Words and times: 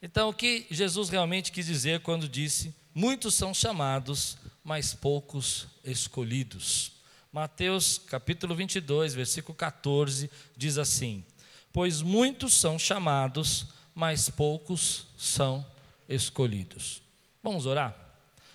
Então, 0.00 0.28
o 0.28 0.34
que 0.34 0.66
Jesus 0.70 1.08
realmente 1.08 1.50
quis 1.50 1.66
dizer 1.66 2.00
quando 2.00 2.28
disse: 2.28 2.74
Muitos 2.94 3.34
são 3.34 3.54
chamados, 3.54 4.36
mas 4.62 4.94
poucos 4.94 5.66
escolhidos. 5.84 6.92
Mateus 7.32 7.98
capítulo 7.98 8.54
22, 8.54 9.14
versículo 9.14 9.54
14, 9.54 10.30
diz 10.56 10.78
assim: 10.78 11.24
Pois 11.72 12.02
muitos 12.02 12.54
são 12.54 12.78
chamados, 12.78 13.66
mas 13.94 14.28
poucos 14.28 15.06
são 15.16 15.64
escolhidos. 16.08 17.02
Vamos 17.42 17.66
orar? 17.66 17.94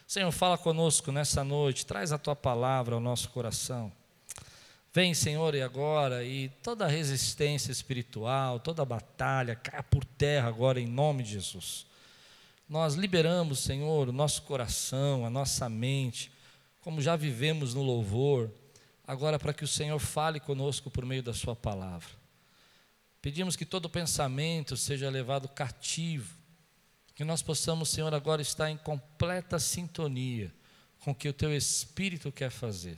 Senhor, 0.08 0.32
fala 0.32 0.58
conosco 0.58 1.12
nessa 1.12 1.44
noite, 1.44 1.86
traz 1.86 2.12
a 2.12 2.18
tua 2.18 2.36
palavra 2.36 2.96
ao 2.96 3.02
nosso 3.02 3.30
coração. 3.30 3.92
Vem, 4.94 5.14
Senhor, 5.14 5.56
e 5.56 5.62
agora, 5.62 6.22
e 6.22 6.50
toda 6.62 6.86
resistência 6.86 7.72
espiritual, 7.72 8.60
toda 8.60 8.84
batalha, 8.84 9.56
caia 9.56 9.82
por 9.82 10.04
terra 10.04 10.50
agora 10.50 10.82
em 10.82 10.86
nome 10.86 11.24
de 11.24 11.32
Jesus. 11.32 11.86
Nós 12.68 12.96
liberamos, 12.96 13.60
Senhor, 13.60 14.10
o 14.10 14.12
nosso 14.12 14.42
coração, 14.42 15.26
a 15.26 15.30
nossa 15.30 15.70
mente, 15.70 16.30
como 16.82 17.02
já 17.02 17.16
vivemos 17.16 17.74
no 17.74 17.82
louvor, 17.82 18.52
agora 19.08 19.40
para 19.40 19.54
que 19.54 19.64
o 19.64 19.68
Senhor 19.68 19.98
fale 19.98 20.42
conosco 20.42 20.92
por 20.92 21.06
meio 21.06 21.24
da 21.24 21.34
Sua 21.34 21.56
palavra. 21.56 22.10
Pedimos 23.22 23.56
que 23.56 23.66
todo 23.66 23.90
pensamento 23.90 24.76
seja 24.76 25.10
levado 25.10 25.48
cativo, 25.48 26.36
que 27.16 27.24
nós 27.24 27.42
possamos, 27.42 27.88
Senhor, 27.88 28.14
agora 28.14 28.42
estar 28.42 28.70
em 28.70 28.78
completa 28.78 29.58
sintonia 29.58 30.54
com 31.00 31.12
o 31.12 31.16
que 31.16 31.30
o 31.30 31.34
Teu 31.34 31.56
Espírito 31.56 32.30
quer 32.30 32.50
fazer 32.50 32.98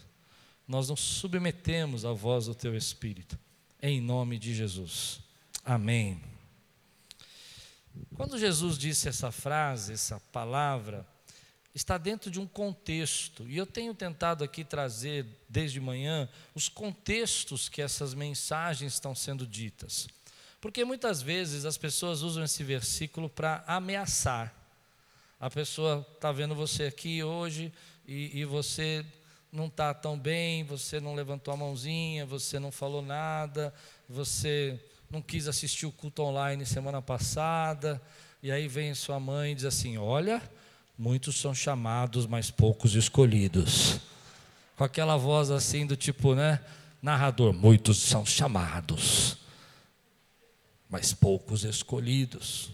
nós 0.68 0.90
nos 0.90 1.00
submetemos 1.00 2.06
à 2.06 2.14
voz 2.14 2.46
do 2.46 2.56
Teu 2.56 2.76
Espírito, 2.76 3.38
em 3.82 4.00
nome 4.00 4.38
de 4.40 4.54
Jesus. 4.54 5.20
Amém. 5.64 6.22
Quando 8.16 8.40
Jesus 8.40 8.78
disse 8.78 9.08
essa 9.08 9.32
frase, 9.32 9.94
essa 9.94 10.20
palavra, 10.32 11.06
está 11.76 11.98
dentro 11.98 12.30
de 12.30 12.40
um 12.40 12.48
contexto, 12.48 13.48
e 13.50 13.58
eu 13.58 13.66
tenho 13.66 13.94
tentado 13.94 14.44
aqui 14.44 14.64
trazer 14.64 15.26
desde 15.50 15.80
manhã 15.80 16.30
os 16.54 16.70
contextos 16.70 17.68
que 17.68 17.82
essas 17.82 18.14
mensagens 18.14 18.94
estão 18.94 19.16
sendo 19.16 19.46
ditas. 19.46 20.08
Porque 20.62 20.86
muitas 20.86 21.22
vezes 21.22 21.66
as 21.66 21.78
pessoas 21.78 22.22
usam 22.22 22.44
esse 22.44 22.64
versículo 22.64 23.30
para 23.30 23.64
ameaçar. 23.68 24.54
A 25.40 25.50
pessoa 25.50 26.08
está 26.16 26.32
vendo 26.32 26.56
você 26.56 26.86
aqui 26.86 27.22
hoje 27.22 27.74
e, 28.08 28.40
e 28.40 28.46
você 28.46 29.06
não 29.54 29.68
está 29.68 29.94
tão 29.94 30.18
bem, 30.18 30.64
você 30.64 31.00
não 31.00 31.14
levantou 31.14 31.54
a 31.54 31.58
mãozinha, 31.58 32.26
você 32.26 32.58
não 32.58 32.72
falou 32.72 33.04
nada, 33.04 33.72
você 34.10 34.80
não 35.12 35.22
quis 35.22 35.48
assistir 35.48 35.86
o 35.86 35.92
culto 35.92 36.24
online 36.24 36.66
semana 36.66 37.04
passada, 37.04 38.02
e 38.42 38.52
aí 38.52 38.68
vem 38.68 38.96
sua 38.96 39.20
mãe 39.20 39.52
e 39.52 39.56
diz 39.56 39.66
assim: 39.66 39.96
Olha, 39.96 40.42
muitos 40.98 41.40
são 41.40 41.54
chamados, 41.54 42.26
mas 42.26 42.50
poucos 42.50 42.96
escolhidos. 42.96 44.00
Com 44.76 44.84
aquela 44.84 45.18
voz 45.18 45.52
assim 45.52 45.86
do 45.86 45.96
tipo, 45.96 46.34
né? 46.34 46.60
Narrador: 47.00 47.54
Muitos 47.54 48.00
são 48.00 48.26
chamados, 48.26 49.38
mas 50.90 51.14
poucos 51.14 51.64
escolhidos. 51.64 52.72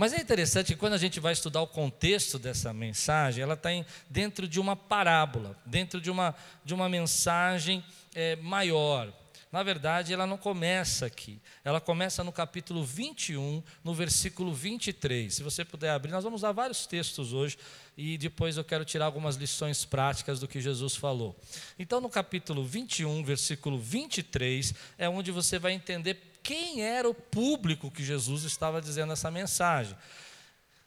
Mas 0.00 0.14
é 0.14 0.16
interessante 0.18 0.68
que 0.68 0.76
quando 0.76 0.94
a 0.94 0.98
gente 0.98 1.20
vai 1.20 1.34
estudar 1.34 1.60
o 1.60 1.66
contexto 1.66 2.38
dessa 2.38 2.72
mensagem, 2.72 3.42
ela 3.42 3.52
está 3.52 3.68
dentro 4.08 4.48
de 4.48 4.58
uma 4.58 4.74
parábola, 4.74 5.54
dentro 5.66 6.00
de 6.00 6.10
uma, 6.10 6.34
de 6.64 6.72
uma 6.72 6.88
mensagem 6.88 7.84
é, 8.14 8.34
maior. 8.36 9.12
Na 9.52 9.62
verdade, 9.62 10.14
ela 10.14 10.26
não 10.26 10.38
começa 10.38 11.04
aqui. 11.04 11.38
Ela 11.62 11.82
começa 11.82 12.24
no 12.24 12.32
capítulo 12.32 12.82
21, 12.82 13.62
no 13.84 13.92
versículo 13.92 14.54
23. 14.54 15.34
Se 15.34 15.42
você 15.42 15.66
puder 15.66 15.90
abrir, 15.90 16.12
nós 16.12 16.24
vamos 16.24 16.40
usar 16.40 16.52
vários 16.52 16.86
textos 16.86 17.34
hoje 17.34 17.58
e 17.94 18.16
depois 18.16 18.56
eu 18.56 18.64
quero 18.64 18.86
tirar 18.86 19.04
algumas 19.04 19.36
lições 19.36 19.84
práticas 19.84 20.40
do 20.40 20.48
que 20.48 20.62
Jesus 20.62 20.96
falou. 20.96 21.36
Então, 21.78 22.00
no 22.00 22.08
capítulo 22.08 22.64
21, 22.64 23.22
versículo 23.22 23.78
23, 23.78 24.72
é 24.96 25.10
onde 25.10 25.30
você 25.30 25.58
vai 25.58 25.72
entender 25.72 26.29
quem 26.42 26.82
era 26.82 27.08
o 27.08 27.14
público 27.14 27.90
que 27.90 28.04
Jesus 28.04 28.44
estava 28.44 28.80
dizendo 28.80 29.12
essa 29.12 29.30
mensagem. 29.30 29.96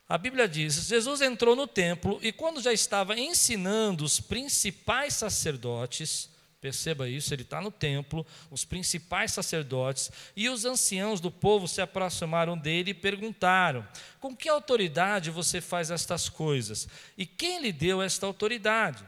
A 0.08 0.18
Bíblia 0.18 0.48
diz: 0.48 0.88
Jesus 0.88 1.22
entrou 1.22 1.56
no 1.56 1.66
templo 1.66 2.20
e, 2.22 2.32
quando 2.32 2.62
já 2.62 2.74
estava 2.74 3.18
ensinando 3.18 4.04
os 4.04 4.20
principais 4.20 5.14
sacerdotes, 5.16 6.30
perceba 6.62 7.10
isso, 7.10 7.34
ele 7.34 7.42
está 7.42 7.60
no 7.60 7.72
templo, 7.72 8.26
os 8.52 8.64
principais 8.64 9.34
sacerdotes 9.34 10.12
e 10.36 10.48
os 10.48 10.66
anciãos 10.66 11.20
do 11.20 11.32
povo 11.32 11.68
se 11.68 11.82
aproximaram 11.82 12.58
dele 12.58 12.92
e 12.92 12.94
perguntaram: 12.94 13.88
Com 14.20 14.36
que 14.36 14.48
autoridade 14.48 15.32
você 15.32 15.60
faz 15.60 15.90
estas 15.90 16.30
coisas? 16.30 16.88
E 17.18 17.26
quem 17.26 17.62
lhe 17.62 17.72
deu 17.72 18.02
esta 18.02 18.26
autoridade? 18.26 19.04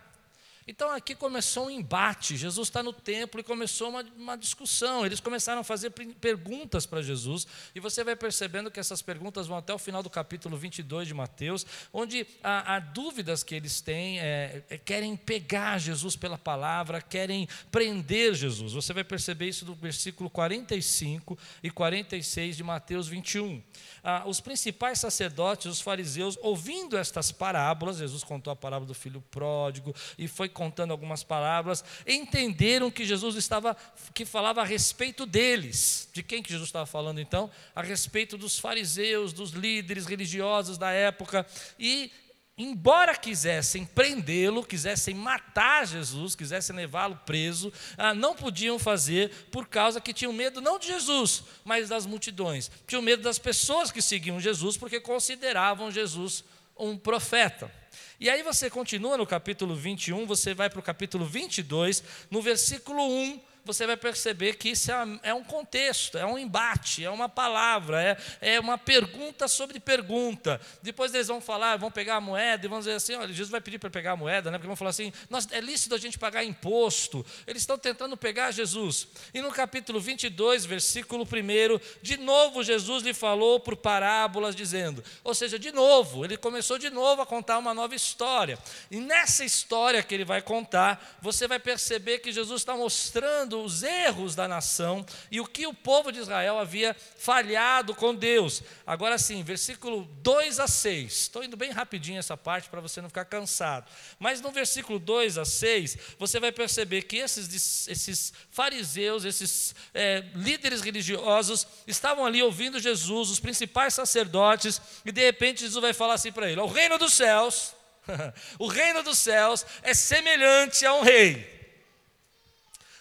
Então 0.67 0.89
aqui 0.89 1.13
começou 1.13 1.67
um 1.67 1.69
embate. 1.69 2.35
Jesus 2.35 2.67
está 2.67 2.81
no 2.81 2.91
templo 2.91 3.39
e 3.39 3.43
começou 3.43 3.89
uma, 3.89 4.03
uma 4.17 4.35
discussão. 4.35 5.05
Eles 5.05 5.19
começaram 5.19 5.61
a 5.61 5.63
fazer 5.63 5.91
perguntas 5.91 6.87
para 6.87 7.03
Jesus, 7.03 7.45
e 7.75 7.79
você 7.79 8.03
vai 8.03 8.15
percebendo 8.15 8.71
que 8.71 8.79
essas 8.79 8.99
perguntas 8.99 9.45
vão 9.45 9.57
até 9.57 9.71
o 9.71 9.77
final 9.77 10.01
do 10.01 10.09
capítulo 10.09 10.57
22 10.57 11.07
de 11.07 11.13
Mateus, 11.13 11.67
onde 11.93 12.25
há, 12.43 12.75
há 12.75 12.79
dúvidas 12.79 13.43
que 13.43 13.53
eles 13.53 13.79
têm, 13.79 14.19
é, 14.19 14.63
é, 14.67 14.77
querem 14.77 15.15
pegar 15.15 15.77
Jesus 15.77 16.15
pela 16.15 16.37
palavra, 16.37 16.99
querem 16.99 17.47
prender 17.69 18.33
Jesus. 18.33 18.73
Você 18.73 18.91
vai 18.91 19.03
perceber 19.03 19.47
isso 19.47 19.65
do 19.65 19.75
versículo 19.75 20.31
45 20.31 21.37
e 21.61 21.69
46 21.69 22.57
de 22.57 22.63
Mateus 22.63 23.07
21. 23.07 23.61
Ah, 24.03 24.23
os 24.25 24.39
principais 24.39 24.97
sacerdotes, 24.97 25.67
os 25.67 25.81
fariseus, 25.81 26.39
ouvindo 26.41 26.97
estas 26.97 27.31
parábolas, 27.31 27.97
Jesus 27.97 28.23
contou 28.23 28.51
a 28.51 28.55
parábola 28.55 28.87
do 28.87 28.95
filho 28.95 29.21
pródigo 29.29 29.93
e 30.17 30.27
foi 30.27 30.49
contando 30.55 30.91
algumas 30.91 31.21
palavras, 31.21 31.83
entenderam 32.07 32.89
que 32.89 33.05
Jesus 33.05 33.35
estava, 33.35 33.75
que 34.13 34.23
falava 34.25 34.61
a 34.61 34.63
respeito 34.63 35.25
deles. 35.25 36.09
De 36.13 36.23
quem 36.23 36.41
que 36.41 36.49
Jesus 36.49 36.69
estava 36.69 36.85
falando 36.85 37.19
então? 37.19 37.51
A 37.75 37.81
respeito 37.81 38.37
dos 38.37 38.57
fariseus, 38.57 39.33
dos 39.33 39.51
líderes 39.51 40.05
religiosos 40.05 40.77
da 40.77 40.91
época. 40.91 41.45
E 41.77 42.09
embora 42.57 43.17
quisessem 43.17 43.85
prendê-lo, 43.85 44.63
quisessem 44.65 45.13
matar 45.13 45.85
Jesus, 45.85 46.35
quisessem 46.35 46.73
levá-lo 46.73 47.19
preso, 47.25 47.71
ah, 47.97 48.13
não 48.13 48.33
podiam 48.33 48.79
fazer 48.79 49.29
por 49.51 49.67
causa 49.67 49.99
que 49.99 50.13
tinham 50.13 50.31
medo 50.31 50.61
não 50.61 50.79
de 50.79 50.87
Jesus, 50.87 51.43
mas 51.65 51.89
das 51.89 52.05
multidões. 52.05 52.71
Tinham 52.87 53.01
medo 53.01 53.21
das 53.21 53.37
pessoas 53.37 53.91
que 53.91 54.01
seguiam 54.01 54.39
Jesus, 54.39 54.77
porque 54.77 55.01
consideravam 55.01 55.91
Jesus 55.91 56.45
um 56.77 56.97
profeta. 56.97 57.71
E 58.19 58.29
aí 58.29 58.41
você 58.43 58.69
continua 58.69 59.17
no 59.17 59.25
capítulo 59.25 59.75
21, 59.75 60.25
você 60.25 60.53
vai 60.53 60.69
para 60.69 60.79
o 60.79 60.83
capítulo 60.83 61.25
22, 61.25 62.03
no 62.31 62.41
versículo 62.41 63.01
1 63.01 63.41
você 63.65 63.87
vai 63.87 63.97
perceber 63.97 64.55
que 64.55 64.69
isso 64.69 64.91
é, 64.91 65.19
é 65.23 65.33
um 65.33 65.43
contexto, 65.43 66.17
é 66.17 66.25
um 66.25 66.37
embate, 66.37 67.03
é 67.03 67.09
uma 67.09 67.27
palavra, 67.27 68.01
é, 68.01 68.17
é 68.55 68.59
uma 68.59 68.77
pergunta 68.77 69.47
sobre 69.47 69.79
pergunta. 69.79 70.61
Depois 70.83 71.13
eles 71.13 71.27
vão 71.27 71.41
falar, 71.41 71.77
vão 71.77 71.89
pegar 71.89 72.17
a 72.17 72.21
moeda 72.21 72.65
e 72.65 72.69
vão 72.69 72.79
dizer 72.79 72.93
assim: 72.93 73.15
olha, 73.15 73.33
Jesus 73.33 73.49
vai 73.49 73.59
pedir 73.59 73.79
para 73.79 73.89
pegar 73.89 74.11
a 74.11 74.15
moeda, 74.15 74.51
né? 74.51 74.57
porque 74.57 74.67
vão 74.67 74.75
falar 74.75 74.91
assim: 74.91 75.11
nós, 75.29 75.47
é 75.51 75.59
lícito 75.59 75.95
a 75.95 75.97
gente 75.97 76.19
pagar 76.19 76.43
imposto. 76.43 77.25
Eles 77.47 77.63
estão 77.63 77.77
tentando 77.77 78.15
pegar 78.15 78.51
Jesus. 78.51 79.07
E 79.33 79.41
no 79.41 79.51
capítulo 79.51 79.99
22, 79.99 80.65
versículo 80.65 81.23
1, 81.23 81.79
de 82.01 82.17
novo 82.17 82.63
Jesus 82.63 83.03
lhe 83.03 83.13
falou 83.13 83.59
por 83.59 83.75
parábolas, 83.75 84.55
dizendo: 84.55 85.03
ou 85.23 85.33
seja, 85.33 85.57
de 85.57 85.71
novo, 85.71 86.23
ele 86.23 86.37
começou 86.37 86.77
de 86.77 86.91
novo 86.91 87.23
a 87.23 87.25
contar 87.25 87.57
uma 87.57 87.73
nova 87.73 87.95
história. 87.95 88.59
E 88.91 88.97
nessa 88.97 89.43
história 89.43 90.03
que 90.03 90.13
ele 90.13 90.25
vai 90.25 90.41
contar, 90.41 91.17
você 91.19 91.47
vai 91.47 91.59
perceber 91.59 92.19
que 92.19 92.31
Jesus 92.31 92.61
está 92.61 92.75
mostrando 92.75 93.54
mostrando 93.55 93.63
os 93.63 93.83
erros 93.83 94.35
da 94.35 94.47
nação 94.47 95.05
e 95.31 95.39
o 95.39 95.45
que 95.45 95.65
o 95.65 95.73
povo 95.73 96.11
de 96.11 96.19
Israel 96.19 96.59
havia 96.59 96.95
falhado 97.17 97.95
com 97.95 98.13
Deus. 98.13 98.61
Agora 98.85 99.17
sim, 99.17 99.43
versículo 99.43 100.05
2 100.21 100.59
a 100.59 100.67
6. 100.67 101.13
Estou 101.13 101.43
indo 101.43 101.55
bem 101.55 101.71
rapidinho 101.71 102.19
essa 102.19 102.35
parte 102.35 102.69
para 102.69 102.81
você 102.81 103.01
não 103.01 103.09
ficar 103.09 103.25
cansado. 103.25 103.89
Mas 104.19 104.41
no 104.41 104.51
versículo 104.51 104.99
2 104.99 105.37
a 105.37 105.45
6, 105.45 105.97
você 106.19 106.39
vai 106.39 106.51
perceber 106.51 107.03
que 107.03 107.17
esses, 107.17 107.87
esses 107.87 108.33
fariseus, 108.51 109.23
esses 109.23 109.73
é, 109.93 110.23
líderes 110.35 110.81
religiosos, 110.81 111.67
estavam 111.87 112.25
ali 112.25 112.43
ouvindo 112.43 112.79
Jesus, 112.79 113.29
os 113.29 113.39
principais 113.39 113.93
sacerdotes, 113.93 114.81
e 115.05 115.11
de 115.11 115.21
repente 115.21 115.61
Jesus 115.61 115.81
vai 115.81 115.93
falar 115.93 116.15
assim 116.15 116.31
para 116.31 116.49
ele: 116.49 116.59
O 116.59 116.67
reino 116.67 116.97
dos 116.97 117.13
céus. 117.13 117.73
o 118.59 118.67
reino 118.67 119.01
dos 119.01 119.17
céus 119.17 119.65
é 119.81 119.91
semelhante 119.91 120.85
a 120.85 120.93
um 120.93 121.01
rei 121.01 121.54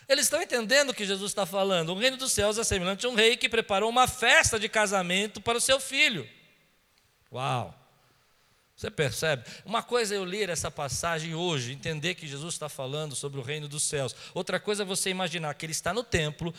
eles 0.09 0.27
estão 0.27 0.43
entendendo 0.43 0.91
o 0.91 0.95
que 0.95 1.05
Jesus 1.05 1.31
está 1.31 1.47
falando. 1.47 1.91
O 1.91 1.99
reino 1.99 2.17
dos 2.17 2.33
céus 2.33 2.59
é 2.59 2.65
semelhante 2.65 3.06
a 3.06 3.09
um 3.09 3.15
rei 3.15 3.37
que 3.37 3.49
preparou 3.49 3.89
uma 3.91 4.06
festa 4.06 4.59
de 4.59 4.69
casamento 4.69 5.41
para 5.41 5.59
o 5.59 5.61
seu 5.61 5.81
filho. 5.81 6.29
Uau! 7.33 7.84
Você 8.76 8.91
percebe? 8.91 9.44
Uma 9.65 9.85
coisa 9.85 10.15
é 10.15 10.19
eu 10.19 10.25
ler 10.25 10.49
essa 10.49 10.69
passagem 10.69 11.32
hoje, 11.32 11.73
entender 11.73 12.17
que 12.17 12.26
Jesus 12.26 12.55
está 12.55 12.69
falando 12.69 13.15
sobre 13.15 13.38
o 13.38 13.43
reino 13.43 13.69
dos 13.69 13.85
céus. 13.85 14.17
Outra 14.35 14.59
coisa 14.59 14.82
é 14.82 14.87
você 14.87 15.11
imaginar 15.11 15.55
que 15.55 15.65
ele 15.65 15.73
está 15.73 15.94
no 15.94 16.03
templo, 16.03 16.53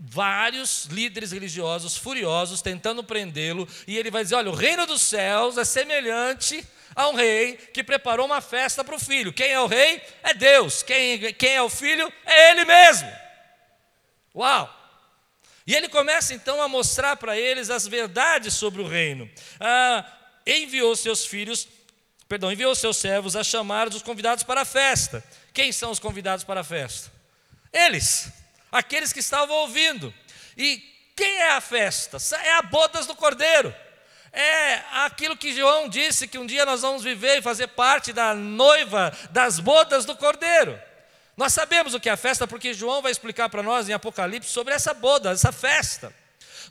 vários 0.00 0.86
líderes 0.86 1.32
religiosos 1.32 1.98
furiosos 1.98 2.62
tentando 2.62 3.04
prendê-lo, 3.04 3.68
e 3.86 3.98
ele 3.98 4.10
vai 4.10 4.22
dizer: 4.22 4.36
Olha, 4.36 4.50
o 4.50 4.54
reino 4.54 4.86
dos 4.86 5.02
céus 5.02 5.58
é 5.58 5.64
semelhante 5.66 6.66
a 6.96 7.08
um 7.08 7.14
rei 7.14 7.56
que 7.56 7.84
preparou 7.84 8.24
uma 8.24 8.40
festa 8.40 8.82
para 8.82 8.96
o 8.96 9.00
filho. 9.00 9.32
Quem 9.32 9.50
é 9.50 9.60
o 9.60 9.66
rei? 9.66 10.00
É 10.22 10.32
Deus. 10.32 10.82
Quem, 10.82 11.34
quem 11.34 11.56
é 11.56 11.62
o 11.62 11.68
filho? 11.68 12.10
É 12.24 12.52
ele 12.52 12.64
mesmo. 12.64 13.12
Uau! 14.34 14.80
E 15.66 15.74
ele 15.74 15.88
começa 15.88 16.32
então 16.32 16.60
a 16.62 16.68
mostrar 16.68 17.16
para 17.16 17.38
eles 17.38 17.68
as 17.68 17.86
verdades 17.86 18.54
sobre 18.54 18.80
o 18.80 18.86
reino. 18.86 19.30
Ah, 19.60 20.04
enviou 20.46 20.94
seus 20.96 21.24
filhos, 21.26 21.68
perdão, 22.28 22.52
enviou 22.52 22.74
seus 22.74 22.96
servos 22.96 23.36
a 23.36 23.44
chamar 23.44 23.88
os 23.88 24.02
convidados 24.02 24.44
para 24.44 24.62
a 24.62 24.64
festa. 24.64 25.24
Quem 25.52 25.72
são 25.72 25.90
os 25.90 25.98
convidados 25.98 26.44
para 26.44 26.60
a 26.60 26.64
festa? 26.64 27.12
Eles, 27.72 28.28
aqueles 28.70 29.12
que 29.12 29.20
estavam 29.20 29.54
ouvindo. 29.56 30.12
E 30.56 30.82
quem 31.16 31.38
é 31.38 31.50
a 31.52 31.60
festa? 31.60 32.18
É 32.42 32.56
a 32.56 32.62
bodas 32.62 33.06
do 33.06 33.14
cordeiro. 33.14 33.74
É 34.32 34.82
aquilo 35.04 35.36
que 35.36 35.54
João 35.54 35.88
disse 35.88 36.26
que 36.26 36.38
um 36.38 36.46
dia 36.46 36.66
nós 36.66 36.82
vamos 36.82 37.04
viver 37.04 37.38
e 37.38 37.42
fazer 37.42 37.68
parte 37.68 38.12
da 38.12 38.34
noiva 38.34 39.16
das 39.30 39.60
bodas 39.60 40.04
do 40.04 40.16
cordeiro. 40.16 40.80
Nós 41.36 41.52
sabemos 41.52 41.94
o 41.94 42.00
que 42.00 42.08
é 42.08 42.12
a 42.12 42.16
festa 42.16 42.46
porque 42.46 42.74
João 42.74 43.00
vai 43.00 43.12
explicar 43.12 43.48
para 43.48 43.62
nós 43.62 43.88
em 43.88 43.92
Apocalipse 43.92 44.50
sobre 44.50 44.74
essa 44.74 44.92
boda, 44.92 45.30
essa 45.30 45.52
festa. 45.52 46.12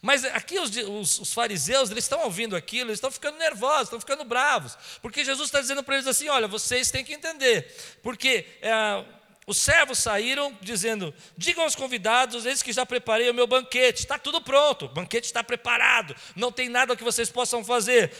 Mas 0.04 0.26
aqui 0.26 0.60
os, 0.60 0.70
os, 0.76 1.20
os 1.20 1.34
fariseus, 1.34 1.90
eles 1.90 2.04
estão 2.04 2.26
ouvindo 2.26 2.58
aquilo, 2.58 2.90
eles 2.90 2.98
estão 2.98 3.10
ficando 3.10 3.38
nervosos, 3.38 3.84
estão 3.84 4.02
ficando 4.02 4.26
bravos, 4.26 4.78
porque 5.02 5.24
Jesus 5.24 5.48
está 5.48 5.62
dizendo 5.62 5.82
para 5.82 5.96
eles 5.96 6.06
assim: 6.06 6.28
olha, 6.28 6.46
vocês 6.46 6.92
têm 6.92 7.06
que 7.06 7.14
entender, 7.14 7.74
porque 8.04 8.46
é, 8.62 9.06
os 9.48 9.58
servos 9.58 10.00
saíram 10.00 10.58
dizendo: 10.60 11.14
digam 11.38 11.64
aos 11.64 11.74
convidados, 11.74 12.46
eles 12.46 12.62
que 12.62 12.74
já 12.74 12.86
preparei 12.86 13.30
o 13.30 13.34
meu 13.34 13.48
banquete, 13.48 14.02
está 14.02 14.20
tudo 14.20 14.42
pronto, 14.42 14.88
o 14.88 14.90
banquete 14.90 15.28
está 15.28 15.42
preparado, 15.42 16.14
não 16.36 16.52
tem 16.52 16.68
nada 16.68 16.98
que 16.98 17.04
vocês 17.04 17.30
possam 17.30 17.64
fazer. 17.64 18.12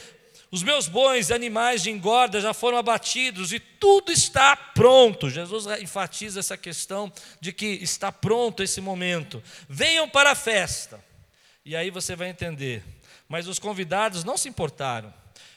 Os 0.50 0.62
meus 0.62 0.88
bons 0.88 1.30
animais 1.30 1.82
de 1.82 1.90
engorda 1.90 2.40
já 2.40 2.54
foram 2.54 2.78
abatidos 2.78 3.52
e 3.52 3.60
tudo 3.60 4.10
está 4.10 4.56
pronto. 4.56 5.28
Jesus 5.28 5.66
enfatiza 5.82 6.40
essa 6.40 6.56
questão 6.56 7.12
de 7.40 7.52
que 7.52 7.66
está 7.66 8.10
pronto 8.10 8.62
esse 8.62 8.80
momento. 8.80 9.42
Venham 9.68 10.08
para 10.08 10.30
a 10.30 10.34
festa. 10.34 11.04
E 11.64 11.74
aí 11.74 11.90
você 11.90 12.14
vai 12.14 12.28
entender. 12.28 12.84
Mas 13.28 13.48
os 13.48 13.58
convidados 13.58 14.22
não 14.22 14.36
se 14.36 14.48
importaram. 14.48 15.12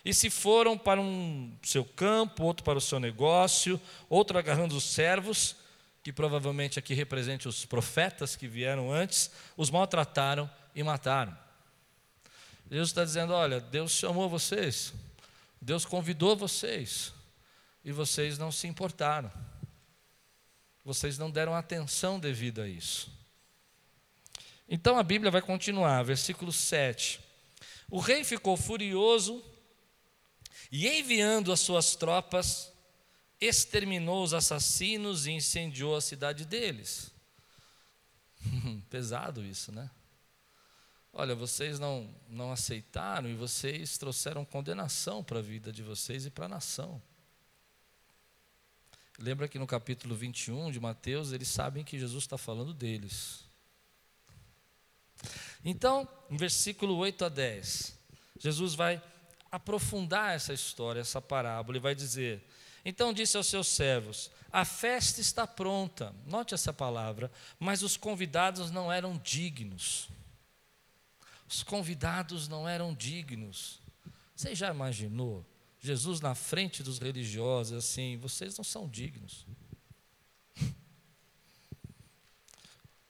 E 0.05 0.13
se 0.13 0.29
foram 0.29 0.77
para 0.77 1.01
um 1.01 1.53
seu 1.61 1.83
campo, 1.83 2.43
outro 2.43 2.63
para 2.63 2.77
o 2.77 2.81
seu 2.81 2.99
negócio, 2.99 3.79
outro 4.09 4.37
agarrando 4.37 4.75
os 4.75 4.85
servos, 4.85 5.55
que 6.01 6.13
provavelmente 6.13 6.79
aqui 6.79 6.93
represente 6.93 7.47
os 7.47 7.65
profetas 7.65 8.35
que 8.35 8.47
vieram 8.47 8.89
antes, 8.89 9.29
os 9.57 9.69
maltrataram 9.69 10.49
e 10.73 10.81
mataram. 10.81 11.37
Jesus 12.71 12.89
está 12.89 13.03
dizendo: 13.03 13.33
olha, 13.33 13.59
Deus 13.59 13.91
chamou 13.91 14.29
vocês, 14.29 14.93
Deus 15.61 15.83
convidou 15.85 16.37
vocês, 16.37 17.11
e 17.83 17.91
vocês 17.91 18.37
não 18.37 18.51
se 18.51 18.67
importaram, 18.67 19.29
vocês 20.85 21.17
não 21.17 21.29
deram 21.29 21.53
atenção 21.53 22.17
devida 22.17 22.63
a 22.63 22.67
isso. 22.69 23.16
Então 24.67 24.97
a 24.97 25.03
Bíblia 25.03 25.31
vai 25.31 25.41
continuar, 25.41 26.03
versículo 26.03 26.51
7. 26.51 27.19
O 27.89 27.99
rei 27.99 28.23
ficou 28.23 28.57
furioso 28.57 29.43
e, 30.71 30.87
enviando 30.87 31.51
as 31.51 31.61
suas 31.61 31.95
tropas, 31.95 32.71
exterminou 33.39 34.23
os 34.23 34.33
assassinos 34.33 35.25
e 35.25 35.31
incendiou 35.31 35.95
a 35.95 36.01
cidade 36.01 36.45
deles. 36.45 37.11
Pesado 38.89 39.43
isso, 39.45 39.71
né? 39.71 39.89
Olha, 41.13 41.33
vocês 41.33 41.79
não, 41.79 42.13
não 42.29 42.51
aceitaram 42.51 43.29
e 43.29 43.33
vocês 43.33 43.97
trouxeram 43.97 44.45
condenação 44.45 45.23
para 45.23 45.39
a 45.39 45.41
vida 45.41 45.71
de 45.71 45.81
vocês 45.81 46.25
e 46.25 46.29
para 46.29 46.45
a 46.45 46.49
nação. 46.49 47.01
Lembra 49.17 49.47
que 49.47 49.57
no 49.57 49.65
capítulo 49.65 50.13
21 50.13 50.69
de 50.71 50.79
Mateus, 50.79 51.31
eles 51.31 51.47
sabem 51.47 51.83
que 51.83 51.97
Jesus 51.97 52.23
está 52.23 52.37
falando 52.37 52.71
deles. 52.71 53.46
Então, 55.63 56.07
em 56.29 56.37
versículo 56.37 56.95
8 56.95 57.25
a 57.25 57.29
10, 57.29 57.97
Jesus 58.39 58.73
vai 58.73 59.01
aprofundar 59.51 60.35
essa 60.35 60.53
história, 60.53 61.01
essa 61.01 61.21
parábola, 61.21 61.77
e 61.77 61.81
vai 61.81 61.95
dizer: 61.95 62.43
Então 62.85 63.13
disse 63.13 63.37
aos 63.37 63.47
seus 63.47 63.67
servos: 63.67 64.29
A 64.51 64.63
festa 64.65 65.21
está 65.21 65.47
pronta, 65.47 66.13
note 66.25 66.53
essa 66.53 66.71
palavra, 66.71 67.31
mas 67.59 67.81
os 67.81 67.97
convidados 67.97 68.71
não 68.71 68.91
eram 68.91 69.17
dignos. 69.17 70.09
Os 71.49 71.63
convidados 71.63 72.47
não 72.47 72.67
eram 72.67 72.93
dignos. 72.93 73.79
Você 74.35 74.53
já 74.53 74.69
imaginou 74.69 75.45
Jesus 75.79 76.19
na 76.19 76.35
frente 76.35 76.83
dos 76.83 76.99
religiosos 76.99 77.77
assim: 77.77 78.17
Vocês 78.17 78.57
não 78.57 78.63
são 78.63 78.87
dignos. 78.87 79.45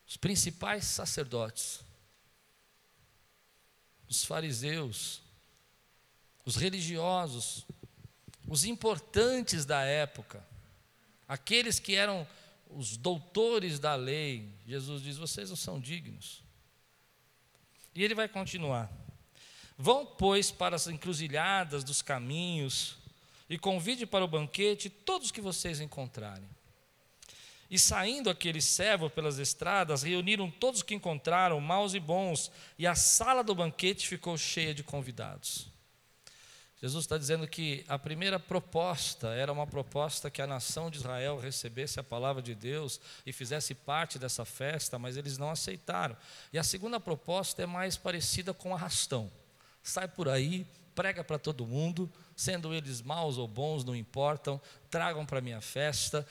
Os 0.07 0.15
principais 0.15 0.86
sacerdotes 0.86 1.81
os 4.09 4.24
fariseus, 4.24 5.21
os 6.45 6.56
religiosos, 6.56 7.65
os 8.48 8.63
importantes 8.63 9.65
da 9.65 9.81
época, 9.81 10.45
aqueles 11.27 11.80
que 11.80 11.95
eram 11.95 12.25
os 12.69 12.98
doutores 12.98 13.80
da 13.80 13.95
lei. 13.95 14.50
Jesus 14.65 15.01
diz: 15.01 15.18
vocês 15.18 15.50
não 15.50 15.57
são 15.57 15.80
dignos. 15.80 16.42
E 17.94 18.04
ele 18.04 18.15
vai 18.15 18.27
continuar. 18.27 18.92
Vão, 19.77 20.06
pois, 20.06 20.51
para 20.51 20.75
as 20.75 20.88
encruzilhadas 20.88 21.83
dos 21.83 22.01
caminhos 22.01 22.95
e 23.50 23.57
convide 23.57 24.06
para 24.06 24.25
o 24.25 24.27
banquete 24.27 24.89
todos 24.89 25.31
que 25.31 25.42
vocês 25.42 25.80
encontrarem. 25.80 26.50
E 27.69 27.78
saindo 27.78 28.30
aquele 28.30 28.62
servo 28.62 29.10
pelas 29.10 29.40
estradas, 29.40 30.04
reuniram 30.04 30.50
todos 30.50 30.81
que 30.81 30.96
encontraram, 30.96 31.60
maus 31.60 31.94
e 31.94 32.00
bons, 32.00 32.52
e 32.78 32.88
a 32.88 32.96
sala 32.96 33.44
do 33.44 33.54
banquete 33.54 34.08
ficou 34.08 34.38
cheia 34.38 34.74
de 34.74 34.84
convidados. 34.84 35.69
Jesus 36.80 37.06
está 37.06 37.18
dizendo 37.18 37.48
que 37.48 37.83
a 37.88 37.97
primeira 37.97 38.40
proposta 38.40 39.30
era 39.30 39.52
uma 39.52 39.66
proposta 39.66 40.30
que 40.30 40.44
a 40.44 40.47
nação 40.47 40.92
de 40.92 40.97
Israel 40.97 41.40
recebesse 41.40 42.00
a 42.00 42.04
palavra 42.04 42.40
de 42.42 42.54
Deus 42.54 43.02
e 43.26 43.33
fizesse 43.33 43.74
parte 43.74 44.19
dessa 44.19 44.45
festa, 44.45 45.00
mas 45.00 45.18
eles 45.18 45.40
não 45.40 45.50
aceitaram. 45.50 46.16
E 46.54 46.59
a 46.59 46.64
segunda 46.64 47.00
proposta 47.00 47.64
é 47.64 47.66
mais 47.66 47.97
parecida 47.97 48.54
com 48.54 48.76
arrastão. 48.76 49.31
Sai 49.81 50.07
por 50.07 50.30
aí, 50.30 50.68
prega 50.94 51.24
para 51.24 51.40
todo 51.40 51.66
mundo, 51.66 52.12
sendo 52.36 52.71
eles 52.71 53.02
maus 53.02 53.40
ou 53.40 53.47
bons, 53.47 53.83
não 53.83 53.95
importam, 53.95 54.62
tragam 54.90 55.26
para 55.26 55.40
a 55.40 55.42
minha 55.42 55.62
festa, 55.62 56.28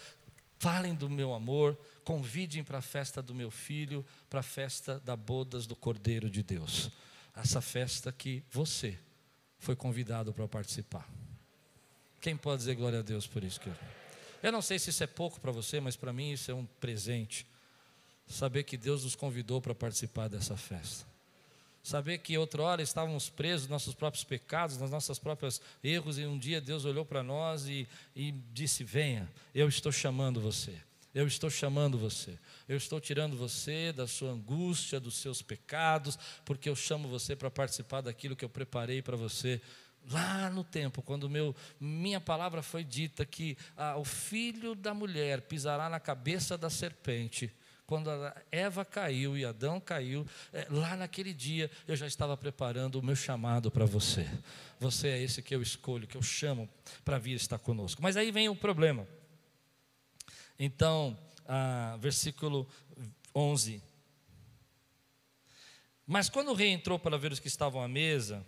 Falem 0.59 0.95
do 0.95 1.09
meu 1.11 1.35
amor, 1.35 1.79
convidem 2.03 2.65
para 2.65 2.79
a 2.79 2.83
festa 2.83 3.23
do 3.23 3.35
meu 3.35 3.51
filho, 3.51 4.05
para 4.31 4.41
a 4.41 4.43
festa 4.43 4.99
da 5.01 5.15
bodas 5.15 5.67
do 5.67 5.77
Cordeiro 5.77 6.31
de 6.31 6.43
Deus. 6.43 6.91
Essa 7.35 7.61
festa 7.61 8.11
que 8.11 8.43
você 8.51 8.99
foi 9.59 9.77
convidado 9.77 10.33
para 10.33 10.49
participar. 10.49 11.07
Quem 12.21 12.37
pode 12.37 12.59
dizer 12.59 12.75
glória 12.75 13.01
a 13.01 13.03
Deus 13.03 13.27
por 13.27 13.45
isso, 13.45 13.61
querido? 13.61 13.81
Eu 14.43 14.51
não 14.53 14.63
sei 14.63 14.79
se 14.79 14.91
isso 14.91 15.03
é 15.03 15.07
pouco 15.07 15.41
para 15.41 15.53
você, 15.53 15.81
mas 15.81 15.97
para 15.97 16.13
mim 16.13 16.33
isso 16.33 16.51
é 16.51 16.55
um 16.55 16.65
presente. 16.65 17.47
Saber 18.27 18.65
que 18.65 18.77
Deus 18.77 19.05
nos 19.05 19.15
convidou 19.15 19.61
para 19.61 19.75
participar 19.75 20.29
dessa 20.29 20.57
festa. 20.57 21.07
Saber 21.87 22.19
que 22.19 22.37
outrora 22.37 22.83
estávamos 22.83 23.31
presos 23.31 23.69
nos 23.69 23.71
nossos 23.71 23.95
próprios 23.95 24.25
pecados, 24.25 24.77
nos 24.77 24.91
nossos 24.91 25.21
próprios 25.21 25.63
erros, 25.85 26.19
e 26.19 26.27
um 26.27 26.37
dia 26.37 26.61
Deus 26.61 26.85
olhou 26.85 27.05
para 27.05 27.23
nós 27.23 27.69
e, 27.69 27.87
e 28.17 28.33
disse: 28.53 28.83
Venha, 28.83 29.31
eu 29.55 29.69
estou 29.69 29.93
chamando 29.93 30.41
você. 30.41 30.75
Eu 31.15 31.29
estou 31.29 31.49
chamando 31.49 31.97
você. 31.97 32.37
Eu 32.69 32.77
estou 32.77 33.01
tirando 33.01 33.37
você 33.37 33.93
da 33.93 34.09
sua 34.09 34.33
angústia, 34.33 34.99
dos 34.99 35.15
seus 35.15 35.43
pecados, 35.43 36.19
porque 36.45 36.69
eu 36.69 36.75
chamo 36.75 37.07
você 37.07 37.37
para 37.37 37.53
participar 37.53 38.01
daquilo 38.01 38.35
que 38.35 38.45
eu 38.45 38.51
preparei 38.51 39.01
para 39.01 39.17
você 39.17 39.61
lá 40.11 40.51
no 40.51 40.65
tempo, 40.65 41.03
quando 41.03 41.31
meu, 41.31 41.55
minha 41.79 42.21
palavra 42.21 42.65
foi 42.65 42.83
dita 42.83 43.25
que 43.25 43.57
ah, 43.77 43.97
o 43.97 44.05
filho 44.05 44.75
da 44.75 44.93
mulher 44.93 45.43
pisará 45.43 45.89
na 45.89 46.01
cabeça 46.01 46.59
da 46.59 46.69
serpente 46.69 47.55
quando 47.87 48.11
Eva 48.51 48.85
caiu 48.85 49.37
e 49.37 49.45
Adão 49.45 49.81
caiu, 49.81 50.27
é, 50.53 50.67
lá 50.69 50.97
naquele 50.97 51.33
dia 51.33 51.71
eu 51.87 51.95
já 51.95 52.07
estava 52.07 52.37
preparando 52.37 52.99
o 52.99 53.03
meu 53.03 53.15
chamado 53.15 53.71
para 53.71 53.85
você. 53.85 54.29
Você 54.81 55.09
é 55.09 55.23
esse 55.23 55.41
que 55.41 55.55
eu 55.55 55.63
escolho, 55.63 56.07
que 56.07 56.17
eu 56.17 56.23
chamo 56.23 56.69
para 57.05 57.19
vir 57.19 57.35
estar 57.35 57.59
conosco. 57.59 58.03
Mas 58.03 58.17
aí 58.17 58.33
vem 58.33 58.49
o 58.49 58.57
problema. 58.57 59.07
Então, 60.59 61.17
versículo 62.01 62.67
11. 63.35 63.83
Mas 66.07 66.29
quando 66.29 66.51
o 66.51 66.55
rei 66.55 66.71
entrou 66.71 66.99
para 66.99 67.19
ver 67.19 67.33
os 67.33 67.41
que 67.41 67.49
estavam 67.49 67.83
à 67.83 67.89
mesa, 67.89 68.45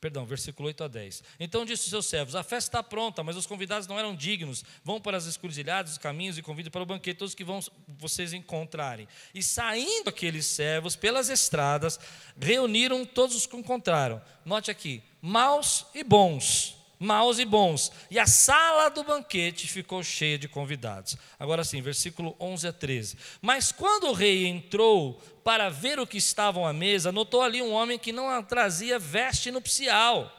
Perdão, 0.00 0.24
versículo 0.24 0.66
8 0.68 0.84
a 0.84 0.88
10. 0.88 1.22
Então 1.38 1.64
disse 1.64 1.84
os 1.84 1.90
seus 1.90 2.06
servos: 2.06 2.34
A 2.34 2.42
festa 2.42 2.78
está 2.78 2.82
pronta, 2.82 3.22
mas 3.22 3.36
os 3.36 3.46
convidados 3.46 3.86
não 3.86 3.98
eram 3.98 4.16
dignos. 4.16 4.64
Vão 4.82 4.98
para 4.98 5.18
as 5.18 5.26
escruzilhadas, 5.26 5.92
os 5.92 5.98
caminhos 5.98 6.38
e 6.38 6.42
convidem 6.42 6.70
para 6.70 6.82
o 6.82 6.86
banquete 6.86 7.18
todos 7.18 7.34
que 7.34 7.44
vão 7.44 7.60
vocês 7.86 8.32
encontrarem. 8.32 9.06
E 9.34 9.42
saindo 9.42 10.08
aqueles 10.08 10.46
servos 10.46 10.96
pelas 10.96 11.28
estradas, 11.28 12.00
reuniram 12.40 13.04
todos 13.04 13.36
os 13.36 13.46
que 13.46 13.56
encontraram. 13.56 14.22
Note 14.42 14.70
aqui: 14.70 15.02
maus 15.20 15.84
e 15.94 16.02
bons 16.02 16.79
maus 17.00 17.38
e 17.38 17.46
bons. 17.46 17.90
E 18.10 18.18
a 18.18 18.26
sala 18.26 18.90
do 18.90 19.02
banquete 19.02 19.66
ficou 19.66 20.04
cheia 20.04 20.38
de 20.38 20.46
convidados. 20.46 21.16
Agora 21.38 21.64
sim, 21.64 21.80
versículo 21.80 22.36
11 22.38 22.68
a 22.68 22.72
13. 22.74 23.16
Mas 23.40 23.72
quando 23.72 24.08
o 24.08 24.12
rei 24.12 24.46
entrou 24.46 25.14
para 25.42 25.70
ver 25.70 25.98
o 25.98 26.06
que 26.06 26.18
estavam 26.18 26.66
à 26.66 26.74
mesa, 26.74 27.10
notou 27.10 27.40
ali 27.40 27.62
um 27.62 27.72
homem 27.72 27.98
que 27.98 28.12
não 28.12 28.42
trazia 28.42 28.98
veste 28.98 29.50
nupcial. 29.50 30.30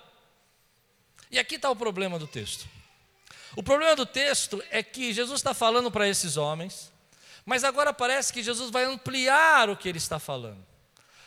E 1.32 1.40
aqui 1.40 1.56
está 1.56 1.72
o 1.72 1.76
problema 1.76 2.20
do 2.20 2.28
texto. 2.28 2.70
O 3.56 3.64
problema 3.64 3.96
do 3.96 4.06
texto 4.06 4.64
é 4.70 4.84
que 4.84 5.12
Jesus 5.12 5.40
está 5.40 5.54
falando 5.54 5.92
para 5.92 6.08
esses 6.08 6.38
homens, 6.38 6.92
mas 7.44 7.64
agora 7.64 7.92
parece 7.92 8.32
que 8.32 8.44
Jesus 8.44 8.70
vai 8.70 8.86
ampliar 8.86 9.70
o 9.70 9.76
que 9.76 9.90
ele 9.90 9.98
está 9.98 10.20
falando. 10.20 10.71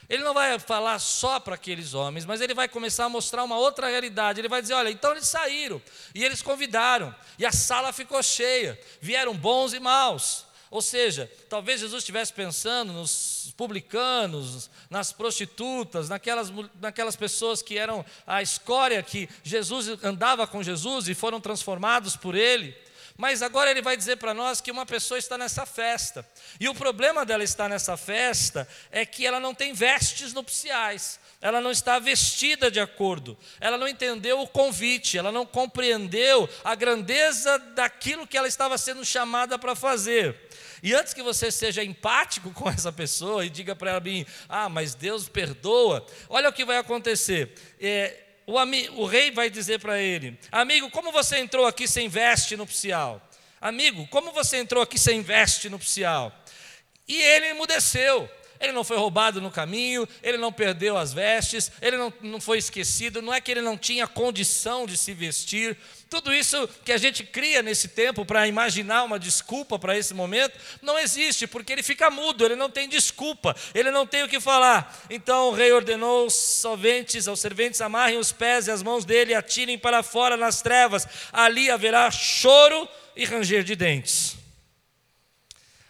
Ele 0.09 0.23
não 0.23 0.35
vai 0.35 0.59
falar 0.59 0.99
só 0.99 1.41
para 1.41 1.55
aqueles 1.55 1.95
homens, 1.95 2.25
mas 2.25 2.41
ele 2.41 2.55
vai 2.55 2.69
começar 2.69 3.07
a 3.07 3.09
mostrar 3.09 3.45
uma 3.45 3.59
outra 3.59 3.89
realidade. 3.89 4.41
Ele 4.41 4.49
vai 4.49 4.61
dizer: 4.61 4.75
olha, 4.75 4.91
então 4.91 5.13
eles 5.13 5.27
saíram 5.27 5.81
e 6.15 6.25
eles 6.25 6.43
convidaram, 6.43 7.15
e 7.39 7.47
a 7.47 7.53
sala 7.53 7.93
ficou 7.93 8.23
cheia, 8.23 8.79
vieram 9.01 9.35
bons 9.35 9.73
e 9.73 9.81
maus. 9.81 10.47
Ou 10.71 10.83
seja, 10.83 11.31
talvez 11.49 11.81
Jesus 11.81 12.03
estivesse 12.03 12.33
pensando 12.33 12.93
nos 12.93 13.55
publicanos, 13.57 14.69
nas 14.91 15.13
prostitutas, 15.13 16.09
naquelas, 16.09 16.53
naquelas 16.81 17.15
pessoas 17.15 17.63
que 17.63 17.79
eram 17.79 18.05
a 18.27 18.43
escória 18.43 19.01
que 19.01 19.29
Jesus 19.45 20.03
andava 20.03 20.47
com 20.49 20.65
Jesus 20.65 21.09
e 21.09 21.15
foram 21.15 21.41
transformados 21.41 22.17
por 22.17 22.35
ele. 22.35 22.77
Mas 23.17 23.43
agora 23.43 23.71
ele 23.71 23.81
vai 23.81 23.97
dizer 23.97 24.17
para 24.17 24.35
nós 24.35 24.61
que 24.61 24.73
uma 24.73 24.85
pessoa 24.85 25.19
está 25.19 25.39
nessa 25.39 25.65
festa. 25.65 26.29
E 26.59 26.69
o 26.69 26.75
problema 26.75 27.25
dela 27.25 27.45
estar 27.45 27.69
nessa 27.69 27.97
festa 27.97 28.67
é 28.91 29.07
que 29.07 29.25
ela 29.25 29.39
não 29.39 29.55
tem 29.55 29.73
vestes 29.73 30.33
nupciais. 30.33 31.21
Ela 31.41 31.61
não 31.61 31.71
está 31.71 32.01
vestida 32.01 32.71
de 32.71 32.81
acordo. 32.81 33.39
Ela 33.61 33.79
não 33.79 33.87
entendeu 33.87 34.41
o 34.41 34.49
convite, 34.49 35.17
ela 35.17 35.31
não 35.31 35.47
compreendeu 35.47 36.49
a 36.65 36.75
grandeza 36.75 37.57
daquilo 37.59 38.27
que 38.27 38.37
ela 38.37 38.49
estava 38.49 38.77
sendo 38.77 39.05
chamada 39.05 39.57
para 39.59 39.77
fazer. 39.77 40.37
E 40.83 40.93
antes 40.93 41.15
que 41.15 41.23
você 41.23 41.53
seja 41.53 41.85
empático 41.85 42.51
com 42.51 42.69
essa 42.69 42.93
pessoa 42.93 43.47
e 43.47 43.51
diga 43.51 43.77
para 43.77 43.93
ela 43.93 44.01
bem, 44.01 44.27
ah, 44.49 44.69
mas 44.69 44.95
Deus 44.95 45.29
perdoa, 45.29 46.05
olha 46.29 46.49
o 46.49 46.53
que 46.53 46.65
vai 46.65 46.79
acontecer. 46.79 47.55
É, 47.81 48.24
o, 48.47 48.55
o 49.01 49.07
rei 49.07 49.31
vai 49.31 49.49
dizer 49.49 49.81
para 49.81 50.01
ele: 50.01 50.39
Amigo, 50.51 50.91
como 50.91 51.13
você 51.13 51.39
entrou 51.39 51.67
aqui 51.67 51.89
sem 51.89 52.09
veste 52.09 52.57
nupcial? 52.57 53.21
Amigo, 53.61 54.07
como 54.09 54.33
você 54.33 54.59
entrou 54.59 54.83
aqui 54.83 54.99
sem 54.99 55.23
veste 55.23 55.69
nupcial? 55.69 56.33
E 57.09 57.17
ele 57.17 57.47
emudeceu. 57.47 58.29
Ele 58.61 58.73
não 58.73 58.85
foi 58.85 58.97
roubado 58.97 59.41
no 59.41 59.51
caminho, 59.51 60.09
ele 60.23 60.39
não 60.39 60.53
perdeu 60.53 60.97
as 60.97 61.13
vestes, 61.13 61.71
ele 61.83 61.97
não, 61.97 62.13
não 62.23 62.41
foi 62.41 62.57
esquecido, 62.57 63.21
não 63.21 63.35
é 63.35 63.41
que 63.41 63.51
ele 63.51 63.61
não 63.61 63.77
tinha 63.77 64.07
condição 64.07 64.87
de 64.87 64.97
se 64.97 65.13
vestir, 65.13 65.77
tudo 66.09 66.33
isso 66.33 66.69
que 66.85 66.93
a 66.93 66.97
gente 66.97 67.25
cria 67.25 67.63
nesse 67.63 67.89
tempo 67.89 68.25
para 68.25 68.47
imaginar 68.47 69.03
uma 69.05 69.19
desculpa 69.19 69.79
para 69.79 69.97
esse 69.97 70.15
momento, 70.15 70.59
não 70.81 70.99
existe, 70.99 71.47
porque 71.47 71.73
ele 71.73 71.83
fica 71.83 72.11
mudo, 72.11 72.45
ele 72.45 72.57
não 72.57 72.71
tem 72.71 72.89
desculpa, 72.89 73.57
ele 73.75 73.91
não 73.91 74.07
tem 74.07 74.23
o 74.23 74.29
que 74.29 74.41
falar. 74.41 75.05
Então 75.11 75.49
o 75.49 75.53
rei 75.53 75.73
ordenou 75.73 76.25
aos 76.25 76.35
serventes, 76.35 77.27
aos 77.27 77.41
serventes 77.41 77.81
amarrem 77.81 78.19
os 78.19 78.33
pés 78.33 78.67
e 78.67 78.71
as 78.71 78.83
mãos 78.83 79.05
dele 79.05 79.33
e 79.33 79.35
atirem 79.35 79.79
para 79.79 80.03
fora 80.03 80.37
nas 80.37 80.63
trevas. 80.63 81.07
Ali 81.33 81.71
haverá 81.71 82.11
choro 82.11 82.89
e 83.17 83.25
ranger 83.25 83.65
de 83.65 83.75
dentes. 83.75 84.37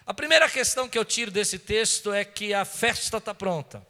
A 0.05 0.13
primeira 0.13 0.47
questão 0.47 0.87
que 0.87 0.97
eu 0.97 1.03
tiro 1.03 1.31
desse 1.31 1.57
texto 1.57 2.13
é 2.13 2.23
que 2.23 2.53
a 2.53 2.63
festa 2.63 3.17
está 3.17 3.33
pronta, 3.33 3.85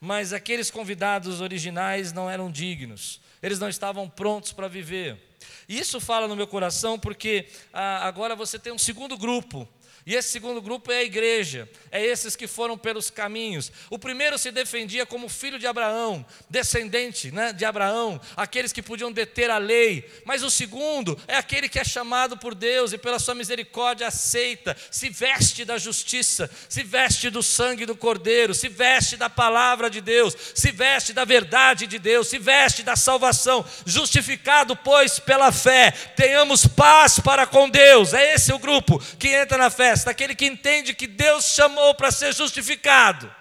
mas 0.00 0.32
aqueles 0.32 0.70
convidados 0.70 1.42
originais 1.42 2.12
não 2.12 2.30
eram 2.30 2.50
dignos, 2.50 3.20
eles 3.42 3.58
não 3.58 3.68
estavam 3.68 4.08
prontos 4.08 4.52
para 4.52 4.68
viver. 4.68 5.29
Isso 5.70 6.00
fala 6.00 6.26
no 6.26 6.34
meu 6.34 6.48
coração 6.48 6.98
porque 6.98 7.46
ah, 7.72 8.04
agora 8.04 8.34
você 8.34 8.58
tem 8.58 8.72
um 8.72 8.78
segundo 8.78 9.16
grupo 9.16 9.68
e 10.06 10.14
esse 10.14 10.30
segundo 10.30 10.62
grupo 10.62 10.90
é 10.90 10.98
a 10.98 11.04
igreja, 11.04 11.68
é 11.90 12.02
esses 12.04 12.34
que 12.34 12.46
foram 12.46 12.76
pelos 12.76 13.10
caminhos. 13.10 13.70
O 13.90 13.98
primeiro 13.98 14.38
se 14.38 14.50
defendia 14.50 15.04
como 15.04 15.28
filho 15.28 15.58
de 15.58 15.66
Abraão, 15.66 16.24
descendente 16.48 17.30
né, 17.30 17.52
de 17.52 17.66
Abraão, 17.66 18.18
aqueles 18.34 18.72
que 18.72 18.82
podiam 18.82 19.12
deter 19.12 19.50
a 19.50 19.58
lei. 19.58 20.10
Mas 20.24 20.42
o 20.42 20.50
segundo 20.50 21.18
é 21.28 21.36
aquele 21.36 21.68
que 21.68 21.78
é 21.78 21.84
chamado 21.84 22.36
por 22.38 22.54
Deus 22.54 22.92
e 22.92 22.98
pela 22.98 23.18
sua 23.18 23.34
misericórdia 23.34 24.06
aceita, 24.06 24.74
se 24.90 25.10
veste 25.10 25.66
da 25.66 25.76
justiça, 25.76 26.50
se 26.68 26.82
veste 26.82 27.28
do 27.28 27.42
sangue 27.42 27.84
do 27.84 27.94
Cordeiro, 27.94 28.54
se 28.54 28.68
veste 28.68 29.18
da 29.18 29.28
palavra 29.28 29.90
de 29.90 30.00
Deus, 30.00 30.34
se 30.54 30.72
veste 30.72 31.12
da 31.12 31.26
verdade 31.26 31.86
de 31.86 31.98
Deus, 31.98 32.28
se 32.28 32.38
veste 32.38 32.82
da 32.82 32.96
salvação. 32.96 33.64
Justificado, 33.84 34.74
pois, 34.74 35.18
pela 35.18 35.52
fé, 35.52 35.90
tenhamos 35.90 36.66
paz 36.66 37.20
para 37.20 37.46
com 37.46 37.68
Deus. 37.68 38.14
É 38.14 38.34
esse 38.34 38.52
o 38.52 38.58
grupo 38.58 38.98
que 39.18 39.28
entra 39.28 39.58
na 39.58 39.68
fé 39.68 39.89
festa, 39.90 40.10
aquele 40.10 40.34
que 40.34 40.46
entende 40.46 40.94
que 40.94 41.06
Deus 41.06 41.46
chamou 41.46 41.94
para 41.94 42.10
ser 42.10 42.32
justificado. 42.32 43.32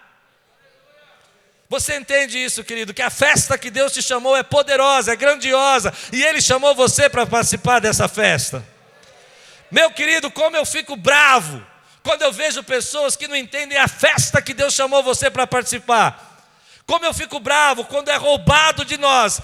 Você 1.70 1.96
entende 1.96 2.44
isso, 2.44 2.64
querido? 2.64 2.94
Que 2.94 3.04
a 3.04 3.12
festa 3.12 3.58
que 3.58 3.70
Deus 3.70 3.94
te 3.94 4.02
chamou 4.02 4.36
é 4.36 4.42
poderosa, 4.42 5.14
é 5.14 5.16
grandiosa, 5.16 5.94
e 6.12 6.24
Ele 6.24 6.42
chamou 6.42 6.74
você 6.74 7.08
para 7.08 7.28
participar 7.28 7.80
dessa 7.80 8.08
festa. 8.08 8.66
Meu 9.70 9.92
querido, 9.92 10.32
como 10.32 10.58
eu 10.58 10.66
fico 10.66 10.96
bravo 10.96 11.64
quando 12.02 12.24
eu 12.24 12.32
vejo 12.32 12.64
pessoas 12.64 13.16
que 13.16 13.28
não 13.28 13.36
entendem 13.36 13.78
a 13.78 13.88
festa 13.88 14.42
que 14.42 14.54
Deus 14.54 14.74
chamou 14.74 15.04
você 15.04 15.30
para 15.30 15.46
participar. 15.46 16.29
Como 16.90 17.06
eu 17.06 17.14
fico 17.14 17.40
bravo 17.40 17.86
quando 17.86 18.10
é 18.10 18.16
roubado 18.16 18.84
de 18.84 18.98
nós 18.98 19.40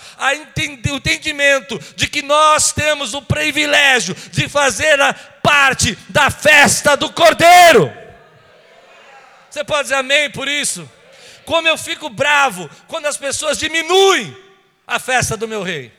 o 0.91 0.95
entendimento 0.95 1.77
de 1.95 2.07
que 2.07 2.23
nós 2.23 2.71
temos 2.71 3.13
o 3.13 3.21
privilégio 3.21 4.15
de 4.31 4.49
fazer 4.49 4.97
parte 5.43 5.95
da 6.09 6.31
festa 6.31 6.97
do 6.97 7.13
Cordeiro. 7.13 7.93
Você 9.47 9.63
pode 9.63 9.83
dizer 9.83 9.93
amém 9.93 10.31
por 10.31 10.47
isso? 10.47 10.89
Como 11.45 11.67
eu 11.67 11.77
fico 11.77 12.09
bravo 12.09 12.67
quando 12.87 13.05
as 13.05 13.15
pessoas 13.15 13.59
diminuem 13.59 14.35
a 14.87 14.97
festa 14.97 15.37
do 15.37 15.47
meu 15.47 15.61
rei. 15.61 15.93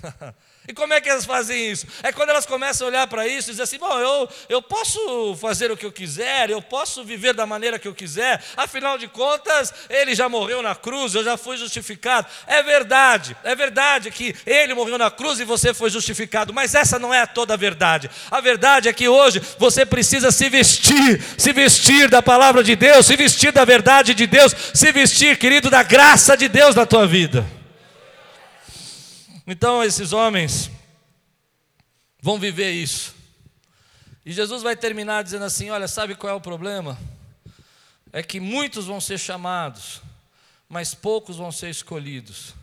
E 0.68 0.72
como 0.72 0.92
é 0.92 1.00
que 1.00 1.08
elas 1.08 1.24
fazem 1.24 1.70
isso? 1.70 1.86
É 2.02 2.10
quando 2.12 2.30
elas 2.30 2.46
começam 2.46 2.86
a 2.86 2.90
olhar 2.90 3.06
para 3.06 3.26
isso 3.26 3.50
e 3.50 3.52
dizer 3.52 3.62
assim: 3.62 3.78
bom, 3.78 3.98
eu, 3.98 4.28
eu 4.48 4.60
posso 4.60 5.36
fazer 5.40 5.70
o 5.70 5.76
que 5.76 5.86
eu 5.86 5.92
quiser, 5.92 6.50
eu 6.50 6.60
posso 6.60 7.04
viver 7.04 7.34
da 7.34 7.46
maneira 7.46 7.78
que 7.78 7.86
eu 7.86 7.94
quiser, 7.94 8.42
afinal 8.56 8.98
de 8.98 9.06
contas, 9.08 9.72
ele 9.88 10.14
já 10.14 10.28
morreu 10.28 10.62
na 10.62 10.74
cruz, 10.74 11.14
eu 11.14 11.22
já 11.22 11.36
fui 11.36 11.56
justificado. 11.56 12.26
É 12.46 12.62
verdade, 12.62 13.36
é 13.44 13.54
verdade 13.54 14.10
que 14.10 14.34
ele 14.44 14.74
morreu 14.74 14.98
na 14.98 15.10
cruz 15.10 15.38
e 15.38 15.44
você 15.44 15.72
foi 15.72 15.90
justificado, 15.90 16.52
mas 16.52 16.74
essa 16.74 16.98
não 16.98 17.12
é 17.12 17.24
toda 17.26 17.54
a 17.54 17.56
verdade. 17.56 18.10
A 18.30 18.40
verdade 18.40 18.88
é 18.88 18.92
que 18.92 19.08
hoje 19.08 19.40
você 19.58 19.86
precisa 19.86 20.30
se 20.30 20.48
vestir, 20.48 21.22
se 21.38 21.52
vestir 21.52 22.08
da 22.08 22.22
palavra 22.22 22.62
de 22.62 22.74
Deus, 22.74 23.06
se 23.06 23.16
vestir 23.16 23.52
da 23.52 23.64
verdade 23.64 24.14
de 24.14 24.26
Deus, 24.26 24.54
se 24.74 24.90
vestir, 24.92 25.38
querido, 25.38 25.70
da 25.70 25.82
graça 25.82 26.36
de 26.36 26.48
Deus 26.48 26.74
na 26.74 26.86
tua 26.86 27.06
vida. 27.06 27.46
Então 29.46 29.84
esses 29.84 30.12
homens 30.12 30.70
vão 32.20 32.38
viver 32.38 32.72
isso. 32.72 33.14
E 34.24 34.32
Jesus 34.32 34.62
vai 34.62 34.74
terminar 34.74 35.22
dizendo 35.22 35.44
assim: 35.44 35.70
Olha, 35.70 35.86
sabe 35.86 36.16
qual 36.16 36.32
é 36.32 36.34
o 36.34 36.40
problema? 36.40 36.98
É 38.12 38.22
que 38.22 38.40
muitos 38.40 38.86
vão 38.86 39.00
ser 39.00 39.18
chamados, 39.18 40.02
mas 40.68 40.94
poucos 40.94 41.36
vão 41.36 41.52
ser 41.52 41.70
escolhidos. 41.70 42.54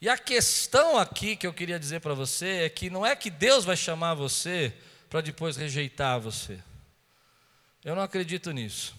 E 0.00 0.08
a 0.08 0.16
questão 0.16 0.98
aqui 0.98 1.34
que 1.34 1.46
eu 1.46 1.52
queria 1.52 1.78
dizer 1.78 2.00
para 2.00 2.14
você 2.14 2.64
é 2.64 2.68
que 2.68 2.90
não 2.90 3.04
é 3.04 3.16
que 3.16 3.30
Deus 3.30 3.64
vai 3.64 3.76
chamar 3.76 4.14
você 4.14 4.72
para 5.08 5.20
depois 5.20 5.56
rejeitar 5.56 6.20
você. 6.20 6.60
Eu 7.84 7.96
não 7.96 8.02
acredito 8.02 8.52
nisso. 8.52 8.94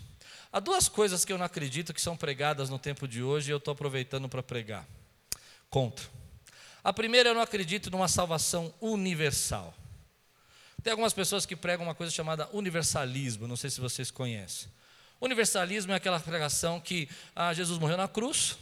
Há 0.51 0.59
duas 0.59 0.89
coisas 0.89 1.23
que 1.23 1.31
eu 1.31 1.37
não 1.37 1.45
acredito 1.45 1.93
que 1.93 2.01
são 2.01 2.17
pregadas 2.17 2.69
no 2.69 2.79
tempo 2.79 3.07
de 3.07 3.21
hoje 3.21 3.49
e 3.49 3.53
eu 3.53 3.57
estou 3.57 3.71
aproveitando 3.71 4.27
para 4.27 4.41
pregar. 4.41 4.85
Contra. 5.69 6.07
A 6.85 6.93
primeira, 6.93 7.29
eu 7.29 7.33
não 7.33 7.41
acredito 7.41 7.89
numa 7.89 8.07
salvação 8.07 8.71
universal. 8.79 9.73
Tem 10.83 10.91
algumas 10.91 11.13
pessoas 11.13 11.43
que 11.43 11.55
pregam 11.55 11.83
uma 11.83 11.95
coisa 11.95 12.11
chamada 12.13 12.47
universalismo, 12.53 13.47
não 13.47 13.55
sei 13.55 13.71
se 13.71 13.81
vocês 13.81 14.11
conhecem. 14.11 14.69
Universalismo 15.19 15.93
é 15.93 15.95
aquela 15.95 16.19
pregação 16.19 16.79
que 16.79 17.09
ah, 17.35 17.51
Jesus 17.55 17.79
morreu 17.79 17.97
na 17.97 18.07
cruz 18.07 18.55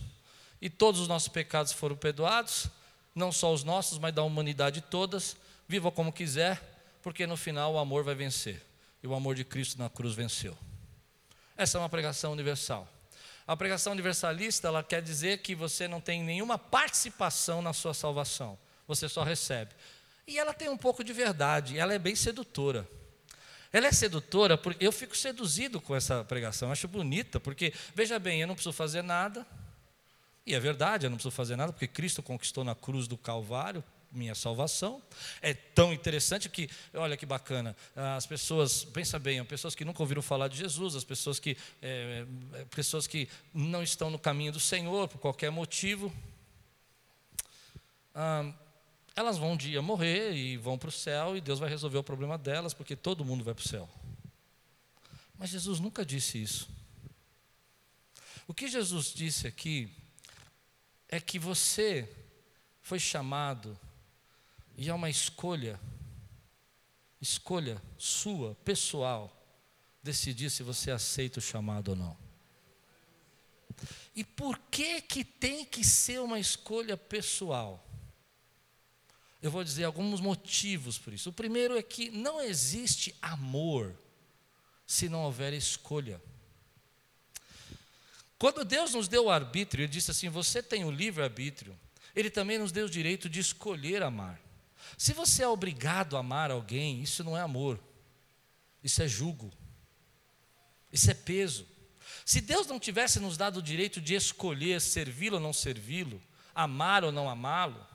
e 0.61 0.69
todos 0.69 1.01
os 1.01 1.07
nossos 1.09 1.27
pecados 1.27 1.73
foram 1.73 1.97
perdoados, 1.97 2.67
não 3.13 3.29
só 3.29 3.51
os 3.51 3.65
nossos, 3.65 3.99
mas 3.99 4.13
da 4.13 4.23
humanidade 4.23 4.79
todas. 4.79 5.35
Viva 5.67 5.91
como 5.91 6.13
quiser, 6.13 6.61
porque 7.01 7.27
no 7.27 7.35
final 7.35 7.73
o 7.73 7.77
amor 7.77 8.05
vai 8.05 8.15
vencer. 8.15 8.65
E 9.03 9.07
o 9.07 9.13
amor 9.13 9.35
de 9.35 9.43
Cristo 9.43 9.77
na 9.77 9.89
cruz 9.89 10.15
venceu. 10.15 10.57
Essa 11.57 11.77
é 11.77 11.81
uma 11.81 11.89
pregação 11.89 12.31
universal. 12.31 12.87
A 13.45 13.57
pregação 13.57 13.91
universalista, 13.93 14.67
ela 14.67 14.83
quer 14.83 15.01
dizer 15.01 15.39
que 15.39 15.53
você 15.53 15.87
não 15.87 15.99
tem 15.99 16.23
nenhuma 16.23 16.57
participação 16.57 17.61
na 17.61 17.73
sua 17.73 17.93
salvação, 17.93 18.57
você 18.87 19.09
só 19.09 19.23
recebe. 19.23 19.71
E 20.25 20.39
ela 20.39 20.53
tem 20.53 20.69
um 20.69 20.77
pouco 20.77 21.03
de 21.03 21.11
verdade, 21.11 21.77
ela 21.77 21.93
é 21.93 21.99
bem 21.99 22.15
sedutora. 22.15 22.87
Ela 23.71 23.87
é 23.87 23.91
sedutora 23.91 24.57
porque 24.57 24.85
eu 24.85 24.91
fico 24.91 25.17
seduzido 25.17 25.81
com 25.81 25.95
essa 25.95 26.23
pregação, 26.23 26.71
acho 26.71 26.87
bonita, 26.87 27.39
porque, 27.39 27.73
veja 27.93 28.17
bem, 28.19 28.41
eu 28.41 28.47
não 28.47 28.55
preciso 28.55 28.71
fazer 28.71 29.01
nada, 29.01 29.45
e 30.45 30.53
é 30.53 30.59
verdade, 30.59 31.05
eu 31.05 31.09
não 31.09 31.17
preciso 31.17 31.35
fazer 31.35 31.55
nada, 31.55 31.73
porque 31.73 31.87
Cristo 31.87 32.21
conquistou 32.21 32.63
na 32.63 32.75
cruz 32.75 33.07
do 33.07 33.17
Calvário 33.17 33.83
minha 34.13 34.35
salvação. 34.35 35.01
É 35.41 35.53
tão 35.53 35.91
interessante 35.91 36.47
que, 36.47 36.69
olha 36.93 37.17
que 37.17 37.25
bacana, 37.25 37.75
as 37.95 38.25
pessoas, 38.25 38.83
pensa 38.83 39.17
bem, 39.19 39.39
as 39.39 39.47
pessoas 39.47 39.75
que 39.75 39.83
nunca 39.83 40.01
ouviram 40.01 40.21
falar 40.21 40.47
de 40.47 40.57
Jesus, 40.57 40.95
as 40.95 41.03
pessoas 41.03 41.39
que, 41.39 41.57
é, 41.81 42.25
é, 42.53 42.65
pessoas 42.65 43.07
que 43.07 43.27
não 43.53 43.83
estão 43.83 44.09
no 44.09 44.19
caminho 44.19 44.51
do 44.51 44.59
Senhor 44.59 45.07
por 45.07 45.17
qualquer 45.17 45.49
motivo, 45.49 46.13
ah, 48.13 48.53
elas 49.15 49.37
vão 49.37 49.53
um 49.53 49.57
dia 49.57 49.81
morrer 49.81 50.33
e 50.33 50.57
vão 50.57 50.77
para 50.77 50.89
o 50.89 50.91
céu 50.91 51.35
e 51.35 51.41
Deus 51.41 51.59
vai 51.59 51.69
resolver 51.69 51.97
o 51.97 52.03
problema 52.03 52.37
delas, 52.37 52.73
porque 52.73 52.95
todo 52.95 53.25
mundo 53.25 53.43
vai 53.43 53.53
para 53.53 53.63
o 53.63 53.67
céu. 53.67 53.89
Mas 55.37 55.49
Jesus 55.49 55.79
nunca 55.79 56.05
disse 56.05 56.41
isso. 56.41 56.69
O 58.47 58.53
que 58.53 58.67
Jesus 58.67 59.13
disse 59.13 59.47
aqui 59.47 59.89
é 61.07 61.19
que 61.19 61.39
você 61.39 62.09
foi 62.81 62.99
chamado 62.99 63.79
e 64.77 64.89
é 64.89 64.93
uma 64.93 65.09
escolha, 65.09 65.79
escolha 67.21 67.81
sua, 67.97 68.55
pessoal, 68.63 69.35
decidir 70.01 70.49
se 70.49 70.63
você 70.63 70.91
aceita 70.91 71.39
o 71.39 71.41
chamado 71.41 71.89
ou 71.89 71.95
não. 71.95 72.17
E 74.15 74.23
por 74.23 74.59
que 74.69 75.01
que 75.01 75.23
tem 75.23 75.65
que 75.65 75.83
ser 75.83 76.19
uma 76.19 76.39
escolha 76.39 76.95
pessoal? 76.95 77.83
Eu 79.41 79.51
vou 79.51 79.63
dizer 79.63 79.83
alguns 79.83 80.21
motivos 80.21 80.97
por 80.97 81.13
isso. 81.13 81.29
O 81.29 81.33
primeiro 81.33 81.77
é 81.77 81.83
que 81.83 82.09
não 82.09 82.39
existe 82.39 83.15
amor 83.21 83.95
se 84.85 85.09
não 85.09 85.23
houver 85.23 85.53
escolha. 85.53 86.21
Quando 88.37 88.65
Deus 88.65 88.93
nos 88.93 89.07
deu 89.07 89.25
o 89.25 89.31
arbítrio, 89.31 89.83
Ele 89.83 89.91
disse 89.91 90.11
assim: 90.11 90.29
Você 90.29 90.61
tem 90.61 90.85
o 90.85 90.91
livre-arbítrio, 90.91 91.77
Ele 92.15 92.29
também 92.29 92.57
nos 92.57 92.71
deu 92.71 92.85
o 92.85 92.89
direito 92.89 93.29
de 93.29 93.39
escolher 93.39 94.03
amar. 94.03 94.42
Se 94.97 95.13
você 95.13 95.43
é 95.43 95.47
obrigado 95.47 96.15
a 96.15 96.19
amar 96.19 96.51
alguém, 96.51 97.01
isso 97.01 97.23
não 97.23 97.37
é 97.37 97.41
amor, 97.41 97.79
isso 98.83 99.01
é 99.01 99.07
jugo, 99.07 99.51
isso 100.91 101.09
é 101.09 101.13
peso. 101.13 101.67
Se 102.25 102.39
Deus 102.39 102.67
não 102.67 102.79
tivesse 102.79 103.19
nos 103.19 103.37
dado 103.37 103.57
o 103.57 103.61
direito 103.61 103.99
de 103.99 104.13
escolher 104.13 104.79
servi-lo 104.79 105.37
ou 105.37 105.41
não 105.41 105.53
servi-lo, 105.53 106.21
amar 106.53 107.03
ou 107.03 107.11
não 107.11 107.29
amá-lo, 107.29 107.85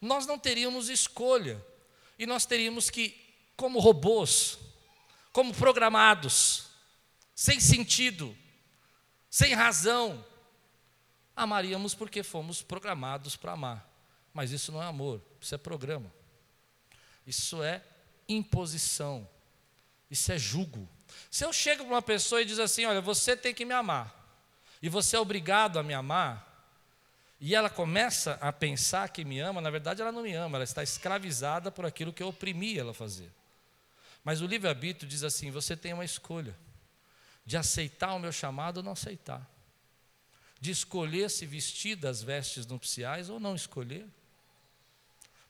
nós 0.00 0.26
não 0.26 0.38
teríamos 0.38 0.88
escolha. 0.88 1.64
E 2.18 2.26
nós 2.26 2.46
teríamos 2.46 2.88
que, 2.88 3.14
como 3.56 3.78
robôs, 3.78 4.58
como 5.32 5.52
programados, 5.52 6.66
sem 7.34 7.60
sentido, 7.60 8.34
sem 9.28 9.52
razão, 9.52 10.24
amaríamos 11.34 11.94
porque 11.94 12.22
fomos 12.22 12.62
programados 12.62 13.36
para 13.36 13.52
amar. 13.52 13.86
Mas 14.32 14.50
isso 14.50 14.72
não 14.72 14.82
é 14.82 14.86
amor, 14.86 15.22
isso 15.46 15.54
é 15.54 15.58
programa. 15.58 16.12
Isso 17.24 17.62
é 17.62 17.80
imposição. 18.28 19.28
Isso 20.10 20.32
é 20.32 20.38
jugo. 20.38 20.88
Se 21.30 21.44
eu 21.44 21.52
chego 21.52 21.84
para 21.84 21.94
uma 21.94 22.02
pessoa 22.02 22.42
e 22.42 22.44
diz 22.44 22.58
assim: 22.58 22.84
Olha, 22.84 23.00
você 23.00 23.36
tem 23.36 23.54
que 23.54 23.64
me 23.64 23.72
amar, 23.72 24.12
e 24.82 24.88
você 24.88 25.14
é 25.16 25.20
obrigado 25.20 25.78
a 25.78 25.84
me 25.84 25.94
amar, 25.94 26.44
e 27.40 27.54
ela 27.54 27.70
começa 27.70 28.32
a 28.40 28.52
pensar 28.52 29.08
que 29.10 29.24
me 29.24 29.38
ama, 29.38 29.60
na 29.60 29.70
verdade 29.70 30.02
ela 30.02 30.10
não 30.10 30.22
me 30.22 30.34
ama, 30.34 30.58
ela 30.58 30.64
está 30.64 30.82
escravizada 30.82 31.70
por 31.70 31.86
aquilo 31.86 32.12
que 32.12 32.22
eu 32.22 32.28
oprimi 32.28 32.76
ela 32.76 32.90
a 32.90 32.94
fazer. 32.94 33.30
Mas 34.24 34.40
o 34.40 34.46
livre-arbítrio 34.46 35.08
diz 35.08 35.22
assim: 35.22 35.52
você 35.52 35.76
tem 35.76 35.92
uma 35.92 36.04
escolha 36.04 36.58
de 37.44 37.56
aceitar 37.56 38.14
o 38.14 38.18
meu 38.18 38.32
chamado 38.32 38.78
ou 38.78 38.82
não 38.82 38.92
aceitar, 38.92 39.48
de 40.60 40.72
escolher 40.72 41.30
se 41.30 41.46
vestir 41.46 41.94
das 41.94 42.20
vestes 42.20 42.66
nupciais 42.66 43.30
ou 43.30 43.38
não 43.38 43.54
escolher. 43.54 44.06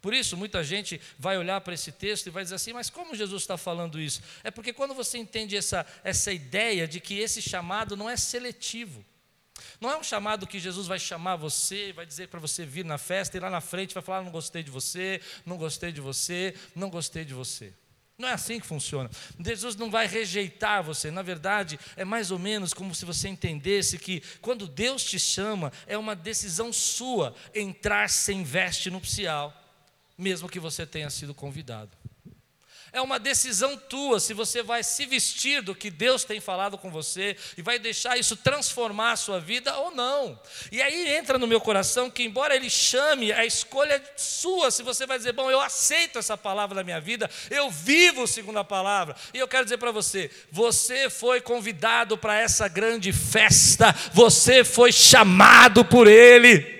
Por 0.07 0.15
isso, 0.15 0.37
muita 0.37 0.63
gente 0.63 1.01
vai 1.19 1.37
olhar 1.37 1.61
para 1.61 1.75
esse 1.75 1.91
texto 1.91 2.29
e 2.29 2.31
vai 2.31 2.45
dizer 2.45 2.55
assim: 2.55 2.73
mas 2.73 2.89
como 2.89 3.13
Jesus 3.13 3.43
está 3.43 3.57
falando 3.57 4.01
isso? 4.01 4.23
É 4.45 4.53
porque 4.53 4.73
quando 4.73 4.95
você 4.95 5.19
entende 5.19 5.57
essa, 5.57 5.85
essa 6.05 6.33
ideia 6.33 6.87
de 6.87 7.01
que 7.01 7.19
esse 7.19 7.43
chamado 7.43 7.97
não 7.97 8.09
é 8.09 8.17
seletivo, 8.17 9.05
não 9.81 9.91
é 9.91 9.99
um 9.99 10.05
chamado 10.05 10.47
que 10.47 10.61
Jesus 10.61 10.87
vai 10.87 11.01
chamar 11.01 11.35
você, 11.35 11.93
vai 11.93 12.07
dizer 12.07 12.29
para 12.29 12.39
você 12.39 12.65
vir 12.65 12.85
na 12.85 12.99
festa 12.99 13.37
e 13.37 13.41
lá 13.41 13.51
na 13.51 13.61
frente 13.61 13.95
vai 13.95 14.03
falar: 14.03 14.23
não 14.23 14.31
gostei 14.31 14.63
de 14.63 14.71
você, 14.71 15.21
não 15.45 15.57
gostei 15.57 15.91
de 15.91 16.01
você, 16.01 16.55
não 16.73 16.89
gostei 16.89 17.25
de 17.25 17.35
você. 17.35 17.73
Não 18.17 18.29
é 18.29 18.33
assim 18.33 18.61
que 18.61 18.67
funciona. 18.67 19.11
Jesus 19.45 19.75
não 19.75 19.91
vai 19.91 20.07
rejeitar 20.07 20.85
você. 20.85 21.11
Na 21.11 21.23
verdade, 21.23 21.81
é 21.97 22.05
mais 22.05 22.31
ou 22.31 22.39
menos 22.39 22.73
como 22.73 22.95
se 22.95 23.05
você 23.05 23.27
entendesse 23.27 23.99
que 23.99 24.23
quando 24.41 24.69
Deus 24.69 25.03
te 25.03 25.19
chama, 25.19 25.73
é 25.85 25.99
uma 25.99 26.15
decisão 26.15 26.73
sua 26.73 27.35
entrar 27.53 28.09
sem 28.09 28.45
veste 28.45 28.89
nupcial, 28.89 29.66
mesmo 30.17 30.49
que 30.49 30.61
você 30.61 30.87
tenha 30.87 31.11
sido 31.11 31.35
convidado. 31.35 31.91
É 32.97 33.01
uma 33.03 33.19
decisão 33.19 33.77
tua 33.77 34.19
se 34.19 34.33
você 34.33 34.63
vai 34.63 34.83
se 34.83 35.05
vestir 35.05 35.61
do 35.61 35.75
que 35.75 35.91
Deus 35.91 36.25
tem 36.25 36.41
falado 36.41 36.79
com 36.79 36.91
você 36.91 37.37
e 37.55 37.61
vai 37.61 37.79
deixar 37.79 38.17
isso 38.17 38.37
transformar 38.37 39.13
a 39.13 39.17
sua 39.17 39.39
vida 39.39 39.77
ou 39.77 39.91
não. 39.91 40.41
E 40.73 40.81
aí 40.81 41.15
entra 41.15 41.39
no 41.39 41.47
meu 41.47 41.61
coração 41.61 42.09
que, 42.09 42.23
embora 42.23 42.57
Ele 42.57 42.71
chame, 42.71 43.33
a 43.33 43.45
escolha 43.45 43.95
é 43.95 44.03
sua. 44.17 44.71
Se 44.71 44.83
você 44.83 45.05
vai 45.05 45.19
dizer, 45.19 45.33
bom, 45.33 45.51
eu 45.51 45.61
aceito 45.61 46.19
essa 46.19 46.39
palavra 46.39 46.77
na 46.77 46.85
minha 46.85 47.01
vida, 47.01 47.29
eu 47.51 47.71
vivo 47.71 48.27
segundo 48.27 48.61
a 48.61 48.65
palavra. 48.65 49.15
E 49.35 49.39
eu 49.39 49.49
quero 49.49 49.65
dizer 49.65 49.77
para 49.77 49.93
você: 49.93 50.31
você 50.51 51.11
foi 51.11 51.43
convidado 51.43 52.17
para 52.17 52.39
essa 52.39 52.67
grande 52.67 53.13
festa, 53.13 53.95
você 54.15 54.65
foi 54.65 54.91
chamado 54.91 55.85
por 55.85 56.07
Ele. 56.07 56.76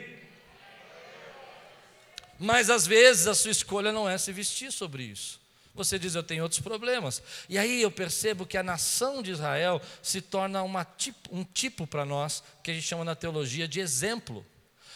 Mas 2.39 2.71
às 2.71 2.87
vezes 2.87 3.27
a 3.27 3.35
sua 3.35 3.51
escolha 3.51 3.93
não 3.93 4.09
é 4.09 4.19
se 4.19 4.33
vestir 4.33 4.73
sobre 4.73 5.05
isso. 5.05 5.41
Você 5.75 5.99
diz, 5.99 6.15
eu 6.15 6.23
tenho 6.23 6.43
outros 6.43 6.61
problemas. 6.61 7.23
E 7.49 7.59
aí 7.59 7.83
eu 7.83 7.91
percebo 7.91 8.47
que 8.47 8.57
a 8.57 8.63
nação 8.63 9.23
de 9.23 9.31
Israel 9.31 9.81
se 10.03 10.23
torna 10.23 10.63
tipo, 10.97 11.29
um 11.31 11.45
tipo 11.45 11.87
para 11.87 12.05
nós, 12.05 12.43
que 12.63 12.71
a 12.71 12.75
gente 12.75 12.87
chama 12.87 13.05
na 13.05 13.15
teologia 13.15 13.69
de 13.69 13.79
exemplo. 13.79 14.45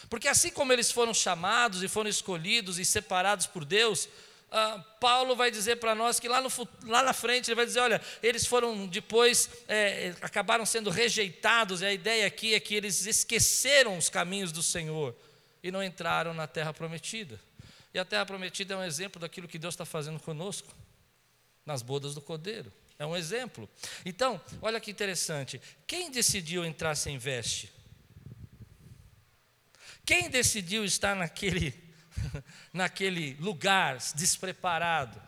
Porque 0.09 0.27
assim 0.27 0.49
como 0.49 0.73
eles 0.73 0.91
foram 0.91 1.13
chamados 1.13 1.83
e 1.83 1.87
foram 1.87 2.09
escolhidos 2.09 2.79
e 2.79 2.85
separados 2.85 3.45
por 3.45 3.63
Deus, 3.63 4.09
ah, 4.51 4.83
Paulo 4.99 5.35
vai 5.35 5.51
dizer 5.51 5.77
para 5.77 5.93
nós 5.93 6.19
que 6.19 6.27
lá, 6.27 6.41
no, 6.41 6.49
lá 6.87 7.03
na 7.03 7.13
frente 7.13 7.47
ele 7.47 7.55
vai 7.55 7.65
dizer: 7.65 7.79
olha, 7.79 8.01
eles 8.21 8.45
foram 8.45 8.87
depois, 8.87 9.49
é, 9.67 10.13
acabaram 10.19 10.65
sendo 10.65 10.89
rejeitados, 10.89 11.81
e 11.81 11.85
a 11.85 11.93
ideia 11.93 12.25
aqui 12.25 12.53
é 12.53 12.59
que 12.59 12.75
eles 12.75 13.05
esqueceram 13.05 13.97
os 13.97 14.09
caminhos 14.09 14.51
do 14.51 14.61
Senhor 14.61 15.15
e 15.63 15.71
não 15.71 15.83
entraram 15.83 16.33
na 16.33 16.47
terra 16.47 16.73
prometida. 16.73 17.39
E 17.93 17.99
a 17.99 18.05
terra 18.05 18.25
prometida 18.25 18.73
é 18.73 18.77
um 18.77 18.83
exemplo 18.83 19.19
daquilo 19.19 19.47
que 19.47 19.59
Deus 19.59 19.73
está 19.73 19.85
fazendo 19.85 20.19
conosco, 20.19 20.73
nas 21.65 21.81
bodas 21.81 22.15
do 22.15 22.21
Cordeiro. 22.21 22.71
É 22.97 23.05
um 23.05 23.15
exemplo. 23.15 23.69
Então, 24.05 24.39
olha 24.61 24.79
que 24.79 24.91
interessante. 24.91 25.59
Quem 25.87 26.11
decidiu 26.11 26.63
entrar 26.63 26.95
sem 26.95 27.17
veste? 27.17 27.71
Quem 30.05 30.29
decidiu 30.29 30.85
estar 30.85 31.15
naquele, 31.15 31.73
naquele 32.71 33.35
lugar 33.35 33.97
despreparado? 34.15 35.21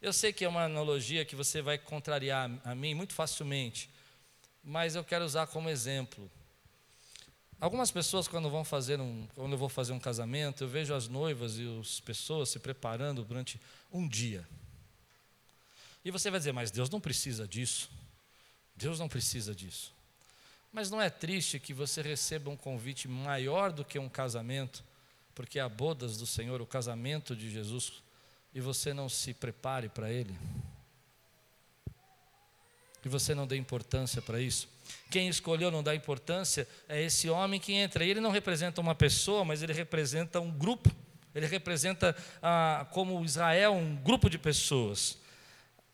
Eu 0.00 0.12
sei 0.12 0.32
que 0.32 0.44
é 0.44 0.48
uma 0.48 0.64
analogia 0.64 1.24
que 1.24 1.34
você 1.34 1.60
vai 1.60 1.76
contrariar 1.76 2.50
a 2.64 2.74
mim 2.74 2.94
muito 2.94 3.12
facilmente, 3.12 3.90
mas 4.62 4.94
eu 4.94 5.04
quero 5.04 5.24
usar 5.24 5.46
como 5.48 5.68
exemplo. 5.68 6.30
Algumas 7.60 7.90
pessoas, 7.90 8.28
quando 8.28 8.48
vão 8.48 8.64
fazer 8.64 9.00
um, 9.00 9.26
quando 9.34 9.52
eu 9.52 9.58
vou 9.58 9.68
fazer 9.68 9.92
um 9.92 9.98
casamento, 9.98 10.62
eu 10.62 10.68
vejo 10.68 10.94
as 10.94 11.08
noivas 11.08 11.58
e 11.58 11.80
as 11.80 11.98
pessoas 11.98 12.50
se 12.50 12.58
preparando 12.60 13.24
durante 13.24 13.60
um 13.92 14.06
dia. 14.06 14.46
E 16.04 16.10
você 16.10 16.30
vai 16.30 16.38
dizer, 16.38 16.52
mas 16.52 16.70
Deus 16.70 16.88
não 16.88 17.00
precisa 17.00 17.48
disso. 17.48 17.90
Deus 18.76 19.00
não 19.00 19.08
precisa 19.08 19.52
disso. 19.52 19.92
Mas 20.72 20.88
não 20.88 21.02
é 21.02 21.10
triste 21.10 21.58
que 21.58 21.74
você 21.74 22.00
receba 22.00 22.48
um 22.48 22.56
convite 22.56 23.08
maior 23.08 23.72
do 23.72 23.84
que 23.84 23.98
um 23.98 24.08
casamento, 24.08 24.84
porque 25.34 25.58
há 25.58 25.68
bodas 25.68 26.16
do 26.16 26.26
Senhor, 26.26 26.60
o 26.60 26.66
casamento 26.66 27.34
de 27.34 27.50
Jesus, 27.50 27.94
e 28.54 28.60
você 28.60 28.94
não 28.94 29.08
se 29.08 29.34
prepare 29.34 29.88
para 29.88 30.12
ele? 30.12 30.36
E 33.04 33.08
você 33.08 33.34
não 33.34 33.46
dê 33.46 33.56
importância 33.56 34.22
para 34.22 34.40
isso? 34.40 34.68
Quem 35.10 35.28
escolheu 35.28 35.70
não 35.70 35.82
dá 35.82 35.94
importância 35.94 36.66
é 36.88 37.02
esse 37.02 37.28
homem 37.28 37.58
que 37.58 37.72
entra. 37.72 38.04
Ele 38.04 38.20
não 38.20 38.30
representa 38.30 38.80
uma 38.80 38.94
pessoa, 38.94 39.44
mas 39.44 39.62
ele 39.62 39.72
representa 39.72 40.40
um 40.40 40.50
grupo. 40.50 40.90
Ele 41.34 41.46
representa, 41.46 42.16
ah, 42.42 42.86
como 42.90 43.24
Israel, 43.24 43.72
um 43.72 43.96
grupo 43.96 44.28
de 44.28 44.38
pessoas. 44.38 45.18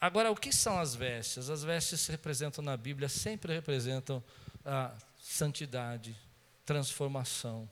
Agora, 0.00 0.30
o 0.30 0.37
que 0.37 0.52
são 0.52 0.78
as 0.78 0.94
vestes? 0.94 1.48
As 1.48 1.62
vestes 1.62 2.07
representam 2.07 2.62
na 2.62 2.76
Bíblia, 2.76 3.09
sempre 3.09 3.52
representam 3.52 4.22
a 4.64 4.92
santidade, 5.18 6.16
transformação. 6.64 7.68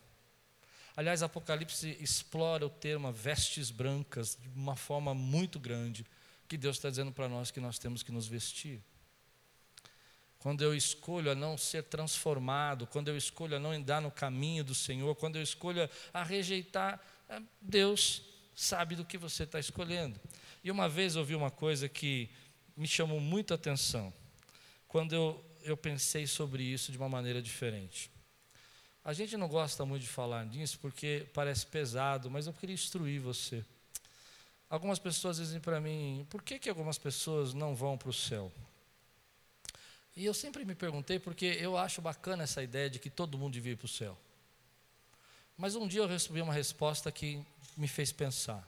Aliás, 0.97 1.23
Apocalipse 1.23 1.97
explora 2.01 2.67
o 2.67 2.71
termo 2.71 3.11
vestes 3.13 3.71
brancas 3.71 4.37
de 4.41 4.49
uma 4.49 4.77
forma 4.77 5.15
muito 5.15 5.59
grande, 5.59 6.05
que 6.47 6.57
Deus 6.57 6.77
está 6.77 6.91
dizendo 6.91 7.13
para 7.13 7.29
nós 7.29 7.51
que 7.51 7.61
nós 7.61 7.79
temos 7.79 8.03
que 8.03 8.13
nos 8.13 8.27
vestir. 8.27 8.83
Quando 10.43 10.65
eu 10.65 10.75
escolho 10.75 11.31
a 11.31 11.37
não 11.37 11.57
ser 11.57 11.85
transformado, 11.85 12.85
quando 12.85 13.07
eu 13.07 13.17
escolho 13.17 13.55
a 13.57 13.61
não 13.61 13.71
andar 13.71 14.03
no 14.03 14.11
caminho 14.11 14.65
do 14.65 14.75
Senhor, 14.75 15.15
quando 15.15 15.37
eu 15.37 15.43
escolho 15.43 15.89
a 16.13 16.25
rejeitar, 16.25 17.01
é, 17.29 17.41
Deus 17.61 18.23
sabe 18.53 18.97
do 18.97 19.05
que 19.05 19.17
você 19.17 19.45
está 19.45 19.61
escolhendo. 19.61 20.19
E 20.65 20.69
uma 20.69 20.89
vez 20.89 21.15
ouvi 21.15 21.37
uma 21.37 21.51
coisa 21.51 21.89
que 21.89 22.29
me 22.77 22.89
chamou 22.89 23.21
muita 23.21 23.55
atenção, 23.55 24.13
quando 24.89 25.15
eu, 25.15 25.45
eu 25.63 25.77
pensei 25.77 26.27
sobre 26.27 26.65
isso 26.65 26.91
de 26.91 26.99
uma 26.99 27.09
maneira 27.09 27.41
diferente. 27.41 28.11
A 29.05 29.13
gente 29.13 29.37
não 29.37 29.47
gosta 29.47 29.87
muito 29.87 30.03
de 30.03 30.09
falar 30.09 30.45
nisso 30.45 30.77
porque 30.81 31.25
parece 31.33 31.65
pesado, 31.65 32.29
mas 32.29 32.49
eu 32.49 32.53
queria 32.53 32.75
instruir 32.75 33.21
você. 33.21 33.65
Algumas 34.69 34.99
pessoas 34.99 35.37
dizem 35.37 35.61
para 35.61 35.81
mim: 35.81 36.27
por 36.29 36.43
que, 36.43 36.59
que 36.59 36.69
algumas 36.69 36.99
pessoas 36.99 37.55
não 37.55 37.77
vão 37.77 37.97
para 37.97 38.11
o 38.11 38.13
céu? 38.13 38.51
E 40.15 40.25
eu 40.25 40.35
sempre 40.35 40.65
me 40.65 40.75
perguntei 40.75 41.19
porque 41.19 41.47
eu 41.47 41.77
acho 41.77 42.03
bacana 42.03 42.43
essa 42.43 42.63
ideia 42.63 42.91
de 42.91 42.99
que 42.99 43.09
todo 43.09 43.39
mundo 43.39 43.55
devia 43.55 43.73
ir 43.73 43.77
para 43.77 43.87
o 43.87 43.89
céu. 43.89 44.19
Mas 45.57 45.75
um 45.75 45.87
dia 45.87 46.01
eu 46.01 46.07
recebi 46.07 46.41
uma 46.43 46.53
resposta 46.53 47.11
que 47.11 47.45
me 47.77 47.89
fez 47.89 48.13
pensar. 48.13 48.67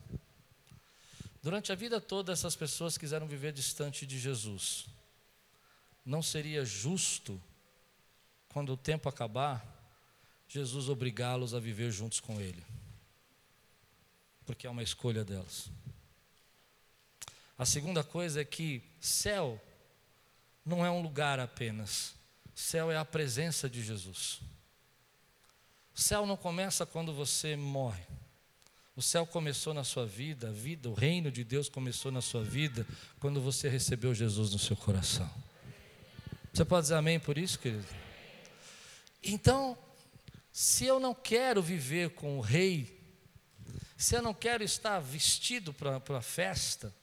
Durante 1.42 1.70
a 1.70 1.74
vida 1.74 2.00
toda, 2.00 2.33
essas 2.33 2.57
pessoas 2.57 2.96
quiseram 2.96 3.26
viver 3.26 3.52
distante 3.52 4.07
de 4.07 4.18
Jesus. 4.18 4.87
Não 6.04 6.22
seria 6.22 6.64
justo, 6.64 7.40
quando 8.48 8.72
o 8.72 8.76
tempo 8.76 9.09
acabar, 9.09 9.62
Jesus 10.48 10.88
obrigá-los 10.88 11.52
a 11.52 11.61
viver 11.61 11.90
juntos 11.90 12.20
com 12.20 12.40
Ele, 12.40 12.64
porque 14.46 14.66
é 14.66 14.70
uma 14.70 14.83
escolha 14.83 15.24
delas. 15.24 15.68
A 17.59 17.66
segunda 17.66 18.02
coisa 18.02 18.40
é 18.40 18.44
que 18.44 18.83
céu 19.00 19.61
não 20.64 20.85
é 20.85 20.90
um 20.90 21.03
lugar 21.03 21.38
apenas, 21.38 22.14
céu 22.55 22.90
é 22.90 22.96
a 22.96 23.05
presença 23.05 23.68
de 23.68 23.83
Jesus. 23.83 24.40
Céu 25.94 26.27
não 26.27 26.37
começa 26.37 26.85
quando 26.85 27.12
você 27.12 27.55
morre. 27.55 28.03
O 28.96 29.03
céu 29.03 29.27
começou 29.27 29.74
na 29.74 29.85
sua 29.85 30.07
vida, 30.07 30.48
a 30.48 30.53
vida, 30.53 30.88
o 30.88 30.94
reino 30.94 31.31
de 31.31 31.42
Deus 31.44 31.68
começou 31.68 32.11
na 32.12 32.20
sua 32.20 32.42
vida 32.42 32.87
quando 33.18 33.40
você 33.40 33.68
recebeu 33.68 34.14
Jesus 34.14 34.53
no 34.53 34.59
seu 34.59 34.77
coração. 34.77 35.29
Você 36.53 36.64
pode 36.64 36.83
dizer 36.85 36.94
amém 36.94 37.18
por 37.18 37.37
isso, 37.37 37.59
querido? 37.59 37.87
Então, 39.22 39.77
se 40.53 40.85
eu 40.85 41.00
não 41.00 41.12
quero 41.12 41.61
viver 41.61 42.11
com 42.11 42.38
o 42.38 42.40
rei, 42.40 43.00
se 43.96 44.14
eu 44.14 44.22
não 44.22 44.33
quero 44.33 44.62
estar 44.62 45.00
vestido 45.00 45.72
para 45.72 45.96
a 45.96 46.22
festa, 46.22 46.94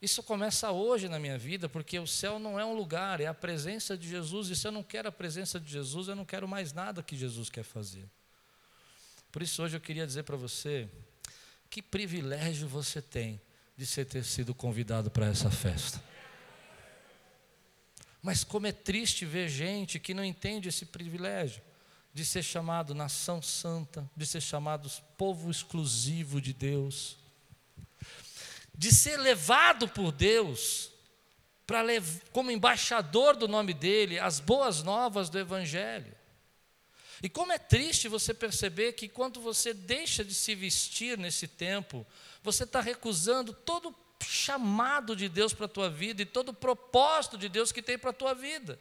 isso 0.00 0.22
começa 0.22 0.70
hoje 0.70 1.08
na 1.08 1.18
minha 1.18 1.36
vida, 1.36 1.68
porque 1.68 1.98
o 1.98 2.06
céu 2.06 2.38
não 2.38 2.58
é 2.58 2.64
um 2.64 2.74
lugar, 2.74 3.20
é 3.20 3.26
a 3.26 3.34
presença 3.34 3.98
de 3.98 4.08
Jesus, 4.08 4.48
e 4.48 4.56
se 4.56 4.66
eu 4.66 4.72
não 4.72 4.82
quero 4.82 5.08
a 5.08 5.12
presença 5.12 5.60
de 5.60 5.70
Jesus, 5.70 6.08
eu 6.08 6.16
não 6.16 6.24
quero 6.24 6.48
mais 6.48 6.72
nada 6.72 7.02
que 7.02 7.14
Jesus 7.14 7.50
quer 7.50 7.64
fazer. 7.64 8.08
Por 9.30 9.42
isso, 9.42 9.62
hoje 9.62 9.76
eu 9.76 9.80
queria 9.80 10.06
dizer 10.06 10.22
para 10.22 10.36
você: 10.36 10.88
que 11.68 11.82
privilégio 11.82 12.66
você 12.66 13.02
tem 13.02 13.40
de 13.76 13.84
ser 13.86 14.06
ter 14.06 14.24
sido 14.24 14.54
convidado 14.54 15.10
para 15.10 15.26
essa 15.26 15.50
festa. 15.50 16.02
Mas 18.22 18.42
como 18.44 18.66
é 18.66 18.72
triste 18.72 19.24
ver 19.24 19.48
gente 19.48 19.98
que 19.98 20.12
não 20.12 20.24
entende 20.24 20.68
esse 20.68 20.84
privilégio 20.86 21.62
de 22.12 22.24
ser 22.24 22.42
chamado 22.42 22.94
nação 22.94 23.40
santa, 23.40 24.08
de 24.16 24.26
ser 24.26 24.40
chamado 24.40 24.90
povo 25.16 25.50
exclusivo 25.50 26.40
de 26.40 26.52
Deus, 26.52 27.19
de 28.80 28.94
ser 28.94 29.18
levado 29.18 29.86
por 29.86 30.10
Deus 30.10 30.90
para 31.66 31.82
como 32.32 32.50
embaixador 32.50 33.36
do 33.36 33.46
nome 33.46 33.74
dele 33.74 34.18
as 34.18 34.40
boas 34.40 34.82
novas 34.82 35.28
do 35.28 35.38
evangelho. 35.38 36.16
E 37.22 37.28
como 37.28 37.52
é 37.52 37.58
triste 37.58 38.08
você 38.08 38.32
perceber 38.32 38.94
que 38.94 39.06
quando 39.06 39.38
você 39.38 39.74
deixa 39.74 40.24
de 40.24 40.32
se 40.32 40.54
vestir 40.54 41.18
nesse 41.18 41.46
tempo, 41.46 42.06
você 42.42 42.64
está 42.64 42.80
recusando 42.80 43.52
todo 43.52 43.90
o 43.90 44.24
chamado 44.24 45.14
de 45.14 45.28
Deus 45.28 45.52
para 45.52 45.66
a 45.66 45.68
tua 45.68 45.90
vida 45.90 46.22
e 46.22 46.26
todo 46.26 46.48
o 46.48 46.54
propósito 46.54 47.36
de 47.36 47.50
Deus 47.50 47.70
que 47.70 47.82
tem 47.82 47.98
para 47.98 48.08
a 48.08 48.14
tua 48.14 48.32
vida. 48.32 48.80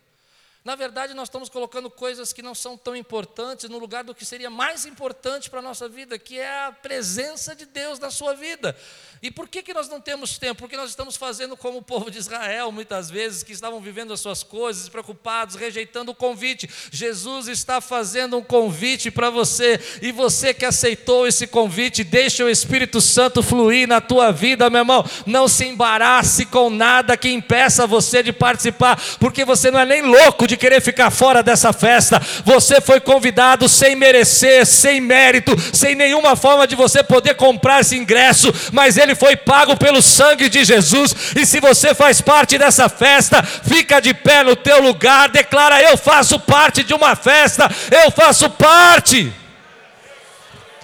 Na 0.64 0.76
verdade, 0.76 1.14
nós 1.14 1.30
estamos 1.30 1.48
colocando 1.48 1.90
coisas 1.90 2.34
que 2.34 2.42
não 2.42 2.54
são 2.54 2.78
tão 2.78 2.94
importantes 2.94 3.70
no 3.70 3.80
lugar 3.80 4.04
do 4.04 4.14
que 4.14 4.26
seria 4.26 4.50
mais 4.50 4.86
importante 4.86 5.50
para 5.50 5.60
a 5.60 5.64
nossa 5.64 5.88
vida, 5.88 6.20
que 6.20 6.38
é 6.38 6.66
a 6.66 6.72
presença 6.72 7.56
de 7.56 7.66
Deus 7.66 7.98
na 7.98 8.12
sua 8.12 8.34
vida. 8.34 8.76
E 9.22 9.32
por 9.32 9.48
que, 9.48 9.64
que 9.64 9.74
nós 9.74 9.88
não 9.88 10.02
temos 10.02 10.38
tempo? 10.38 10.60
Porque 10.60 10.76
nós 10.76 10.90
estamos 10.90 11.16
fazendo 11.16 11.56
como 11.56 11.78
o 11.78 11.82
povo 11.82 12.12
de 12.12 12.18
Israel, 12.18 12.74
muitas 12.74 13.10
vezes, 13.10 13.42
que 13.42 13.54
estavam 13.54 13.80
vivendo 13.80 14.12
as 14.12 14.20
suas 14.20 14.44
coisas, 14.44 14.90
preocupados, 14.90 15.56
rejeitando 15.56 16.10
o 16.10 16.16
convite. 16.16 16.70
Jesus 16.92 17.48
está 17.48 17.80
fazendo 17.80 18.38
um 18.38 18.44
convite 18.44 19.10
para 19.10 19.30
você, 19.30 19.80
e 20.02 20.12
você 20.12 20.54
que 20.54 20.66
aceitou 20.66 21.26
esse 21.26 21.48
convite, 21.48 22.04
deixa 22.04 22.44
o 22.44 22.50
Espírito 22.50 23.00
Santo 23.00 23.42
fluir 23.42 23.88
na 23.88 24.02
tua 24.02 24.32
vida, 24.32 24.70
meu 24.70 24.80
irmão. 24.80 25.06
Não 25.26 25.48
se 25.48 25.66
embarace 25.66 26.46
com 26.46 26.70
nada 26.70 27.16
que 27.16 27.30
impeça 27.30 27.88
você 27.88 28.22
de 28.22 28.34
participar, 28.34 29.02
porque 29.20 29.46
você 29.46 29.72
não 29.72 29.80
é 29.80 29.86
nem 29.86 30.02
louco 30.02 30.49
de 30.50 30.58
querer 30.58 30.82
ficar 30.82 31.12
fora 31.12 31.42
dessa 31.42 31.72
festa. 31.72 32.20
Você 32.44 32.82
foi 32.82 33.00
convidado 33.00 33.70
sem 33.70 33.96
merecer, 33.96 34.66
sem 34.66 35.00
mérito, 35.00 35.56
sem 35.74 35.96
nenhuma 35.96 36.36
forma 36.36 36.68
de 36.68 36.76
você 36.76 37.04
poder 37.04 37.36
comprar 37.36 37.82
esse 37.82 37.96
ingresso, 37.96 38.52
mas 38.74 38.98
ele 38.98 39.16
foi 39.16 39.36
pago 39.38 39.78
pelo 39.78 40.02
sangue 40.02 40.50
de 40.50 40.66
Jesus. 40.66 41.16
E 41.36 41.46
se 41.46 41.60
você 41.60 41.94
faz 41.94 42.20
parte 42.20 42.58
dessa 42.58 42.90
festa, 42.90 43.42
fica 43.44 44.02
de 44.02 44.14
pé 44.14 44.44
no 44.44 44.56
teu 44.56 44.82
lugar, 44.82 45.30
declara: 45.30 45.82
Eu 45.82 45.96
faço 45.96 46.40
parte 46.40 46.84
de 46.84 46.94
uma 46.94 47.16
festa, 47.16 47.70
eu 48.04 48.12
faço 48.12 48.50
parte. 48.50 49.32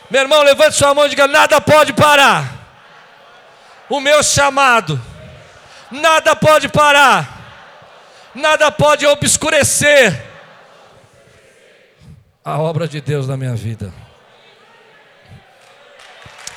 Meu 0.09 0.21
irmão, 0.21 0.43
levante 0.43 0.75
sua 0.75 0.93
mão 0.93 1.07
e 1.07 1.09
diga: 1.09 1.27
Nada 1.27 1.59
pode 1.59 1.91
parar. 1.91 2.53
O 3.89 3.99
meu 3.99 4.23
chamado, 4.23 4.99
nada 5.91 6.35
pode 6.35 6.67
parar 6.69 7.34
nada 8.35 8.69
pode 8.71 9.05
obscurecer 9.05 10.23
a 12.43 12.59
obra 12.59 12.87
de 12.87 13.01
Deus 13.01 13.27
na 13.27 13.35
minha 13.35 13.55
vida. 13.55 13.91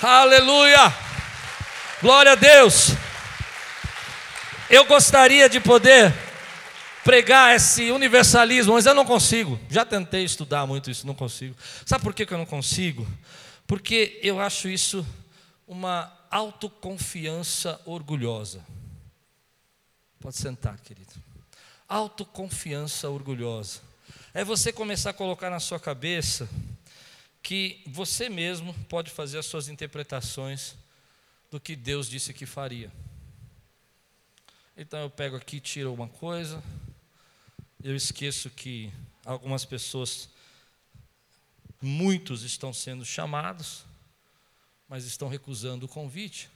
Aleluia! 0.02 0.92
Glória 2.02 2.32
a 2.32 2.34
Deus! 2.34 2.90
Eu 4.68 4.84
gostaria 4.84 5.48
de 5.48 5.58
poder 5.60 6.12
pregar 7.02 7.56
esse 7.56 7.90
universalismo, 7.90 8.74
mas 8.74 8.84
eu 8.84 8.92
não 8.92 9.04
consigo. 9.04 9.58
Já 9.70 9.84
tentei 9.84 10.24
estudar 10.24 10.66
muito 10.66 10.90
isso, 10.90 11.06
não 11.06 11.14
consigo. 11.14 11.56
Sabe 11.86 12.04
por 12.04 12.12
que 12.12 12.30
eu 12.30 12.38
não 12.38 12.44
consigo? 12.44 13.06
Porque 13.66 14.20
eu 14.22 14.38
acho 14.38 14.68
isso 14.68 15.06
uma 15.66 16.12
autoconfiança 16.30 17.80
orgulhosa. 17.86 18.60
Pode 20.20 20.36
sentar, 20.36 20.76
querido 20.80 21.07
autoconfiança 21.88 23.08
orgulhosa. 23.08 23.80
É 24.34 24.44
você 24.44 24.72
começar 24.72 25.10
a 25.10 25.14
colocar 25.14 25.48
na 25.48 25.58
sua 25.58 25.80
cabeça 25.80 26.48
que 27.42 27.82
você 27.86 28.28
mesmo 28.28 28.74
pode 28.88 29.10
fazer 29.10 29.38
as 29.38 29.46
suas 29.46 29.68
interpretações 29.68 30.76
do 31.50 31.58
que 31.58 31.74
Deus 31.74 32.08
disse 32.08 32.34
que 32.34 32.44
faria. 32.44 32.92
Então 34.76 35.00
eu 35.00 35.10
pego 35.10 35.36
aqui, 35.36 35.60
tiro 35.60 35.92
uma 35.92 36.08
coisa, 36.08 36.62
eu 37.82 37.96
esqueço 37.96 38.50
que 38.50 38.92
algumas 39.24 39.64
pessoas, 39.64 40.28
muitos 41.80 42.42
estão 42.42 42.72
sendo 42.72 43.04
chamados, 43.04 43.84
mas 44.88 45.04
estão 45.04 45.28
recusando 45.28 45.86
o 45.86 45.88
convite. 45.88 46.50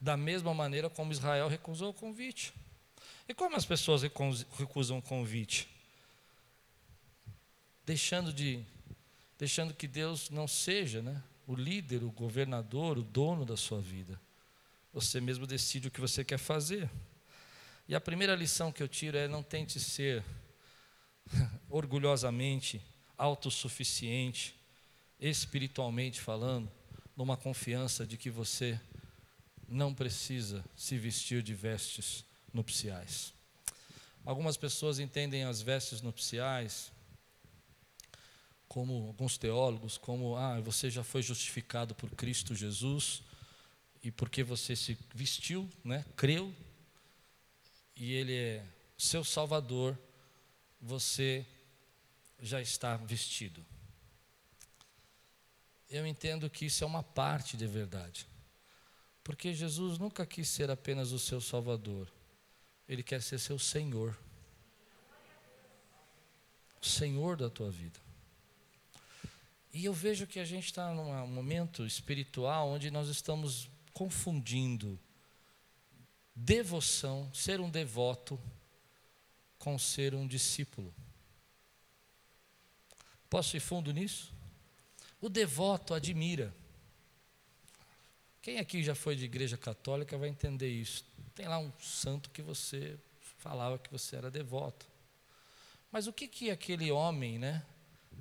Da 0.00 0.16
mesma 0.16 0.52
maneira 0.52 0.90
como 0.90 1.12
Israel 1.12 1.48
recusou 1.48 1.90
o 1.90 1.94
convite. 1.94 2.52
E 3.30 3.34
como 3.34 3.54
as 3.54 3.64
pessoas 3.64 4.02
recusam 4.02 4.98
o 4.98 5.02
convite? 5.02 5.68
Deixando 7.86 8.32
de 8.32 8.60
deixando 9.38 9.72
que 9.72 9.86
Deus 9.86 10.30
não 10.30 10.48
seja, 10.48 11.00
né, 11.00 11.22
o 11.46 11.54
líder, 11.54 12.02
o 12.02 12.10
governador, 12.10 12.98
o 12.98 13.04
dono 13.04 13.44
da 13.44 13.56
sua 13.56 13.80
vida. 13.80 14.20
Você 14.92 15.20
mesmo 15.20 15.46
decide 15.46 15.86
o 15.86 15.92
que 15.92 16.00
você 16.00 16.24
quer 16.24 16.38
fazer. 16.38 16.90
E 17.86 17.94
a 17.94 18.00
primeira 18.00 18.34
lição 18.34 18.72
que 18.72 18.82
eu 18.82 18.88
tiro 18.88 19.16
é 19.16 19.28
não 19.28 19.44
tente 19.44 19.78
ser 19.78 20.24
orgulhosamente 21.70 22.82
autossuficiente, 23.16 24.56
espiritualmente 25.20 26.20
falando, 26.20 26.68
numa 27.16 27.36
confiança 27.36 28.04
de 28.04 28.16
que 28.16 28.28
você 28.28 28.78
não 29.68 29.94
precisa 29.94 30.64
se 30.74 30.98
vestir 30.98 31.44
de 31.44 31.54
vestes 31.54 32.28
nupciais. 32.52 33.32
Algumas 34.24 34.56
pessoas 34.56 34.98
entendem 34.98 35.44
as 35.44 35.62
vestes 35.62 36.02
nupciais 36.02 36.92
como 38.68 39.08
alguns 39.08 39.36
teólogos, 39.36 39.98
como 39.98 40.36
ah, 40.36 40.60
você 40.60 40.88
já 40.88 41.02
foi 41.02 41.22
justificado 41.22 41.94
por 41.94 42.10
Cristo 42.10 42.54
Jesus 42.54 43.22
e 44.02 44.10
porque 44.10 44.44
você 44.44 44.76
se 44.76 44.96
vestiu, 45.14 45.68
né, 45.82 46.04
creu 46.16 46.54
e 47.96 48.12
ele 48.12 48.34
é 48.34 48.64
seu 48.96 49.24
salvador, 49.24 49.98
você 50.80 51.44
já 52.40 52.60
está 52.60 52.96
vestido. 52.96 53.64
Eu 55.88 56.06
entendo 56.06 56.48
que 56.48 56.66
isso 56.66 56.84
é 56.84 56.86
uma 56.86 57.02
parte 57.02 57.56
de 57.56 57.66
verdade. 57.66 58.26
Porque 59.24 59.52
Jesus 59.52 59.98
nunca 59.98 60.24
quis 60.24 60.48
ser 60.48 60.70
apenas 60.70 61.12
o 61.12 61.18
seu 61.18 61.40
salvador. 61.40 62.10
Ele 62.90 63.04
quer 63.04 63.22
ser 63.22 63.38
seu 63.38 63.56
Senhor. 63.56 64.18
Senhor 66.82 67.36
da 67.36 67.48
tua 67.48 67.70
vida. 67.70 68.00
E 69.72 69.84
eu 69.84 69.94
vejo 69.94 70.26
que 70.26 70.40
a 70.40 70.44
gente 70.44 70.64
está 70.64 70.92
num 70.92 71.24
momento 71.28 71.86
espiritual 71.86 72.68
onde 72.68 72.90
nós 72.90 73.06
estamos 73.08 73.70
confundindo 73.92 74.98
devoção, 76.34 77.32
ser 77.32 77.60
um 77.60 77.70
devoto, 77.70 78.40
com 79.56 79.78
ser 79.78 80.12
um 80.12 80.26
discípulo. 80.26 80.92
Posso 83.28 83.56
ir 83.56 83.60
fundo 83.60 83.92
nisso? 83.92 84.34
O 85.20 85.28
devoto 85.28 85.94
admira. 85.94 86.52
Quem 88.42 88.58
aqui 88.58 88.82
já 88.82 88.96
foi 88.96 89.14
de 89.14 89.26
igreja 89.26 89.56
católica 89.56 90.18
vai 90.18 90.28
entender 90.28 90.70
isso. 90.70 91.04
Tem 91.40 91.48
lá 91.48 91.58
um 91.58 91.72
santo 91.80 92.28
que 92.28 92.42
você 92.42 92.98
falava 93.38 93.78
que 93.78 93.90
você 93.90 94.14
era 94.14 94.30
devoto. 94.30 94.84
Mas 95.90 96.06
o 96.06 96.12
que 96.12 96.28
que 96.28 96.50
aquele 96.50 96.92
homem, 96.92 97.38
né, 97.38 97.64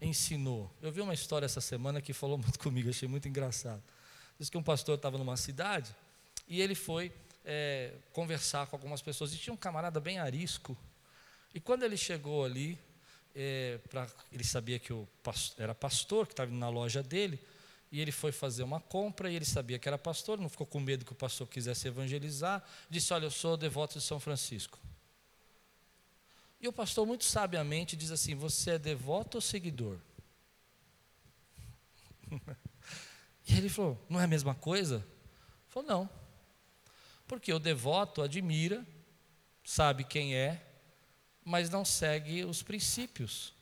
ensinou? 0.02 0.72
Eu 0.82 0.90
vi 0.90 1.02
uma 1.02 1.14
história 1.14 1.46
essa 1.46 1.60
semana 1.60 2.02
que 2.02 2.14
falou 2.14 2.38
muito 2.40 2.58
comigo, 2.58 2.90
achei 2.90 3.10
muito 3.10 3.28
engraçado. 3.28 3.84
Diz 4.40 4.50
que 4.50 4.58
um 4.58 4.64
pastor 4.64 4.96
estava 4.96 5.18
numa 5.18 5.36
cidade 5.36 5.94
e 6.48 6.62
ele 6.62 6.76
foi 6.76 7.12
é, 7.44 7.92
conversar 8.14 8.68
com 8.68 8.78
algumas 8.78 9.02
pessoas. 9.02 9.34
E 9.34 9.38
tinha 9.38 9.54
um 9.54 9.58
camarada 9.58 10.00
bem 10.00 10.18
arisco. 10.18 10.78
E 11.54 11.60
quando 11.60 11.84
ele 11.84 11.98
chegou 11.98 12.46
ali, 12.46 12.80
é, 13.36 13.80
pra, 13.90 14.08
ele 14.32 14.46
sabia 14.46 14.80
que 14.80 14.94
o 14.94 15.06
era 15.58 15.76
pastor, 15.76 16.26
que 16.26 16.32
estava 16.32 16.50
na 16.50 16.70
loja 16.70 17.04
dele, 17.04 17.38
e 17.92 18.00
ele 18.00 18.12
foi 18.12 18.32
fazer 18.32 18.64
uma 18.64 18.80
compra, 18.80 19.32
e 19.32 19.36
ele 19.36 19.46
sabia 19.46 19.80
que 19.80 19.88
era 19.88 19.98
pastor, 19.98 20.40
não 20.40 20.48
ficou 20.48 20.68
com 20.68 20.80
medo 20.80 21.04
que 21.04 21.12
o 21.12 21.16
pastor 21.16 21.48
quisesse 21.48 21.88
evangelizar, 21.88 22.64
disse, 22.90 23.14
olha, 23.14 23.26
eu 23.26 23.32
sou 23.32 23.58
devoto 23.58 23.98
de 23.98 24.04
São 24.04 24.20
Francisco. 24.20 24.80
E 26.62 26.68
o 26.68 26.74
pastor 26.74 27.08
muito 27.08 27.24
sabiamente 27.24 27.96
diz 27.96 28.12
assim, 28.12 28.36
você 28.36 28.72
é 28.72 28.80
devoto 28.80 29.38
ou 29.38 29.42
seguidor? 29.42 29.98
e 33.48 33.58
ele 33.58 33.70
falou, 33.70 33.98
não 34.10 34.20
é 34.20 34.26
a 34.26 34.28
mesma 34.28 34.54
coisa? 34.54 34.96
Ele 34.98 35.06
falou, 35.70 35.90
não. 35.90 36.10
Porque 37.28 37.52
o 37.52 37.60
devoto 37.60 38.22
admira, 38.22 38.86
sabe 39.64 40.04
quem 40.04 40.36
é, 40.36 40.64
mas 41.44 41.70
não 41.70 41.84
segue 41.84 42.44
os 42.44 42.62
princípios. 42.62 43.54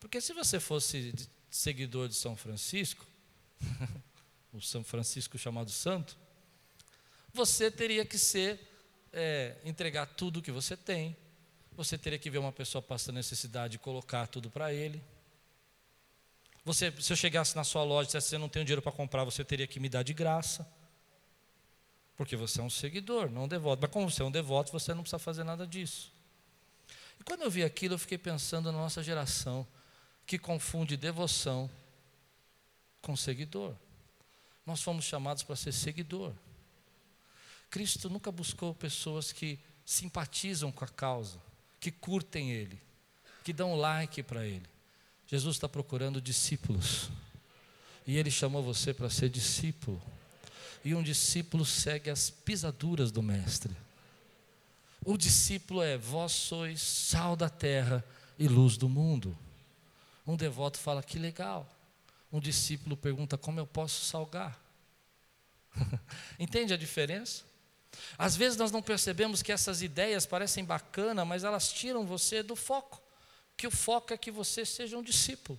Porque 0.00 0.20
se 0.20 0.32
você 0.32 0.58
fosse 0.58 1.12
seguidor 1.50 2.08
de 2.08 2.14
São 2.14 2.36
Francisco, 2.36 3.06
o 4.52 4.60
São 4.62 4.82
Francisco 4.84 5.38
chamado 5.38 5.70
Santo, 5.70 6.16
você 7.32 7.70
teria 7.70 8.04
que 8.04 8.18
ser, 8.18 8.60
é, 9.12 9.56
entregar 9.64 10.06
tudo 10.06 10.42
que 10.42 10.50
você 10.50 10.76
tem, 10.76 11.16
você 11.76 11.98
teria 11.98 12.18
que 12.18 12.30
ver 12.30 12.38
uma 12.38 12.52
pessoa 12.52 12.80
passando 12.80 13.16
necessidade 13.16 13.76
e 13.76 13.78
colocar 13.78 14.26
tudo 14.26 14.50
para 14.50 14.72
ele. 14.72 15.02
Você, 16.64 16.90
se 17.00 17.12
eu 17.12 17.16
chegasse 17.16 17.54
na 17.54 17.62
sua 17.62 17.84
loja 17.84 18.04
e 18.04 18.06
dissesse, 18.06 18.28
você 18.30 18.38
não 18.38 18.48
tem 18.48 18.64
dinheiro 18.64 18.82
para 18.82 18.90
comprar, 18.90 19.22
você 19.22 19.44
teria 19.44 19.66
que 19.66 19.78
me 19.78 19.88
dar 19.88 20.02
de 20.02 20.14
graça. 20.14 20.66
Porque 22.16 22.34
você 22.34 22.60
é 22.60 22.64
um 22.64 22.70
seguidor, 22.70 23.30
não 23.30 23.44
um 23.44 23.48
devoto. 23.48 23.82
Mas 23.82 23.90
como 23.90 24.10
você 24.10 24.22
é 24.22 24.24
um 24.24 24.30
devoto, 24.30 24.72
você 24.72 24.94
não 24.94 25.02
precisa 25.02 25.18
fazer 25.18 25.44
nada 25.44 25.66
disso. 25.66 26.10
E 27.20 27.24
quando 27.24 27.42
eu 27.42 27.50
vi 27.50 27.62
aquilo, 27.62 27.94
eu 27.94 27.98
fiquei 27.98 28.16
pensando 28.16 28.72
na 28.72 28.78
nossa 28.78 29.02
geração, 29.02 29.66
que 30.26 30.38
confunde 30.38 30.96
devoção 30.96 31.70
com 33.06 33.14
seguidor. 33.14 33.72
Nós 34.66 34.82
fomos 34.82 35.04
chamados 35.04 35.44
para 35.44 35.54
ser 35.54 35.70
seguidor. 35.70 36.32
Cristo 37.70 38.10
nunca 38.10 38.32
buscou 38.32 38.74
pessoas 38.74 39.30
que 39.30 39.60
simpatizam 39.84 40.72
com 40.72 40.84
a 40.84 40.88
causa, 40.88 41.38
que 41.78 41.92
curtem 41.92 42.50
Ele, 42.50 42.80
que 43.44 43.52
dão 43.52 43.76
like 43.76 44.24
para 44.24 44.44
Ele. 44.44 44.66
Jesus 45.28 45.54
está 45.54 45.68
procurando 45.68 46.20
discípulos. 46.20 47.08
E 48.04 48.16
Ele 48.16 48.30
chamou 48.30 48.60
você 48.60 48.92
para 48.92 49.08
ser 49.08 49.28
discípulo. 49.28 50.02
E 50.84 50.92
um 50.92 51.02
discípulo 51.04 51.64
segue 51.64 52.10
as 52.10 52.28
pisaduras 52.28 53.12
do 53.12 53.22
Mestre. 53.22 53.74
O 55.04 55.16
discípulo 55.16 55.80
é: 55.80 55.96
Vós 55.96 56.32
sois 56.32 56.82
sal 56.82 57.36
da 57.36 57.48
terra 57.48 58.04
e 58.36 58.48
luz 58.48 58.76
do 58.76 58.88
mundo. 58.88 59.36
Um 60.26 60.36
devoto 60.36 60.78
fala: 60.78 61.04
Que 61.04 61.20
legal. 61.20 61.75
Um 62.32 62.40
discípulo 62.40 62.96
pergunta: 62.96 63.36
Como 63.38 63.60
eu 63.60 63.66
posso 63.66 64.04
salgar? 64.04 64.60
Entende 66.38 66.74
a 66.74 66.76
diferença? 66.76 67.44
Às 68.18 68.36
vezes 68.36 68.58
nós 68.58 68.70
não 68.70 68.82
percebemos 68.82 69.42
que 69.42 69.52
essas 69.52 69.80
ideias 69.80 70.26
parecem 70.26 70.64
bacanas, 70.64 71.26
mas 71.26 71.44
elas 71.44 71.72
tiram 71.72 72.04
você 72.04 72.42
do 72.42 72.54
foco. 72.54 73.02
Que 73.56 73.66
o 73.66 73.70
foco 73.70 74.12
é 74.12 74.18
que 74.18 74.30
você 74.30 74.66
seja 74.66 74.98
um 74.98 75.02
discípulo 75.02 75.58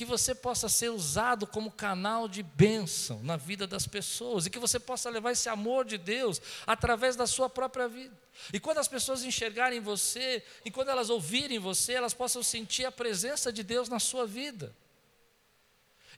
que 0.00 0.04
você 0.06 0.34
possa 0.34 0.66
ser 0.66 0.88
usado 0.88 1.46
como 1.46 1.70
canal 1.70 2.26
de 2.26 2.42
bênção 2.42 3.22
na 3.22 3.36
vida 3.36 3.66
das 3.66 3.86
pessoas 3.86 4.46
e 4.46 4.50
que 4.50 4.58
você 4.58 4.80
possa 4.80 5.10
levar 5.10 5.32
esse 5.32 5.46
amor 5.46 5.84
de 5.84 5.98
Deus 5.98 6.40
através 6.66 7.16
da 7.16 7.26
sua 7.26 7.50
própria 7.50 7.86
vida. 7.86 8.18
E 8.50 8.58
quando 8.58 8.78
as 8.78 8.88
pessoas 8.88 9.22
enxergarem 9.22 9.78
você, 9.78 10.42
e 10.64 10.70
quando 10.70 10.88
elas 10.88 11.10
ouvirem 11.10 11.58
você, 11.58 11.92
elas 11.92 12.14
possam 12.14 12.42
sentir 12.42 12.86
a 12.86 12.90
presença 12.90 13.52
de 13.52 13.62
Deus 13.62 13.90
na 13.90 13.98
sua 13.98 14.26
vida. 14.26 14.74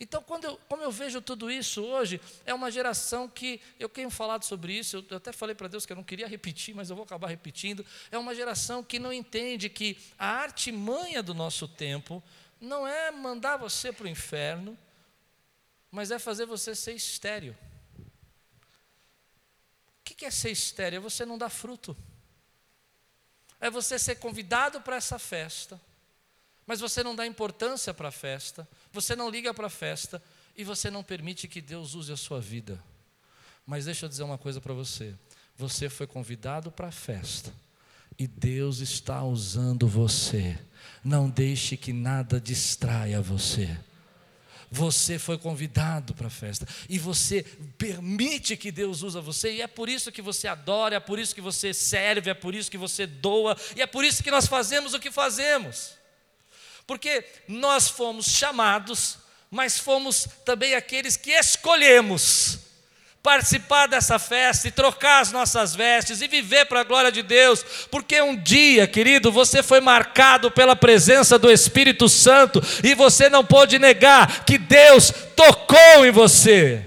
Então, 0.02 0.20
quando 0.20 0.46
eu, 0.46 0.58
como 0.68 0.82
eu 0.82 0.90
vejo 0.90 1.22
tudo 1.22 1.48
isso 1.48 1.80
hoje, 1.80 2.20
é 2.44 2.52
uma 2.52 2.72
geração 2.72 3.28
que, 3.28 3.60
eu 3.78 3.88
tenho 3.88 4.10
falado 4.10 4.42
sobre 4.44 4.76
isso, 4.76 5.06
eu 5.08 5.16
até 5.16 5.32
falei 5.32 5.54
para 5.54 5.68
Deus 5.68 5.86
que 5.86 5.92
eu 5.92 5.96
não 5.96 6.02
queria 6.02 6.26
repetir, 6.28 6.74
mas 6.74 6.90
eu 6.90 6.96
vou 6.96 7.04
acabar 7.04 7.28
repetindo. 7.28 7.86
É 8.10 8.18
uma 8.18 8.34
geração 8.34 8.82
que 8.82 8.98
não 8.98 9.12
entende 9.12 9.68
que 9.68 9.96
a 10.18 10.26
artimanha 10.26 11.22
do 11.22 11.32
nosso 11.32 11.68
tempo 11.68 12.20
não 12.60 12.84
é 12.84 13.12
mandar 13.12 13.56
você 13.56 13.92
para 13.92 14.06
o 14.06 14.08
inferno, 14.08 14.76
mas 15.88 16.10
é 16.10 16.18
fazer 16.18 16.46
você 16.46 16.74
ser 16.74 16.94
estéreo. 16.94 17.56
O 20.00 20.02
que 20.02 20.26
é 20.26 20.32
ser 20.32 20.50
estéreo? 20.50 20.96
É 20.96 21.00
você 21.00 21.24
não 21.24 21.38
dar 21.38 21.48
fruto. 21.48 21.96
É 23.60 23.70
você 23.70 24.00
ser 24.00 24.16
convidado 24.16 24.80
para 24.80 24.96
essa 24.96 25.16
festa, 25.16 25.80
mas 26.72 26.80
você 26.80 27.04
não 27.04 27.14
dá 27.14 27.26
importância 27.26 27.92
para 27.92 28.08
a 28.08 28.10
festa, 28.10 28.66
você 28.90 29.14
não 29.14 29.28
liga 29.28 29.52
para 29.52 29.66
a 29.66 29.70
festa 29.70 30.22
e 30.56 30.64
você 30.64 30.90
não 30.90 31.04
permite 31.04 31.46
que 31.46 31.60
Deus 31.60 31.94
use 31.94 32.10
a 32.10 32.16
sua 32.16 32.40
vida. 32.40 32.82
Mas 33.66 33.84
deixa 33.84 34.06
eu 34.06 34.08
dizer 34.08 34.22
uma 34.22 34.38
coisa 34.38 34.58
para 34.58 34.72
você: 34.72 35.14
você 35.54 35.90
foi 35.90 36.06
convidado 36.06 36.72
para 36.72 36.88
a 36.88 36.90
festa 36.90 37.52
e 38.18 38.26
Deus 38.26 38.78
está 38.78 39.22
usando 39.22 39.86
você. 39.86 40.58
Não 41.04 41.28
deixe 41.28 41.76
que 41.76 41.92
nada 41.92 42.40
distraia 42.40 43.20
você. 43.20 43.78
Você 44.70 45.18
foi 45.18 45.36
convidado 45.36 46.14
para 46.14 46.28
a 46.28 46.30
festa 46.30 46.66
e 46.88 46.98
você 46.98 47.42
permite 47.76 48.56
que 48.56 48.72
Deus 48.72 49.02
use 49.02 49.20
você, 49.20 49.56
e 49.56 49.60
é 49.60 49.66
por 49.66 49.90
isso 49.90 50.10
que 50.10 50.22
você 50.22 50.48
adora, 50.48 50.96
é 50.96 51.00
por 51.00 51.18
isso 51.18 51.34
que 51.34 51.42
você 51.42 51.74
serve, 51.74 52.30
é 52.30 52.34
por 52.34 52.54
isso 52.54 52.70
que 52.70 52.78
você 52.78 53.06
doa, 53.06 53.54
e 53.76 53.82
é 53.82 53.86
por 53.86 54.06
isso 54.06 54.24
que 54.24 54.30
nós 54.30 54.46
fazemos 54.46 54.94
o 54.94 54.98
que 54.98 55.10
fazemos. 55.10 56.00
Porque 56.86 57.24
nós 57.48 57.88
fomos 57.88 58.26
chamados, 58.26 59.18
mas 59.50 59.78
fomos 59.78 60.28
também 60.44 60.74
aqueles 60.74 61.16
que 61.16 61.30
escolhemos 61.30 62.62
participar 63.22 63.86
dessa 63.86 64.18
festa 64.18 64.66
e 64.66 64.72
trocar 64.72 65.20
as 65.20 65.30
nossas 65.30 65.74
vestes 65.74 66.20
e 66.20 66.26
viver 66.26 66.64
para 66.66 66.80
a 66.80 66.84
glória 66.84 67.12
de 67.12 67.22
Deus, 67.22 67.64
porque 67.88 68.20
um 68.20 68.34
dia, 68.34 68.86
querido, 68.88 69.30
você 69.30 69.62
foi 69.62 69.80
marcado 69.80 70.50
pela 70.50 70.74
presença 70.74 71.38
do 71.38 71.50
Espírito 71.50 72.08
Santo 72.08 72.60
e 72.82 72.94
você 72.94 73.28
não 73.28 73.44
pode 73.44 73.78
negar 73.78 74.44
que 74.44 74.58
Deus 74.58 75.12
tocou 75.36 76.04
em 76.04 76.10
você. 76.10 76.84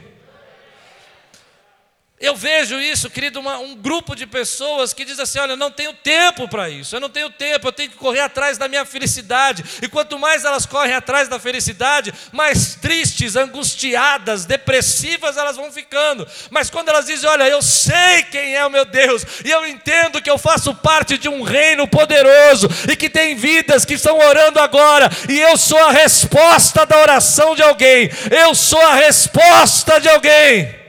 Eu 2.18 2.34
vejo 2.34 2.80
isso, 2.80 3.10
querido, 3.10 3.42
uma, 3.42 3.58
um 3.58 3.76
grupo 3.76 4.16
de 4.16 4.26
pessoas 4.26 4.94
que 4.94 5.04
diz 5.04 5.20
assim: 5.20 5.38
olha, 5.38 5.52
eu 5.52 5.58
não 5.58 5.70
tenho 5.70 5.92
tempo 5.92 6.48
para 6.48 6.70
isso, 6.70 6.96
eu 6.96 7.02
não 7.02 7.10
tenho 7.10 7.30
tempo, 7.30 7.68
eu 7.68 7.74
tenho 7.74 7.90
que 7.90 7.98
correr 7.98 8.22
atrás 8.22 8.58
da 8.58 8.70
minha 8.70 8.86
felicidade. 8.86 9.66
E 9.82 9.90
quanto 9.90 10.18
mais 10.18 10.46
elas 10.46 10.66
correm 10.66 10.94
atrás 10.94 11.28
da 11.28 11.38
felicidade, 11.38 12.14
mais 12.32 12.76
tristes, 12.76 13.36
angustiadas, 13.36 14.46
depressivas 14.46 15.36
elas 15.36 15.58
vão 15.58 15.70
ficando. 15.74 16.26
Mas 16.50 16.70
quando 16.70 16.88
elas 16.88 17.06
dizem: 17.06 17.30
olha, 17.30 17.50
eu 17.50 17.62
sei 17.62 18.24
quem 18.32 18.56
é 18.56 18.66
o 18.66 18.72
meu 18.72 18.86
Deus, 18.86 19.26
e 19.44 19.52
eu 19.52 19.68
entendo 19.68 20.22
que 20.22 20.30
eu 20.30 20.38
faço 20.38 20.74
parte 20.74 21.18
de 21.18 21.28
um 21.28 21.44
reino 21.44 21.86
poderoso, 21.86 22.70
e 22.90 22.96
que 22.96 23.10
tem 23.10 23.36
vidas 23.36 23.84
que 23.84 23.96
estão 23.96 24.18
orando 24.18 24.62
agora, 24.62 25.10
e 25.28 25.38
eu 25.38 25.58
sou 25.58 25.80
a 25.80 25.92
resposta 25.92 26.86
da 26.86 26.98
oração 26.98 27.58
de 27.58 27.62
alguém, 27.62 28.10
eu 28.32 28.56
sou 28.56 28.82
a 28.82 28.96
resposta 28.96 30.00
de 30.00 30.08
alguém. 30.08 30.85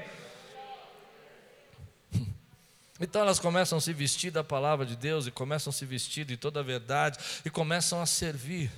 Então 2.98 3.20
elas 3.20 3.38
começam 3.38 3.76
a 3.76 3.80
se 3.80 3.92
vestir 3.92 4.30
da 4.30 4.42
palavra 4.42 4.86
de 4.86 4.96
Deus 4.96 5.26
e 5.26 5.30
começam 5.30 5.70
a 5.70 5.72
se 5.72 5.84
vestir 5.84 6.24
de 6.24 6.36
toda 6.36 6.60
a 6.60 6.62
verdade 6.62 7.18
e 7.44 7.50
começam 7.50 8.00
a 8.00 8.06
servir. 8.06 8.72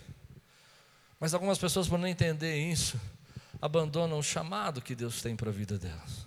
Mas 1.21 1.35
algumas 1.35 1.59
pessoas, 1.59 1.89
por 1.89 1.99
não 1.99 2.07
entender 2.07 2.57
isso, 2.57 3.01
abandonam 3.61 4.19
o 4.19 4.23
chamado 4.23 4.81
que 4.81 4.95
Deus 4.95 5.21
tem 5.21 5.37
para 5.37 5.51
a 5.51 5.53
vida 5.53 5.79
delas, 5.79 6.27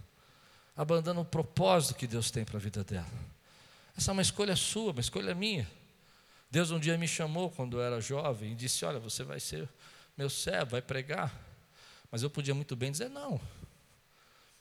abandonam 0.75 1.21
o 1.21 1.25
propósito 1.25 1.95
que 1.95 2.07
Deus 2.07 2.31
tem 2.31 2.45
para 2.45 2.57
a 2.57 2.59
vida 2.59 2.83
dela. 2.83 3.07
Essa 3.97 4.11
é 4.11 4.13
uma 4.13 4.21
escolha 4.21 4.55
sua, 4.55 4.91
uma 4.91 5.01
escolha 5.01 5.35
minha. 5.35 5.67
Deus 6.49 6.71
um 6.71 6.79
dia 6.79 6.97
me 6.97 7.07
chamou 7.07 7.49
quando 7.49 7.77
eu 7.77 7.83
era 7.83 8.01
jovem 8.01 8.51
e 8.51 8.55
disse: 8.55 8.83
Olha, 8.83 8.99
você 8.99 9.23
vai 9.23 9.39
ser 9.39 9.67
meu 10.17 10.29
servo, 10.29 10.71
vai 10.71 10.81
pregar. 10.81 11.33
Mas 12.09 12.23
eu 12.23 12.29
podia 12.29 12.53
muito 12.53 12.75
bem 12.75 12.91
dizer: 12.91 13.09
Não, 13.09 13.39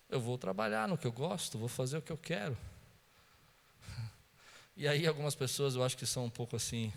eu 0.08 0.20
vou 0.20 0.38
trabalhar 0.38 0.88
no 0.88 0.96
que 0.96 1.06
eu 1.06 1.12
gosto, 1.12 1.58
vou 1.58 1.68
fazer 1.68 1.98
o 1.98 2.02
que 2.02 2.12
eu 2.12 2.16
quero. 2.16 2.56
E 4.80 4.88
aí 4.88 5.06
algumas 5.06 5.34
pessoas 5.34 5.74
eu 5.74 5.84
acho 5.84 5.94
que 5.94 6.06
são 6.06 6.24
um 6.24 6.30
pouco 6.30 6.56
assim 6.56 6.90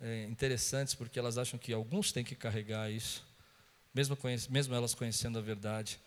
é, 0.00 0.24
interessantes 0.30 0.94
porque 0.94 1.18
elas 1.18 1.36
acham 1.36 1.58
que 1.58 1.70
alguns 1.70 2.10
têm 2.10 2.24
que 2.24 2.34
carregar 2.34 2.90
isso, 2.90 3.22
mesmo, 3.92 4.16
mesmo 4.48 4.74
elas 4.74 4.94
conhecendo 4.94 5.38
a 5.38 5.42
verdade, 5.42 6.00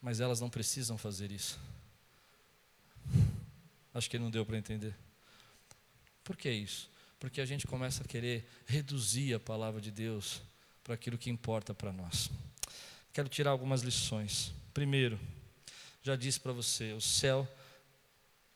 mas 0.00 0.20
elas 0.20 0.40
não 0.40 0.48
precisam 0.48 0.96
fazer 0.96 1.32
isso. 1.32 1.58
Acho 3.92 4.08
que 4.08 4.20
não 4.20 4.30
deu 4.30 4.46
para 4.46 4.56
entender. 4.56 4.94
Por 6.22 6.36
que 6.36 6.48
isso? 6.48 6.88
Porque 7.18 7.40
a 7.40 7.44
gente 7.44 7.66
começa 7.66 8.04
a 8.04 8.06
querer 8.06 8.48
reduzir 8.64 9.34
a 9.34 9.40
palavra 9.40 9.80
de 9.80 9.90
Deus 9.90 10.42
para 10.84 10.94
aquilo 10.94 11.18
que 11.18 11.28
importa 11.28 11.74
para 11.74 11.92
nós. 11.92 12.30
Quero 13.12 13.28
tirar 13.28 13.50
algumas 13.50 13.82
lições. 13.82 14.52
Primeiro, 14.72 15.18
já 16.04 16.14
disse 16.14 16.38
para 16.38 16.52
você, 16.52 16.92
o 16.92 17.00
céu 17.00 17.48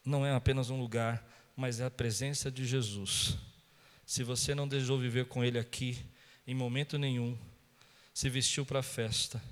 não 0.05 0.25
é 0.25 0.33
apenas 0.33 0.71
um 0.71 0.79
lugar 0.79 1.35
mas 1.57 1.81
é 1.81 1.87
a 1.87 1.90
presença 1.90 2.51
de 2.51 2.66
Jesus. 2.66 3.37
Se 4.05 4.23
você 4.23 4.55
não 4.55 4.69
desejou 4.69 4.99
viver 4.99 5.25
com 5.27 5.42
Ele 5.42 5.59
aqui, 5.59 5.99
em 6.47 6.55
momento 6.55 6.99
nenhum, 6.99 7.37
se 8.12 8.29
vestiu 8.29 8.64
para 8.64 8.81
a 8.81 8.83
festa, 8.83 9.42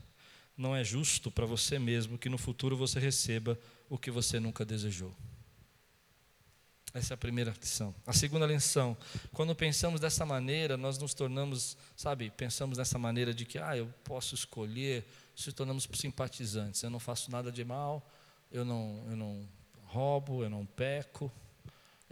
não 0.57 0.77
é 0.77 0.85
justo 0.85 1.31
para 1.31 1.47
você 1.47 1.79
mesmo 1.79 2.19
que 2.19 2.29
no 2.29 2.39
futuro 2.39 2.77
você 2.77 3.01
receba 3.01 3.59
o 3.89 3.99
que 3.99 4.11
você 4.11 4.39
nunca 4.39 4.65
desejou. 4.65 5.15
Essa 6.93 7.15
é 7.15 7.17
a 7.17 7.19
primeira 7.19 7.53
lição. 7.61 7.93
A 8.07 8.13
segunda 8.13 8.47
lição, 8.47 8.97
quando 9.33 9.53
pensamos 9.53 9.99
dessa 9.99 10.25
maneira, 10.25 10.77
nós 10.77 10.97
nos 10.97 11.13
tornamos, 11.13 11.77
sabe, 11.97 12.31
pensamos 12.31 12.79
dessa 12.79 12.97
maneira 13.01 13.35
de 13.35 13.45
que, 13.45 13.59
ah, 13.59 13.77
eu 13.77 13.93
posso 14.05 14.37
escolher, 14.37 15.05
se 15.35 15.51
tornamos 15.51 15.89
simpatizantes. 15.95 16.85
Eu 16.85 16.91
não 16.91 17.01
faço 17.01 17.33
nada 17.33 17.51
de 17.51 17.65
mal, 17.65 18.09
eu 18.53 18.65
não, 18.65 19.05
eu 19.11 19.17
não 19.17 19.49
roubo, 19.87 20.45
eu 20.45 20.51
não 20.51 20.65
peco, 20.65 21.33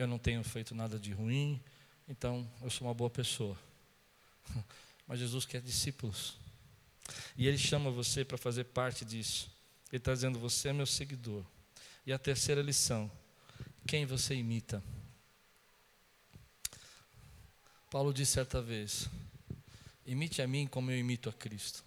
eu 0.03 0.09
não 0.09 0.19
tenho 0.19 0.43
feito 0.43 0.75
nada 0.75 0.99
de 0.99 1.13
ruim, 1.13 1.61
então 2.09 2.49
eu 2.61 2.71
sou 2.71 2.87
uma 2.87 2.95
boa 2.95 3.11
pessoa. 3.11 3.57
Mas 5.07 5.19
Jesus 5.19 5.45
quer 5.45 5.61
discípulos. 5.61 6.37
E 7.37 7.47
Ele 7.47 7.59
chama 7.59 7.91
você 7.91 8.25
para 8.25 8.39
fazer 8.39 8.65
parte 8.65 9.05
disso. 9.05 9.51
Ele 9.91 9.99
está 9.99 10.13
dizendo: 10.13 10.39
Você 10.39 10.69
é 10.69 10.73
meu 10.73 10.87
seguidor. 10.87 11.45
E 12.07 12.13
a 12.13 12.19
terceira 12.19 12.63
lição: 12.63 13.11
Quem 13.87 14.07
você 14.07 14.35
imita? 14.35 14.83
Paulo 17.91 18.13
disse 18.13 18.33
certa 18.33 18.61
vez: 18.61 19.09
Imite 20.07 20.43
a 20.43 20.47
mim 20.47 20.67
como 20.67 20.91
eu 20.91 20.99
imito 20.99 21.29
a 21.29 21.33
Cristo. 21.33 21.85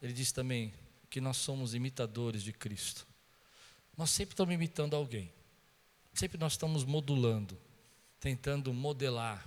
Ele 0.00 0.12
disse 0.12 0.34
também 0.34 0.72
que 1.08 1.20
nós 1.20 1.36
somos 1.36 1.74
imitadores 1.74 2.42
de 2.42 2.52
Cristo. 2.52 3.06
Nós 3.96 4.10
sempre 4.10 4.32
estamos 4.32 4.54
imitando 4.54 4.94
alguém. 4.94 5.32
Sempre 6.12 6.38
nós 6.38 6.52
estamos 6.52 6.84
modulando, 6.84 7.58
tentando 8.20 8.72
modelar, 8.72 9.46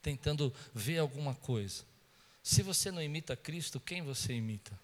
tentando 0.00 0.52
ver 0.74 0.98
alguma 0.98 1.34
coisa. 1.34 1.84
Se 2.42 2.62
você 2.62 2.90
não 2.90 3.00
imita 3.00 3.36
Cristo, 3.36 3.78
quem 3.78 4.02
você 4.02 4.32
imita? 4.32 4.78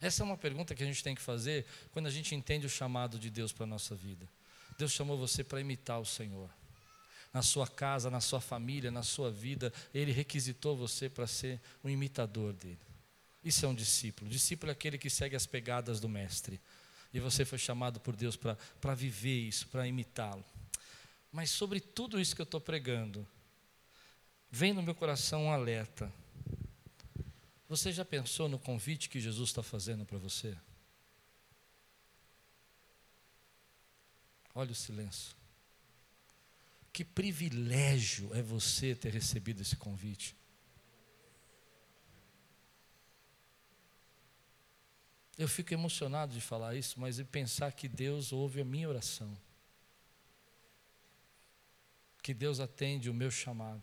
Essa 0.00 0.22
é 0.22 0.24
uma 0.24 0.36
pergunta 0.36 0.74
que 0.74 0.82
a 0.82 0.86
gente 0.86 1.02
tem 1.02 1.14
que 1.14 1.20
fazer 1.20 1.66
quando 1.92 2.06
a 2.06 2.10
gente 2.10 2.34
entende 2.34 2.66
o 2.66 2.70
chamado 2.70 3.18
de 3.18 3.28
Deus 3.28 3.52
para 3.52 3.64
a 3.64 3.66
nossa 3.66 3.94
vida. 3.94 4.26
Deus 4.78 4.92
chamou 4.92 5.18
você 5.18 5.44
para 5.44 5.60
imitar 5.60 6.00
o 6.00 6.06
Senhor. 6.06 6.48
Na 7.34 7.42
sua 7.42 7.68
casa, 7.68 8.10
na 8.10 8.20
sua 8.20 8.40
família, 8.40 8.90
na 8.90 9.02
sua 9.02 9.30
vida, 9.30 9.72
Ele 9.92 10.10
requisitou 10.10 10.76
você 10.76 11.08
para 11.08 11.26
ser 11.26 11.60
um 11.84 11.90
imitador 11.90 12.54
dele. 12.54 12.78
Isso 13.44 13.64
é 13.64 13.68
um 13.68 13.74
discípulo. 13.74 14.30
discípulo 14.30 14.70
é 14.70 14.72
aquele 14.72 14.98
que 14.98 15.10
segue 15.10 15.36
as 15.36 15.46
pegadas 15.46 16.00
do 16.00 16.08
Mestre. 16.08 16.60
E 17.12 17.18
você 17.18 17.44
foi 17.44 17.58
chamado 17.58 17.98
por 18.00 18.14
Deus 18.14 18.36
para 18.36 18.94
viver 18.94 19.48
isso, 19.48 19.66
para 19.68 19.86
imitá-lo. 19.86 20.44
Mas 21.32 21.50
sobre 21.50 21.80
tudo 21.80 22.20
isso 22.20 22.34
que 22.34 22.42
eu 22.42 22.44
estou 22.44 22.60
pregando, 22.60 23.26
vem 24.50 24.72
no 24.72 24.82
meu 24.82 24.94
coração 24.94 25.46
um 25.46 25.52
alerta. 25.52 26.12
Você 27.68 27.92
já 27.92 28.04
pensou 28.04 28.48
no 28.48 28.58
convite 28.58 29.08
que 29.08 29.20
Jesus 29.20 29.50
está 29.50 29.62
fazendo 29.62 30.04
para 30.04 30.18
você? 30.18 30.56
Olha 34.54 34.72
o 34.72 34.74
silêncio. 34.74 35.36
Que 36.92 37.04
privilégio 37.04 38.34
é 38.34 38.42
você 38.42 38.94
ter 38.94 39.12
recebido 39.12 39.62
esse 39.62 39.76
convite. 39.76 40.36
Eu 45.38 45.48
fico 45.48 45.72
emocionado 45.72 46.32
de 46.32 46.40
falar 46.40 46.74
isso, 46.74 47.00
mas 47.00 47.16
de 47.16 47.24
pensar 47.24 47.72
que 47.72 47.88
Deus 47.88 48.32
ouve 48.32 48.60
a 48.60 48.64
minha 48.64 48.88
oração. 48.88 49.36
Que 52.22 52.34
Deus 52.34 52.60
atende 52.60 53.08
o 53.08 53.14
meu 53.14 53.30
chamado. 53.30 53.82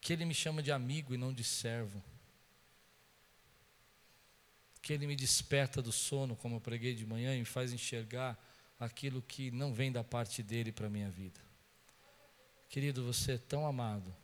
Que 0.00 0.12
Ele 0.12 0.24
me 0.24 0.34
chama 0.34 0.62
de 0.62 0.70
amigo 0.70 1.14
e 1.14 1.16
não 1.16 1.32
de 1.32 1.42
servo. 1.42 2.02
Que 4.82 4.92
Ele 4.92 5.06
me 5.06 5.16
desperta 5.16 5.80
do 5.80 5.92
sono, 5.92 6.36
como 6.36 6.56
eu 6.56 6.60
preguei 6.60 6.94
de 6.94 7.06
manhã, 7.06 7.34
e 7.34 7.38
me 7.38 7.44
faz 7.44 7.72
enxergar 7.72 8.38
aquilo 8.78 9.22
que 9.22 9.50
não 9.50 9.72
vem 9.72 9.90
da 9.90 10.04
parte 10.04 10.42
dele 10.42 10.70
para 10.70 10.86
a 10.86 10.90
minha 10.90 11.10
vida. 11.10 11.40
Querido, 12.68 13.04
você 13.04 13.32
é 13.32 13.38
tão 13.38 13.66
amado 13.66 14.14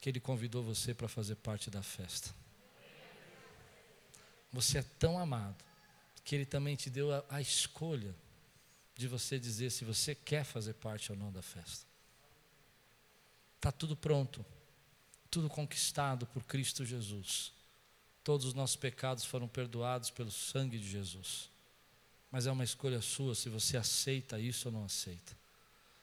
que 0.00 0.08
Ele 0.08 0.20
convidou 0.20 0.62
você 0.62 0.94
para 0.94 1.08
fazer 1.08 1.36
parte 1.36 1.70
da 1.70 1.82
festa. 1.82 2.34
Você 4.56 4.78
é 4.78 4.82
tão 4.82 5.18
amado 5.18 5.62
que 6.24 6.34
Ele 6.34 6.46
também 6.46 6.76
te 6.76 6.88
deu 6.88 7.12
a, 7.12 7.22
a 7.28 7.42
escolha 7.42 8.14
de 8.96 9.06
você 9.06 9.38
dizer 9.38 9.70
se 9.70 9.84
você 9.84 10.14
quer 10.14 10.44
fazer 10.44 10.72
parte 10.72 11.12
ou 11.12 11.18
não 11.18 11.30
da 11.30 11.42
festa. 11.42 11.84
Está 13.56 13.70
tudo 13.70 13.94
pronto, 13.94 14.42
tudo 15.30 15.50
conquistado 15.50 16.26
por 16.28 16.42
Cristo 16.44 16.86
Jesus. 16.86 17.52
Todos 18.24 18.46
os 18.46 18.54
nossos 18.54 18.76
pecados 18.76 19.26
foram 19.26 19.46
perdoados 19.46 20.08
pelo 20.08 20.30
sangue 20.30 20.78
de 20.78 20.88
Jesus. 20.88 21.50
Mas 22.30 22.46
é 22.46 22.50
uma 22.50 22.64
escolha 22.64 23.02
sua 23.02 23.34
se 23.34 23.50
você 23.50 23.76
aceita 23.76 24.40
isso 24.40 24.68
ou 24.68 24.72
não 24.72 24.86
aceita. 24.86 25.36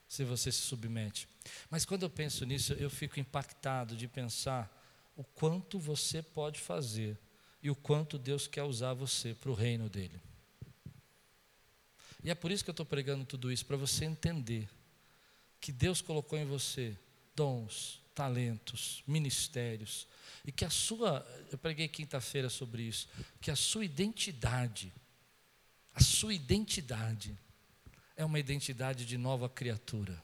Se 0.07 0.23
você 0.23 0.51
se 0.51 0.59
submete. 0.59 1.27
Mas 1.71 1.85
quando 1.85 2.03
eu 2.03 2.09
penso 2.09 2.45
nisso, 2.45 2.73
eu 2.73 2.91
fico 2.91 3.19
impactado 3.19 3.95
de 3.95 4.07
pensar 4.07 4.71
o 5.17 5.23
quanto 5.23 5.79
você 5.79 6.21
pode 6.21 6.59
fazer 6.59 7.17
e 7.63 7.69
o 7.69 7.75
quanto 7.75 8.19
Deus 8.19 8.45
quer 8.45 8.63
usar 8.63 8.93
você 8.93 9.33
para 9.33 9.49
o 9.49 9.53
reino 9.53 9.89
dele. 9.89 10.19
E 12.21 12.29
é 12.29 12.35
por 12.35 12.51
isso 12.51 12.63
que 12.63 12.69
eu 12.69 12.73
estou 12.73 12.85
pregando 12.85 13.25
tudo 13.25 13.49
isso, 13.49 13.65
para 13.65 13.77
você 13.77 14.03
entender 14.03 14.69
que 15.61 15.71
Deus 15.71 16.01
colocou 16.01 16.37
em 16.37 16.45
você 16.45 16.97
dons, 17.33 18.01
talentos, 18.13 19.01
ministérios, 19.07 20.05
e 20.45 20.51
que 20.51 20.65
a 20.65 20.69
sua, 20.69 21.25
eu 21.51 21.57
preguei 21.57 21.87
quinta-feira 21.87 22.49
sobre 22.49 22.83
isso, 22.83 23.07
que 23.39 23.49
a 23.49 23.55
sua 23.55 23.85
identidade, 23.85 24.93
a 25.95 26.01
sua 26.01 26.33
identidade 26.33 27.37
é 28.15 28.25
uma 28.25 28.39
identidade 28.39 29.05
de 29.05 29.17
nova 29.17 29.47
criatura. 29.47 30.21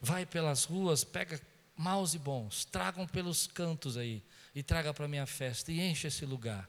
Vai 0.00 0.26
pelas 0.26 0.64
ruas, 0.64 1.04
pega 1.04 1.40
maus 1.76 2.14
e 2.14 2.18
bons, 2.18 2.64
tragam 2.64 3.06
pelos 3.06 3.46
cantos 3.46 3.96
aí, 3.96 4.22
e 4.56 4.62
traga 4.62 4.94
para 4.94 5.04
a 5.04 5.08
minha 5.08 5.26
festa 5.26 5.70
e 5.70 5.82
enche 5.82 6.08
esse 6.08 6.24
lugar. 6.24 6.66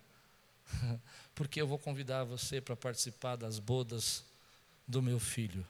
porque 1.33 1.61
eu 1.61 1.65
vou 1.65 1.79
convidar 1.79 2.25
você 2.25 2.59
para 2.59 2.75
participar 2.75 3.37
das 3.37 3.59
bodas 3.59 4.25
do 4.85 5.01
meu 5.01 5.21
filho. 5.21 5.65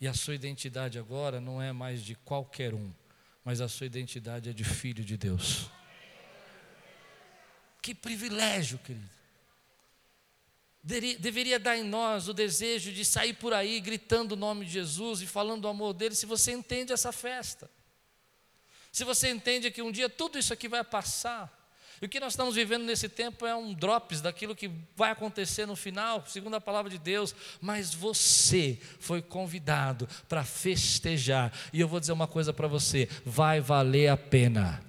E 0.00 0.08
a 0.08 0.12
sua 0.12 0.34
identidade 0.34 0.98
agora 0.98 1.40
não 1.40 1.62
é 1.62 1.72
mais 1.72 2.02
de 2.02 2.16
qualquer 2.16 2.74
um, 2.74 2.92
mas 3.44 3.60
a 3.60 3.68
sua 3.68 3.86
identidade 3.86 4.50
é 4.50 4.52
de 4.52 4.64
filho 4.64 5.04
de 5.04 5.16
Deus. 5.16 5.70
Que 7.80 7.94
privilégio, 7.94 8.78
querido. 8.78 9.08
Deveria 10.82 11.60
dar 11.60 11.78
em 11.78 11.84
nós 11.84 12.28
o 12.28 12.34
desejo 12.34 12.92
de 12.92 13.04
sair 13.04 13.34
por 13.34 13.54
aí 13.54 13.78
gritando 13.78 14.32
o 14.32 14.36
nome 14.36 14.66
de 14.66 14.72
Jesus 14.72 15.22
e 15.22 15.26
falando 15.28 15.62
do 15.62 15.68
amor 15.68 15.94
dele, 15.94 16.16
se 16.16 16.26
você 16.26 16.50
entende 16.50 16.92
essa 16.92 17.12
festa. 17.12 17.70
Se 18.94 19.02
você 19.02 19.28
entende 19.28 19.72
que 19.72 19.82
um 19.82 19.90
dia 19.90 20.08
tudo 20.08 20.38
isso 20.38 20.52
aqui 20.52 20.68
vai 20.68 20.84
passar. 20.84 21.52
E 22.00 22.06
o 22.06 22.08
que 22.08 22.20
nós 22.20 22.34
estamos 22.34 22.54
vivendo 22.54 22.84
nesse 22.84 23.08
tempo 23.08 23.44
é 23.44 23.52
um 23.52 23.74
drops 23.74 24.20
daquilo 24.20 24.54
que 24.54 24.70
vai 24.94 25.10
acontecer 25.10 25.66
no 25.66 25.74
final, 25.74 26.24
segundo 26.28 26.54
a 26.54 26.60
palavra 26.60 26.88
de 26.88 26.96
Deus. 26.96 27.34
Mas 27.60 27.92
você 27.92 28.78
foi 29.00 29.20
convidado 29.20 30.08
para 30.28 30.44
festejar. 30.44 31.52
E 31.72 31.80
eu 31.80 31.88
vou 31.88 31.98
dizer 31.98 32.12
uma 32.12 32.28
coisa 32.28 32.52
para 32.52 32.68
você: 32.68 33.08
vai 33.26 33.60
valer 33.60 34.10
a 34.10 34.16
pena. 34.16 34.80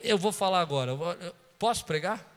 Eu 0.00 0.16
vou 0.16 0.30
falar 0.30 0.60
agora. 0.60 0.92
Posso 1.58 1.84
pregar? 1.84 2.33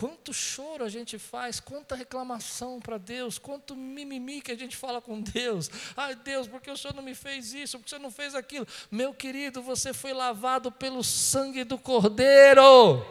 Quanto 0.00 0.32
choro 0.32 0.82
a 0.82 0.88
gente 0.88 1.18
faz, 1.18 1.60
quanta 1.60 1.94
reclamação 1.94 2.80
para 2.80 2.96
Deus, 2.96 3.38
quanto 3.38 3.76
mimimi 3.76 4.40
que 4.40 4.50
a 4.50 4.56
gente 4.56 4.74
fala 4.74 4.98
com 4.98 5.20
Deus. 5.20 5.70
Ai 5.94 6.14
Deus, 6.14 6.48
porque 6.48 6.70
o 6.70 6.76
Senhor 6.78 6.94
não 6.94 7.02
me 7.02 7.14
fez 7.14 7.52
isso, 7.52 7.76
porque 7.76 7.88
o 7.88 7.90
Senhor 7.90 8.02
não 8.02 8.10
fez 8.10 8.34
aquilo. 8.34 8.66
Meu 8.90 9.12
querido, 9.12 9.60
você 9.60 9.92
foi 9.92 10.14
lavado 10.14 10.72
pelo 10.72 11.04
sangue 11.04 11.64
do 11.64 11.76
Cordeiro. 11.76 13.06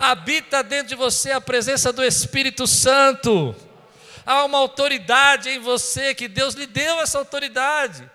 Habita 0.00 0.64
dentro 0.64 0.88
de 0.88 0.94
você 0.96 1.30
a 1.30 1.40
presença 1.40 1.92
do 1.92 2.02
Espírito 2.02 2.66
Santo. 2.66 3.54
Há 4.26 4.44
uma 4.46 4.58
autoridade 4.58 5.48
em 5.48 5.60
você 5.60 6.12
que 6.12 6.26
Deus 6.26 6.54
lhe 6.54 6.66
deu 6.66 7.00
essa 7.00 7.18
autoridade. 7.18 8.10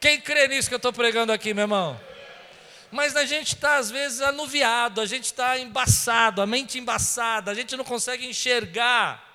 Quem 0.00 0.18
crê 0.18 0.48
nisso 0.48 0.70
que 0.70 0.74
eu 0.74 0.78
estou 0.78 0.94
pregando 0.94 1.30
aqui, 1.30 1.52
meu 1.52 1.64
irmão? 1.64 2.09
Mas 2.90 3.16
a 3.16 3.24
gente 3.24 3.54
está 3.54 3.76
às 3.76 3.90
vezes 3.90 4.20
anuviado, 4.20 5.00
a 5.00 5.06
gente 5.06 5.24
está 5.24 5.58
embaçado, 5.58 6.42
a 6.42 6.46
mente 6.46 6.78
embaçada, 6.78 7.50
a 7.50 7.54
gente 7.54 7.76
não 7.76 7.84
consegue 7.84 8.26
enxergar 8.26 9.26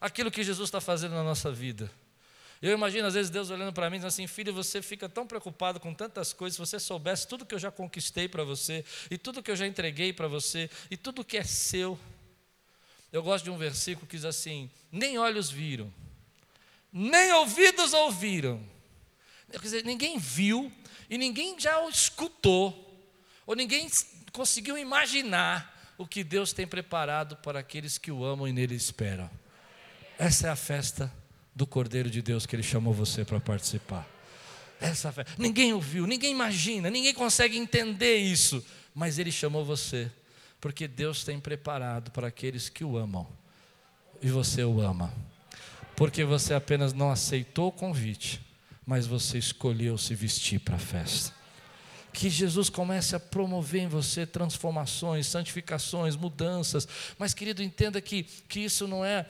aquilo 0.00 0.30
que 0.30 0.42
Jesus 0.42 0.68
está 0.68 0.80
fazendo 0.80 1.14
na 1.14 1.22
nossa 1.22 1.50
vida. 1.52 1.90
Eu 2.60 2.72
imagino 2.72 3.08
às 3.08 3.14
vezes 3.14 3.30
Deus 3.30 3.50
olhando 3.50 3.72
para 3.72 3.90
mim 3.90 3.96
e 3.96 3.98
dizendo 3.98 4.08
assim: 4.08 4.26
Filho, 4.26 4.54
você 4.54 4.80
fica 4.80 5.08
tão 5.08 5.26
preocupado 5.26 5.80
com 5.80 5.92
tantas 5.92 6.32
coisas, 6.32 6.54
se 6.54 6.60
você 6.60 6.78
soubesse 6.78 7.26
tudo 7.26 7.44
que 7.44 7.54
eu 7.54 7.58
já 7.58 7.72
conquistei 7.72 8.28
para 8.28 8.44
você, 8.44 8.84
e 9.10 9.18
tudo 9.18 9.42
que 9.42 9.50
eu 9.50 9.56
já 9.56 9.66
entreguei 9.66 10.12
para 10.12 10.28
você, 10.28 10.70
e 10.90 10.96
tudo 10.96 11.24
que 11.24 11.36
é 11.36 11.42
seu. 11.42 11.98
Eu 13.12 13.22
gosto 13.22 13.44
de 13.44 13.50
um 13.50 13.58
versículo 13.58 14.06
que 14.06 14.16
diz 14.16 14.24
assim: 14.24 14.70
Nem 14.92 15.18
olhos 15.18 15.50
viram, 15.50 15.92
nem 16.92 17.32
ouvidos 17.32 17.92
ouviram. 17.92 18.62
Quer 19.50 19.58
dizer, 19.58 19.84
ninguém 19.84 20.18
viu, 20.18 20.72
e 21.12 21.18
ninguém 21.18 21.60
já 21.60 21.78
o 21.78 21.90
escutou, 21.90 22.98
ou 23.46 23.54
ninguém 23.54 23.86
conseguiu 24.32 24.78
imaginar 24.78 25.92
o 25.98 26.06
que 26.06 26.24
Deus 26.24 26.54
tem 26.54 26.66
preparado 26.66 27.36
para 27.36 27.60
aqueles 27.60 27.98
que 27.98 28.10
o 28.10 28.24
amam 28.24 28.48
e 28.48 28.52
nele 28.52 28.74
esperam. 28.74 29.30
Essa 30.18 30.46
é 30.46 30.50
a 30.50 30.56
festa 30.56 31.12
do 31.54 31.66
Cordeiro 31.66 32.08
de 32.08 32.22
Deus 32.22 32.46
que 32.46 32.56
ele 32.56 32.62
chamou 32.62 32.94
você 32.94 33.26
para 33.26 33.38
participar. 33.38 34.08
Essa 34.80 35.12
festa. 35.12 35.34
Ninguém 35.36 35.74
ouviu, 35.74 36.06
ninguém 36.06 36.32
imagina, 36.32 36.88
ninguém 36.88 37.12
consegue 37.12 37.58
entender 37.58 38.16
isso, 38.16 38.64
mas 38.94 39.18
ele 39.18 39.30
chamou 39.30 39.66
você, 39.66 40.10
porque 40.62 40.88
Deus 40.88 41.24
tem 41.24 41.38
preparado 41.38 42.10
para 42.10 42.28
aqueles 42.28 42.70
que 42.70 42.84
o 42.84 42.96
amam. 42.96 43.28
E 44.22 44.30
você 44.30 44.64
o 44.64 44.80
ama. 44.80 45.12
Porque 45.94 46.24
você 46.24 46.54
apenas 46.54 46.94
não 46.94 47.10
aceitou 47.10 47.68
o 47.68 47.72
convite 47.72 48.40
mas 48.86 49.06
você 49.06 49.38
escolheu 49.38 49.96
se 49.96 50.14
vestir 50.14 50.60
para 50.60 50.76
a 50.76 50.78
festa 50.78 51.41
que 52.12 52.28
Jesus 52.28 52.68
comece 52.68 53.16
a 53.16 53.20
promover 53.20 53.82
em 53.82 53.88
você 53.88 54.26
transformações, 54.26 55.26
santificações, 55.26 56.16
mudanças. 56.16 56.86
Mas, 57.18 57.34
querido, 57.34 57.62
entenda 57.62 58.00
que, 58.00 58.24
que 58.48 58.60
isso 58.60 58.86
não 58.86 59.04
é. 59.04 59.26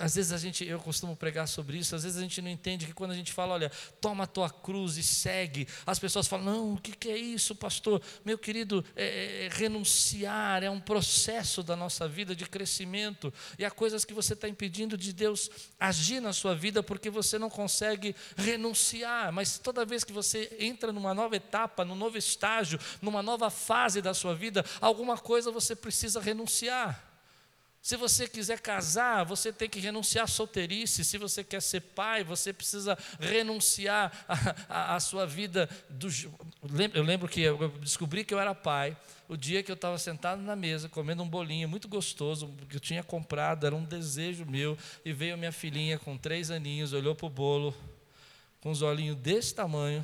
às 0.00 0.14
vezes 0.14 0.32
a 0.32 0.38
gente, 0.38 0.64
eu 0.64 0.78
costumo 0.78 1.16
pregar 1.16 1.46
sobre 1.46 1.78
isso, 1.78 1.94
às 1.94 2.02
vezes 2.02 2.18
a 2.18 2.22
gente 2.22 2.40
não 2.40 2.50
entende 2.50 2.86
que 2.86 2.92
quando 2.92 3.10
a 3.10 3.16
gente 3.16 3.32
fala, 3.32 3.54
olha, 3.54 3.70
toma 4.00 4.24
a 4.24 4.26
tua 4.26 4.48
cruz 4.50 4.96
e 4.96 5.02
segue, 5.02 5.66
as 5.86 5.98
pessoas 5.98 6.26
falam, 6.26 6.46
não, 6.46 6.74
o 6.74 6.78
que, 6.78 6.92
que 6.92 7.08
é 7.08 7.16
isso, 7.16 7.54
pastor? 7.54 8.00
Meu 8.24 8.38
querido, 8.38 8.84
é, 8.96 9.04
é, 9.04 9.46
é 9.46 9.48
renunciar 9.48 10.62
é 10.62 10.70
um 10.70 10.80
processo 10.80 11.62
da 11.62 11.76
nossa 11.76 12.08
vida 12.08 12.34
de 12.34 12.46
crescimento, 12.46 13.32
e 13.58 13.64
há 13.64 13.70
coisas 13.70 14.04
que 14.04 14.14
você 14.14 14.32
está 14.34 14.48
impedindo 14.48 14.96
de 14.96 15.12
Deus 15.12 15.50
agir 15.78 16.20
na 16.20 16.32
sua 16.32 16.54
vida 16.54 16.82
porque 16.82 17.10
você 17.10 17.38
não 17.38 17.50
consegue 17.50 18.14
renunciar, 18.36 19.32
mas 19.32 19.58
toda 19.58 19.84
vez 19.84 20.04
que 20.04 20.12
você 20.12 20.54
entra 20.58 20.92
numa 20.92 21.14
nova 21.14 21.36
etapa, 21.36 21.73
etapa, 21.74 21.84
num 21.84 21.96
novo 21.96 22.16
estágio, 22.16 22.78
numa 23.02 23.22
nova 23.22 23.50
fase 23.50 24.00
da 24.00 24.14
sua 24.14 24.34
vida, 24.34 24.64
alguma 24.80 25.18
coisa 25.18 25.50
você 25.50 25.74
precisa 25.74 26.20
renunciar. 26.20 27.10
Se 27.82 27.98
você 27.98 28.26
quiser 28.26 28.60
casar, 28.60 29.24
você 29.24 29.52
tem 29.52 29.68
que 29.68 29.78
renunciar 29.78 30.24
à 30.24 30.26
solteirice. 30.26 31.04
Se 31.04 31.18
você 31.18 31.44
quer 31.44 31.60
ser 31.60 31.80
pai, 31.82 32.24
você 32.24 32.50
precisa 32.50 32.96
renunciar 33.20 34.10
à 34.70 34.98
sua 35.00 35.26
vida. 35.26 35.68
Do... 35.90 36.08
Eu 36.94 37.02
lembro 37.02 37.28
que 37.28 37.42
eu 37.42 37.68
descobri 37.80 38.24
que 38.24 38.32
eu 38.32 38.40
era 38.40 38.54
pai 38.54 38.96
o 39.28 39.36
dia 39.36 39.62
que 39.62 39.70
eu 39.70 39.74
estava 39.74 39.98
sentado 39.98 40.40
na 40.40 40.56
mesa, 40.56 40.88
comendo 40.88 41.22
um 41.22 41.28
bolinho 41.28 41.68
muito 41.68 41.86
gostoso, 41.86 42.54
que 42.70 42.76
eu 42.76 42.80
tinha 42.80 43.02
comprado, 43.02 43.66
era 43.66 43.74
um 43.74 43.84
desejo 43.84 44.46
meu. 44.46 44.78
E 45.04 45.12
veio 45.12 45.36
minha 45.36 45.52
filhinha 45.52 45.98
com 45.98 46.16
três 46.16 46.50
aninhos, 46.50 46.94
olhou 46.94 47.14
para 47.14 47.26
o 47.26 47.30
bolo, 47.30 47.74
com 48.62 48.70
os 48.70 48.80
olhinhos 48.80 49.16
desse 49.16 49.54
tamanho 49.54 50.02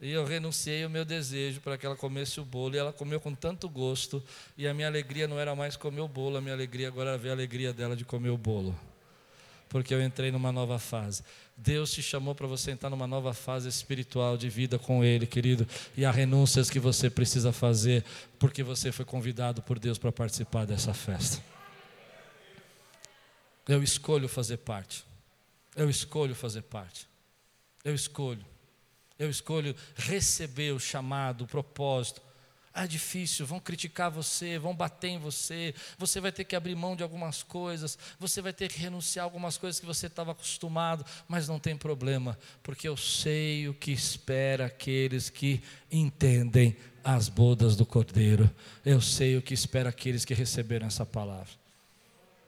e 0.00 0.10
eu 0.10 0.24
renunciei 0.24 0.84
ao 0.84 0.90
meu 0.90 1.04
desejo 1.04 1.60
para 1.60 1.78
que 1.78 1.86
ela 1.86 1.96
comesse 1.96 2.38
o 2.38 2.44
bolo, 2.44 2.74
e 2.74 2.78
ela 2.78 2.92
comeu 2.92 3.18
com 3.18 3.34
tanto 3.34 3.68
gosto, 3.68 4.22
e 4.56 4.68
a 4.68 4.74
minha 4.74 4.86
alegria 4.86 5.26
não 5.26 5.38
era 5.38 5.54
mais 5.54 5.76
comer 5.76 6.02
o 6.02 6.08
bolo, 6.08 6.36
a 6.36 6.40
minha 6.40 6.54
alegria 6.54 6.88
agora 6.88 7.10
era 7.10 7.18
ver 7.18 7.30
a 7.30 7.32
alegria 7.32 7.72
dela 7.72 7.96
de 7.96 8.04
comer 8.04 8.30
o 8.30 8.36
bolo. 8.36 8.78
Porque 9.68 9.92
eu 9.92 10.02
entrei 10.02 10.30
numa 10.30 10.52
nova 10.52 10.78
fase. 10.78 11.24
Deus 11.56 11.90
te 11.90 12.02
chamou 12.02 12.34
para 12.34 12.46
você 12.46 12.70
entrar 12.70 12.88
numa 12.88 13.06
nova 13.06 13.34
fase 13.34 13.68
espiritual 13.68 14.36
de 14.36 14.48
vida 14.48 14.78
com 14.78 15.02
Ele, 15.02 15.26
querido. 15.26 15.66
E 15.96 16.04
há 16.04 16.10
renúncias 16.10 16.70
que 16.70 16.78
você 16.78 17.10
precisa 17.10 17.50
fazer, 17.50 18.04
porque 18.38 18.62
você 18.62 18.92
foi 18.92 19.04
convidado 19.04 19.62
por 19.62 19.78
Deus 19.78 19.98
para 19.98 20.12
participar 20.12 20.66
dessa 20.66 20.94
festa. 20.94 21.42
Eu 23.66 23.82
escolho 23.82 24.28
fazer 24.28 24.58
parte. 24.58 25.04
Eu 25.74 25.90
escolho 25.90 26.34
fazer 26.34 26.62
parte. 26.62 27.08
Eu 27.84 27.94
escolho. 27.94 28.44
Eu 29.18 29.30
escolho 29.30 29.74
receber 29.96 30.72
o 30.72 30.80
chamado, 30.80 31.44
o 31.44 31.46
propósito. 31.46 32.20
Ah, 32.78 32.84
é 32.84 32.86
difícil, 32.86 33.46
vão 33.46 33.58
criticar 33.58 34.10
você, 34.10 34.58
vão 34.58 34.76
bater 34.76 35.08
em 35.08 35.18
você, 35.18 35.74
você 35.96 36.20
vai 36.20 36.30
ter 36.30 36.44
que 36.44 36.54
abrir 36.54 36.74
mão 36.74 36.94
de 36.94 37.02
algumas 37.02 37.42
coisas, 37.42 37.98
você 38.18 38.42
vai 38.42 38.52
ter 38.52 38.70
que 38.70 38.78
renunciar 38.78 39.22
a 39.22 39.26
algumas 39.26 39.56
coisas 39.56 39.80
que 39.80 39.86
você 39.86 40.08
estava 40.08 40.32
acostumado, 40.32 41.02
mas 41.26 41.48
não 41.48 41.58
tem 41.58 41.74
problema, 41.74 42.38
porque 42.62 42.86
eu 42.86 42.94
sei 42.94 43.66
o 43.66 43.72
que 43.72 43.90
espera 43.92 44.66
aqueles 44.66 45.30
que 45.30 45.62
entendem 45.90 46.76
as 47.02 47.30
bodas 47.30 47.76
do 47.76 47.86
Cordeiro, 47.86 48.50
eu 48.84 49.00
sei 49.00 49.38
o 49.38 49.42
que 49.42 49.54
espera 49.54 49.88
aqueles 49.88 50.26
que 50.26 50.34
receberam 50.34 50.86
essa 50.86 51.06
palavra. 51.06 51.54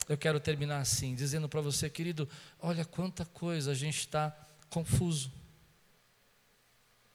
Eu 0.07 0.19
quero 0.19 0.39
terminar 0.39 0.81
assim, 0.81 1.15
dizendo 1.15 1.49
para 1.49 1.63
você, 1.63 1.89
querido, 1.89 2.29
olha 2.61 2.85
quanta 2.85 3.25
coisa 3.25 3.71
a 3.71 3.75
gente 3.75 4.01
está 4.01 4.37
confuso 4.69 5.38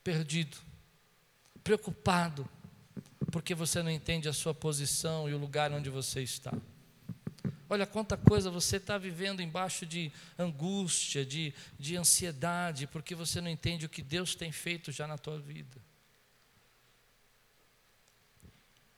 perdido, 0.04 0.58
preocupado, 1.64 2.48
porque 3.32 3.54
você 3.54 3.82
não 3.82 3.90
entende 3.90 4.28
a 4.28 4.32
sua 4.32 4.54
posição 4.54 5.28
e 5.28 5.34
o 5.34 5.38
lugar 5.38 5.72
onde 5.72 5.88
você 5.88 6.22
está. 6.22 6.52
Olha 7.68 7.86
quanta 7.86 8.16
coisa 8.16 8.50
você 8.50 8.76
está 8.76 8.98
vivendo 8.98 9.40
embaixo 9.40 9.86
de 9.86 10.12
angústia, 10.38 11.24
de, 11.24 11.54
de 11.78 11.96
ansiedade, 11.96 12.86
porque 12.86 13.14
você 13.14 13.40
não 13.40 13.48
entende 13.48 13.86
o 13.86 13.88
que 13.88 14.02
Deus 14.02 14.34
tem 14.34 14.52
feito 14.52 14.92
já 14.92 15.06
na 15.06 15.16
tua 15.16 15.38
vida. 15.38 15.82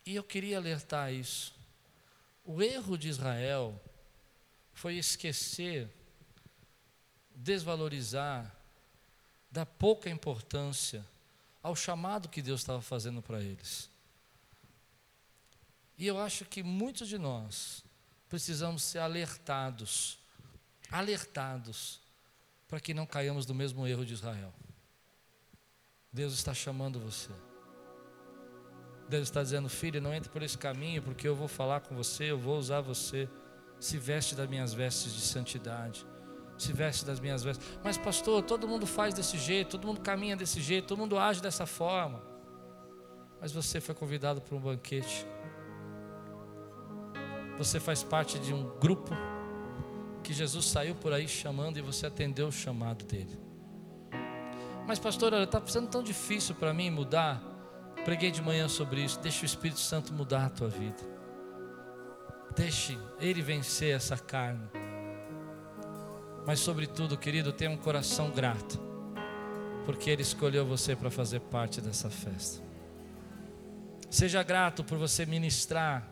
E 0.04 0.14
eu 0.16 0.24
queria 0.24 0.58
alertar 0.58 1.12
isso. 1.12 1.54
O 2.44 2.60
erro 2.60 2.98
de 2.98 3.08
Israel 3.08 3.80
foi 4.72 4.96
esquecer, 4.96 5.88
desvalorizar 7.34 8.55
dá 9.56 9.64
pouca 9.64 10.10
importância 10.10 11.02
ao 11.62 11.74
chamado 11.74 12.28
que 12.28 12.42
Deus 12.42 12.60
estava 12.60 12.82
fazendo 12.82 13.22
para 13.22 13.40
eles. 13.40 13.88
E 15.96 16.06
eu 16.06 16.20
acho 16.20 16.44
que 16.44 16.62
muitos 16.62 17.08
de 17.08 17.16
nós 17.16 17.82
precisamos 18.28 18.82
ser 18.82 18.98
alertados, 18.98 20.18
alertados, 20.90 22.00
para 22.68 22.78
que 22.78 22.92
não 22.92 23.06
caiamos 23.06 23.46
no 23.46 23.54
mesmo 23.54 23.86
erro 23.86 24.04
de 24.04 24.12
Israel. 24.12 24.52
Deus 26.12 26.34
está 26.34 26.52
chamando 26.52 27.00
você. 27.00 27.30
Deus 29.08 29.22
está 29.22 29.42
dizendo, 29.42 29.70
filho, 29.70 30.02
não 30.02 30.12
entre 30.12 30.28
por 30.28 30.42
esse 30.42 30.58
caminho, 30.58 31.02
porque 31.02 31.26
eu 31.26 31.34
vou 31.34 31.48
falar 31.48 31.80
com 31.80 31.96
você, 31.96 32.24
eu 32.24 32.38
vou 32.38 32.58
usar 32.58 32.82
você. 32.82 33.26
Se 33.80 33.96
veste 33.96 34.34
das 34.34 34.48
minhas 34.48 34.74
vestes 34.74 35.14
de 35.14 35.20
santidade. 35.22 36.04
Se 36.58 36.72
veste 36.72 37.04
das 37.04 37.20
minhas 37.20 37.42
vestes. 37.42 37.66
Mas, 37.84 37.98
pastor, 37.98 38.42
todo 38.42 38.66
mundo 38.66 38.86
faz 38.86 39.12
desse 39.12 39.38
jeito, 39.38 39.72
todo 39.72 39.86
mundo 39.86 40.00
caminha 40.00 40.36
desse 40.36 40.60
jeito, 40.60 40.88
todo 40.88 40.98
mundo 40.98 41.18
age 41.18 41.40
dessa 41.42 41.66
forma. 41.66 42.22
Mas 43.40 43.52
você 43.52 43.80
foi 43.80 43.94
convidado 43.94 44.40
para 44.40 44.56
um 44.56 44.60
banquete. 44.60 45.26
Você 47.58 47.78
faz 47.80 48.02
parte 48.02 48.38
de 48.38 48.52
um 48.52 48.78
grupo 48.78 49.14
que 50.22 50.32
Jesus 50.32 50.66
saiu 50.66 50.94
por 50.94 51.12
aí 51.12 51.28
chamando 51.28 51.78
e 51.78 51.82
você 51.82 52.06
atendeu 52.06 52.48
o 52.48 52.52
chamado 52.52 53.04
dele. 53.04 53.38
Mas, 54.86 54.98
pastor, 54.98 55.32
está 55.34 55.60
sendo 55.66 55.88
tão 55.88 56.02
difícil 56.02 56.54
para 56.54 56.72
mim 56.72 56.90
mudar. 56.90 57.42
Preguei 58.04 58.30
de 58.30 58.40
manhã 58.40 58.68
sobre 58.68 59.02
isso. 59.02 59.18
Deixa 59.20 59.42
o 59.42 59.46
Espírito 59.46 59.80
Santo 59.80 60.12
mudar 60.12 60.46
a 60.46 60.50
tua 60.50 60.68
vida. 60.68 61.02
Deixe 62.54 62.96
Ele 63.18 63.42
vencer 63.42 63.94
essa 63.94 64.16
carne. 64.16 64.68
Mas, 66.46 66.60
sobretudo, 66.60 67.18
querido, 67.18 67.52
tenha 67.52 67.70
um 67.70 67.76
coração 67.76 68.30
grato, 68.30 68.80
porque 69.84 70.08
Ele 70.08 70.22
escolheu 70.22 70.64
você 70.64 70.94
para 70.94 71.10
fazer 71.10 71.40
parte 71.40 71.80
dessa 71.80 72.08
festa. 72.08 72.64
Seja 74.08 74.42
grato 74.44 74.84
por 74.84 74.96
você 74.96 75.26
ministrar, 75.26 76.08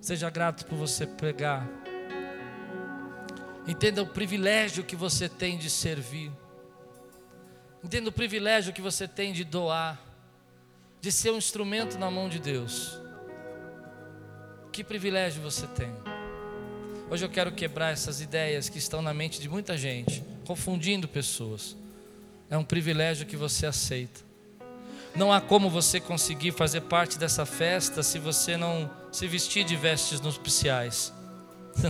seja 0.00 0.30
grato 0.30 0.64
por 0.64 0.76
você 0.76 1.06
pregar. 1.06 1.68
Entenda 3.66 4.00
o 4.00 4.06
privilégio 4.06 4.84
que 4.84 4.94
você 4.94 5.28
tem 5.28 5.58
de 5.58 5.68
servir. 5.68 6.30
Entenda 7.82 8.08
o 8.08 8.12
privilégio 8.12 8.72
que 8.72 8.80
você 8.80 9.06
tem 9.08 9.32
de 9.32 9.44
doar, 9.44 10.00
de 11.00 11.10
ser 11.10 11.32
um 11.32 11.36
instrumento 11.36 11.98
na 11.98 12.10
mão 12.10 12.28
de 12.28 12.38
Deus. 12.38 12.98
Que 14.72 14.84
privilégio 14.84 15.42
você 15.42 15.66
tem. 15.66 15.92
Hoje 17.10 17.24
eu 17.24 17.30
quero 17.30 17.50
quebrar 17.50 17.90
essas 17.90 18.20
ideias 18.20 18.68
que 18.68 18.76
estão 18.76 19.00
na 19.00 19.14
mente 19.14 19.40
de 19.40 19.48
muita 19.48 19.78
gente, 19.78 20.22
confundindo 20.46 21.08
pessoas. 21.08 21.74
É 22.50 22.58
um 22.58 22.64
privilégio 22.64 23.24
que 23.24 23.34
você 23.34 23.64
aceita. 23.64 24.20
Não 25.16 25.32
há 25.32 25.40
como 25.40 25.70
você 25.70 26.00
conseguir 26.00 26.52
fazer 26.52 26.82
parte 26.82 27.18
dessa 27.18 27.46
festa 27.46 28.02
se 28.02 28.18
você 28.18 28.58
não 28.58 28.90
se 29.10 29.26
vestir 29.26 29.64
de 29.64 29.74
vestes 29.74 30.20
nupciais. 30.20 31.10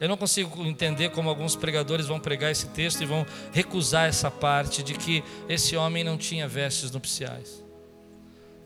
Eu 0.00 0.08
não 0.08 0.16
consigo 0.16 0.64
entender 0.64 1.10
como 1.10 1.28
alguns 1.28 1.54
pregadores 1.54 2.06
vão 2.06 2.18
pregar 2.18 2.50
esse 2.50 2.68
texto 2.68 3.02
e 3.02 3.06
vão 3.06 3.26
recusar 3.52 4.08
essa 4.08 4.30
parte 4.30 4.82
de 4.82 4.94
que 4.94 5.22
esse 5.46 5.76
homem 5.76 6.02
não 6.02 6.16
tinha 6.16 6.48
vestes 6.48 6.90
nupciais. 6.90 7.62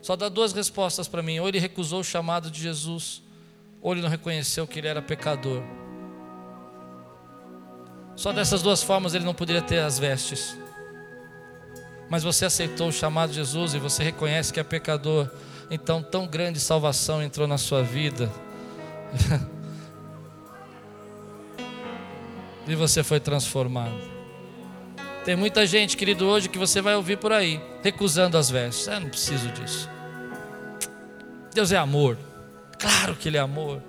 Só 0.01 0.15
dá 0.15 0.29
duas 0.29 0.53
respostas 0.53 1.09
para 1.09 1.21
mim: 1.21 1.39
ou 1.39 1.49
ele 1.49 1.59
recusou 1.59 1.99
o 1.99 2.05
chamado 2.05 2.49
de 2.49 2.61
Jesus, 2.61 3.21
ou 3.85 3.93
ele 3.93 4.01
não 4.01 4.09
reconheceu 4.09 4.65
que 4.65 4.79
ele 4.79 4.87
era 4.87 4.99
pecador. 4.99 5.61
Só 8.15 8.33
dessas 8.33 8.63
duas 8.63 8.81
formas 8.81 9.13
ele 9.13 9.23
não 9.23 9.35
poderia 9.35 9.61
ter 9.61 9.77
as 9.77 9.99
vestes. 9.99 10.57
Mas 12.09 12.23
você 12.23 12.45
aceitou 12.45 12.87
o 12.87 12.91
chamado 12.91 13.29
de 13.29 13.35
Jesus 13.35 13.75
e 13.75 13.79
você 13.79 14.03
reconhece 14.03 14.51
que 14.51 14.59
é 14.59 14.63
pecador, 14.63 15.29
então 15.69 16.01
tão 16.01 16.25
grande 16.25 16.59
salvação 16.59 17.21
entrou 17.21 17.47
na 17.47 17.59
sua 17.59 17.83
vida. 17.83 18.27
e 22.67 22.73
você 22.73 23.03
foi 23.03 23.19
transformado. 23.19 24.01
Tem 25.23 25.35
muita 25.35 25.63
gente, 25.67 25.95
querido, 25.95 26.25
hoje 26.25 26.49
que 26.49 26.57
você 26.57 26.81
vai 26.81 26.95
ouvir 26.95 27.19
por 27.19 27.31
aí, 27.31 27.61
recusando 27.83 28.35
as 28.35 28.49
vestes. 28.49 28.87
Eu 28.87 28.99
não 28.99 29.09
preciso 29.09 29.47
disso. 29.49 29.87
Deus 31.53 31.71
é 31.71 31.77
amor. 31.77 32.17
Claro 32.79 33.15
que 33.15 33.29
Ele 33.29 33.37
é 33.37 33.39
amor. 33.39 33.81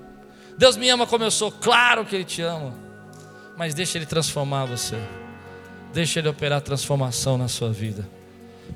Deus 0.56 0.76
me 0.76 0.88
ama 0.88 1.06
como 1.06 1.24
eu 1.24 1.30
sou. 1.30 1.50
Claro 1.52 2.04
que 2.04 2.14
Ele 2.14 2.24
te 2.24 2.42
ama. 2.42 2.74
Mas 3.56 3.74
deixa 3.74 3.98
Ele 3.98 4.06
transformar 4.06 4.64
você. 4.66 4.96
Deixa 5.92 6.18
Ele 6.18 6.28
operar 6.28 6.60
transformação 6.60 7.36
na 7.38 7.48
sua 7.48 7.72
vida. 7.72 8.08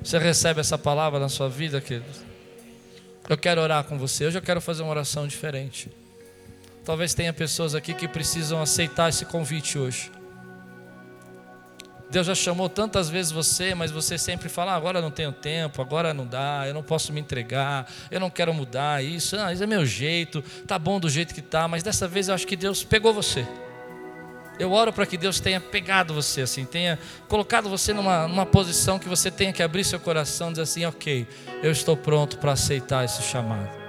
Você 0.03 0.17
recebe 0.17 0.59
essa 0.59 0.77
palavra 0.77 1.19
na 1.19 1.29
sua 1.29 1.49
vida, 1.49 1.81
querido? 1.81 2.05
Eu 3.27 3.37
quero 3.37 3.61
orar 3.61 3.83
com 3.83 3.97
você. 3.97 4.25
Hoje 4.25 4.37
eu 4.37 4.41
quero 4.41 4.61
fazer 4.61 4.83
uma 4.83 4.91
oração 4.91 5.27
diferente. 5.27 5.89
Talvez 6.83 7.13
tenha 7.13 7.31
pessoas 7.31 7.75
aqui 7.75 7.93
que 7.93 8.07
precisam 8.07 8.61
aceitar 8.61 9.09
esse 9.09 9.25
convite 9.25 9.77
hoje. 9.77 10.11
Deus 12.11 12.27
já 12.27 12.35
chamou 12.35 12.67
tantas 12.67 13.09
vezes 13.09 13.31
você, 13.31 13.73
mas 13.73 13.89
você 13.89 14.17
sempre 14.17 14.49
fala: 14.49 14.73
ah, 14.73 14.75
agora 14.75 15.01
não 15.01 15.09
tenho 15.09 15.31
tempo, 15.31 15.81
agora 15.81 16.13
não 16.13 16.27
dá, 16.27 16.65
eu 16.67 16.73
não 16.73 16.83
posso 16.83 17.13
me 17.13 17.21
entregar, 17.21 17.89
eu 18.11 18.19
não 18.19 18.29
quero 18.29 18.53
mudar 18.53 19.01
isso, 19.01 19.37
ah, 19.37 19.53
isso 19.53 19.63
é 19.63 19.67
meu 19.67 19.85
jeito, 19.85 20.43
tá 20.67 20.77
bom 20.77 20.99
do 20.99 21.09
jeito 21.09 21.33
que 21.33 21.41
tá, 21.41 21.69
mas 21.69 21.83
dessa 21.83 22.09
vez 22.09 22.27
eu 22.27 22.35
acho 22.35 22.45
que 22.45 22.57
Deus 22.57 22.83
pegou 22.83 23.13
você. 23.13 23.47
Eu 24.59 24.73
oro 24.73 24.91
para 24.91 25.05
que 25.05 25.17
Deus 25.17 25.39
tenha 25.39 25.61
pegado 25.61 26.13
você, 26.13 26.41
assim, 26.41 26.65
tenha 26.65 26.99
colocado 27.29 27.69
você 27.69 27.93
numa, 27.93 28.27
numa 28.27 28.45
posição 28.45 28.99
que 28.99 29.07
você 29.07 29.31
tenha 29.31 29.53
que 29.53 29.63
abrir 29.63 29.85
seu 29.85 29.99
coração 29.99 30.49
e 30.49 30.51
dizer 30.51 30.63
assim: 30.63 30.85
ok, 30.85 31.25
eu 31.63 31.71
estou 31.71 31.95
pronto 31.95 32.37
para 32.37 32.51
aceitar 32.51 33.05
esse 33.05 33.23
chamado 33.23 33.81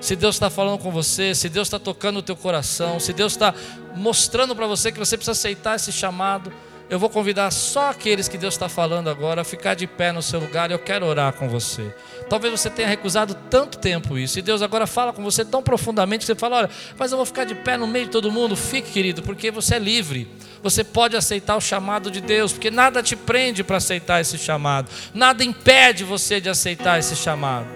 se 0.00 0.14
Deus 0.14 0.36
está 0.36 0.48
falando 0.48 0.78
com 0.78 0.90
você, 0.90 1.34
se 1.34 1.48
Deus 1.48 1.66
está 1.66 1.78
tocando 1.78 2.18
o 2.18 2.22
teu 2.22 2.36
coração, 2.36 3.00
se 3.00 3.12
Deus 3.12 3.32
está 3.32 3.52
mostrando 3.96 4.54
para 4.54 4.66
você 4.66 4.92
que 4.92 4.98
você 4.98 5.16
precisa 5.16 5.32
aceitar 5.32 5.76
esse 5.76 5.90
chamado, 5.90 6.52
eu 6.90 6.98
vou 6.98 7.10
convidar 7.10 7.50
só 7.50 7.90
aqueles 7.90 8.28
que 8.28 8.38
Deus 8.38 8.54
está 8.54 8.68
falando 8.68 9.10
agora 9.10 9.42
a 9.42 9.44
ficar 9.44 9.74
de 9.74 9.86
pé 9.86 10.10
no 10.10 10.22
seu 10.22 10.40
lugar 10.40 10.70
eu 10.70 10.78
quero 10.78 11.04
orar 11.04 11.34
com 11.34 11.46
você. 11.46 11.94
Talvez 12.30 12.50
você 12.50 12.70
tenha 12.70 12.88
recusado 12.88 13.34
tanto 13.50 13.78
tempo 13.78 14.16
isso, 14.16 14.38
e 14.38 14.42
Deus 14.42 14.62
agora 14.62 14.86
fala 14.86 15.12
com 15.12 15.22
você 15.22 15.44
tão 15.44 15.62
profundamente 15.62 16.20
que 16.20 16.26
você 16.26 16.34
fala: 16.34 16.56
olha, 16.56 16.70
mas 16.98 17.10
eu 17.12 17.18
vou 17.18 17.26
ficar 17.26 17.44
de 17.44 17.54
pé 17.54 17.76
no 17.76 17.86
meio 17.86 18.06
de 18.06 18.10
todo 18.10 18.32
mundo. 18.32 18.56
Fique, 18.56 18.90
querido, 18.90 19.22
porque 19.22 19.50
você 19.50 19.74
é 19.74 19.78
livre. 19.78 20.28
Você 20.62 20.82
pode 20.82 21.16
aceitar 21.16 21.56
o 21.56 21.60
chamado 21.60 22.10
de 22.10 22.20
Deus, 22.20 22.52
porque 22.52 22.70
nada 22.70 23.02
te 23.02 23.14
prende 23.14 23.62
para 23.62 23.76
aceitar 23.76 24.20
esse 24.20 24.38
chamado, 24.38 24.90
nada 25.14 25.44
impede 25.44 26.04
você 26.04 26.40
de 26.40 26.48
aceitar 26.48 26.98
esse 26.98 27.14
chamado. 27.14 27.66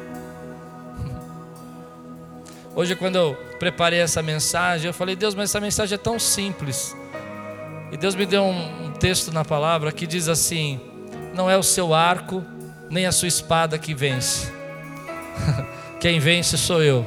Hoje, 2.74 2.96
quando 2.96 3.16
eu 3.16 3.34
preparei 3.58 4.00
essa 4.00 4.22
mensagem, 4.22 4.86
eu 4.86 4.94
falei, 4.94 5.14
Deus, 5.14 5.34
mas 5.34 5.50
essa 5.50 5.60
mensagem 5.60 5.94
é 5.94 5.98
tão 5.98 6.18
simples. 6.18 6.96
E 7.92 7.96
Deus 7.98 8.14
me 8.14 8.24
deu 8.24 8.42
um, 8.42 8.86
um 8.86 8.92
texto 8.92 9.30
na 9.30 9.44
palavra 9.44 9.92
que 9.92 10.06
diz 10.06 10.26
assim: 10.26 10.80
Não 11.34 11.50
é 11.50 11.58
o 11.58 11.62
seu 11.62 11.92
arco, 11.92 12.42
nem 12.88 13.04
a 13.04 13.12
sua 13.12 13.28
espada 13.28 13.78
que 13.78 13.94
vence. 13.94 14.50
Quem 16.00 16.18
vence 16.18 16.56
sou 16.56 16.82
eu. 16.82 17.06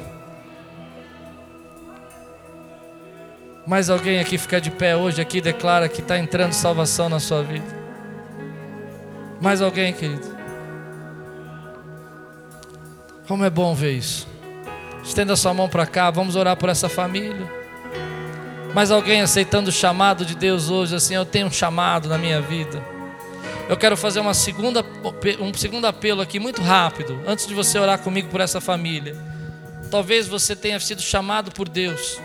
Mais 3.66 3.90
alguém 3.90 4.20
aqui 4.20 4.38
fica 4.38 4.62
de 4.62 4.70
pé 4.70 4.96
hoje 4.96 5.20
aqui 5.20 5.42
declara 5.42 5.90
que 5.90 6.00
está 6.00 6.20
entrando 6.20 6.54
salvação 6.54 7.10
na 7.10 7.20
sua 7.20 7.42
vida. 7.42 7.66
Mais 9.42 9.60
alguém, 9.60 9.92
querido? 9.92 10.36
Como 13.28 13.44
é 13.44 13.50
bom 13.50 13.74
ver 13.74 13.94
isso. 13.94 14.28
Estenda 15.04 15.36
sua 15.36 15.52
mão 15.52 15.68
para 15.68 15.88
cá, 15.88 16.12
vamos 16.12 16.36
orar 16.36 16.56
por 16.56 16.70
essa 16.70 16.88
família. 16.88 17.65
Mas 18.76 18.92
alguém 18.92 19.22
aceitando 19.22 19.70
o 19.70 19.72
chamado 19.72 20.26
de 20.26 20.36
Deus 20.36 20.70
hoje, 20.70 20.98
assim, 20.98 21.16
eu 21.16 21.26
tenho 21.26 21.48
um 21.48 21.52
chamado 21.52 22.10
na 22.10 22.18
minha 22.18 22.42
vida. 22.42 22.84
Eu 23.70 23.78
quero 23.78 23.96
fazer 23.96 24.20
uma 24.20 24.34
segunda, 24.34 24.86
um 25.40 25.54
segundo 25.54 25.88
apelo 25.88 26.22
aqui, 26.22 26.42
muito 26.42 26.62
rápido, 26.62 27.22
antes 27.26 27.48
de 27.48 27.54
você 27.54 27.80
orar 27.80 28.00
comigo 28.00 28.28
por 28.28 28.42
essa 28.42 28.60
família. 28.60 29.16
Talvez 29.90 30.28
você 30.28 30.58
tenha 30.58 30.78
sido 30.78 31.02
chamado 31.02 31.54
por 31.54 31.70
Deus. 31.70 32.20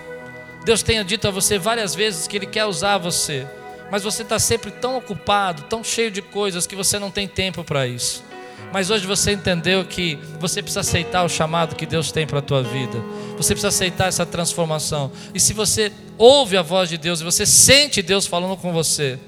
Deus 0.64 0.82
tenha 0.82 1.04
dito 1.04 1.28
a 1.28 1.30
você 1.30 1.56
várias 1.56 1.94
vezes 1.94 2.26
que 2.26 2.36
Ele 2.36 2.46
quer 2.46 2.64
usar 2.64 2.98
você, 2.98 3.46
mas 3.88 4.02
você 4.02 4.22
está 4.22 4.40
sempre 4.40 4.72
tão 4.72 4.96
ocupado, 4.96 5.62
tão 5.62 5.84
cheio 5.84 6.10
de 6.10 6.20
coisas, 6.20 6.66
que 6.66 6.74
você 6.74 6.98
não 6.98 7.12
tem 7.12 7.28
tempo 7.28 7.62
para 7.62 7.86
isso. 7.86 8.24
Mas 8.72 8.90
hoje 8.90 9.06
você 9.06 9.32
entendeu 9.32 9.84
que 9.84 10.18
você 10.38 10.62
precisa 10.62 10.80
aceitar 10.80 11.24
o 11.24 11.28
chamado 11.28 11.74
que 11.74 11.86
Deus 11.86 12.12
tem 12.12 12.26
para 12.26 12.38
a 12.38 12.42
tua 12.42 12.62
vida. 12.62 12.98
Você 13.36 13.54
precisa 13.54 13.68
aceitar 13.68 14.08
essa 14.08 14.24
transformação. 14.24 15.10
E 15.34 15.40
se 15.40 15.52
você 15.52 15.92
ouve 16.16 16.56
a 16.56 16.62
voz 16.62 16.88
de 16.88 16.96
Deus 16.96 17.20
e 17.20 17.24
você 17.24 17.44
sente 17.44 18.00
Deus 18.02 18.26
falando 18.26 18.56
com 18.56 18.72
você, 18.72 19.18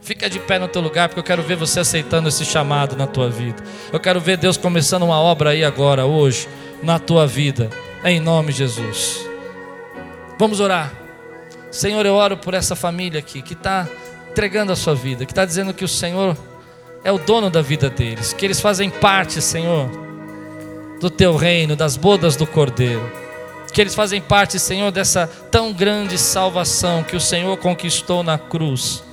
fica 0.00 0.30
de 0.30 0.38
pé 0.38 0.58
no 0.58 0.68
teu 0.68 0.80
lugar, 0.80 1.08
porque 1.08 1.20
eu 1.20 1.24
quero 1.24 1.42
ver 1.42 1.56
você 1.56 1.80
aceitando 1.80 2.28
esse 2.28 2.44
chamado 2.44 2.96
na 2.96 3.06
tua 3.06 3.28
vida. 3.28 3.62
Eu 3.92 4.00
quero 4.00 4.20
ver 4.20 4.36
Deus 4.36 4.56
começando 4.56 5.02
uma 5.02 5.20
obra 5.20 5.50
aí 5.50 5.64
agora, 5.64 6.06
hoje, 6.06 6.48
na 6.82 6.98
tua 6.98 7.26
vida, 7.26 7.68
em 8.04 8.20
nome 8.20 8.52
de 8.52 8.58
Jesus. 8.58 9.26
Vamos 10.38 10.60
orar. 10.60 10.92
Senhor, 11.70 12.06
eu 12.06 12.14
oro 12.14 12.36
por 12.36 12.54
essa 12.54 12.76
família 12.76 13.18
aqui 13.18 13.42
que 13.42 13.54
está 13.54 13.88
entregando 14.30 14.70
a 14.70 14.76
sua 14.76 14.94
vida, 14.94 15.26
que 15.26 15.32
está 15.32 15.44
dizendo 15.44 15.74
que 15.74 15.84
o 15.84 15.88
Senhor 15.88 16.36
é 17.06 17.12
o 17.12 17.18
dono 17.18 17.48
da 17.48 17.62
vida 17.62 17.88
deles, 17.88 18.32
que 18.32 18.44
eles 18.44 18.60
fazem 18.60 18.90
parte, 18.90 19.40
Senhor, 19.40 19.88
do 21.00 21.08
teu 21.08 21.36
reino, 21.36 21.76
das 21.76 21.96
bodas 21.96 22.34
do 22.34 22.44
Cordeiro, 22.44 23.08
que 23.72 23.80
eles 23.80 23.94
fazem 23.94 24.20
parte, 24.20 24.58
Senhor, 24.58 24.90
dessa 24.90 25.28
tão 25.48 25.72
grande 25.72 26.18
salvação 26.18 27.04
que 27.04 27.14
o 27.14 27.20
Senhor 27.20 27.56
conquistou 27.58 28.24
na 28.24 28.36
cruz. 28.36 29.04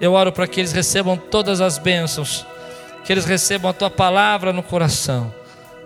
Eu 0.00 0.14
oro 0.14 0.32
para 0.32 0.46
que 0.46 0.60
eles 0.60 0.72
recebam 0.72 1.14
todas 1.14 1.60
as 1.60 1.76
bênçãos 1.76 2.46
que 3.04 3.12
eles 3.12 3.26
recebam 3.26 3.70
a 3.70 3.74
tua 3.74 3.90
palavra 3.90 4.50
no 4.50 4.62
coração. 4.62 5.34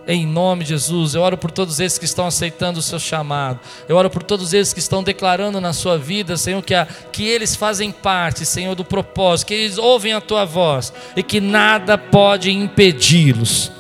Em 0.07 0.27
nome 0.27 0.65
de 0.65 0.71
Jesus, 0.71 1.15
eu 1.15 1.23
oro 1.23 1.39
por 1.39 1.51
todos 1.51 1.81
esses 1.81 1.99
que 1.99 2.05
estão 2.05 2.27
aceitando 2.27 2.79
o 2.79 2.83
seu 2.83 2.99
chamado. 2.99 3.59
Eu 3.89 3.97
oro 3.97 4.11
por 4.11 4.23
todos 4.23 4.53
esses 4.53 4.75
que 4.75 4.79
estão 4.79 5.03
declarando 5.03 5.61
na 5.61 5.73
sua 5.73 5.97
vida, 5.97 6.37
Senhor, 6.37 6.63
que, 6.63 6.75
a, 6.75 6.87
que 7.11 7.27
eles 7.27 7.57
fazem 7.57 7.91
parte, 7.91 8.45
Senhor, 8.45 8.75
do 8.75 8.85
propósito, 8.85 9.49
que 9.49 9.55
eles 9.55 9.79
ouvem 9.79 10.13
a 10.13 10.21
tua 10.21 10.45
voz 10.45 10.93
e 11.17 11.23
que 11.23 11.41
nada 11.41 11.97
pode 11.97 12.51
impedi-los 12.51 13.73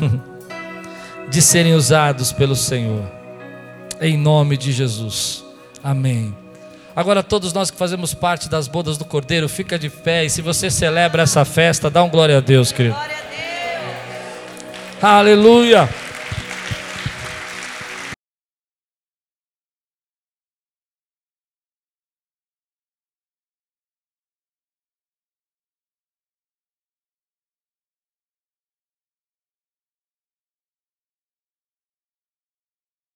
de 1.28 1.42
serem 1.42 1.74
usados 1.74 2.32
pelo 2.32 2.56
Senhor. 2.56 3.04
Em 4.00 4.16
nome 4.16 4.56
de 4.56 4.72
Jesus. 4.72 5.44
Amém. 5.84 6.34
Agora, 6.96 7.22
todos 7.22 7.52
nós 7.52 7.70
que 7.70 7.76
fazemos 7.76 8.14
parte 8.14 8.48
das 8.48 8.66
bodas 8.66 8.96
do 8.96 9.04
Cordeiro, 9.04 9.48
fica 9.48 9.78
de 9.78 9.90
pé 9.90 10.24
e 10.24 10.30
se 10.30 10.40
você 10.40 10.70
celebra 10.70 11.22
essa 11.22 11.44
festa, 11.44 11.90
dá 11.90 12.02
um 12.02 12.08
glória 12.08 12.38
a 12.38 12.40
Deus, 12.40 12.72
querido. 12.72 12.96
Aleluia. 15.00 15.88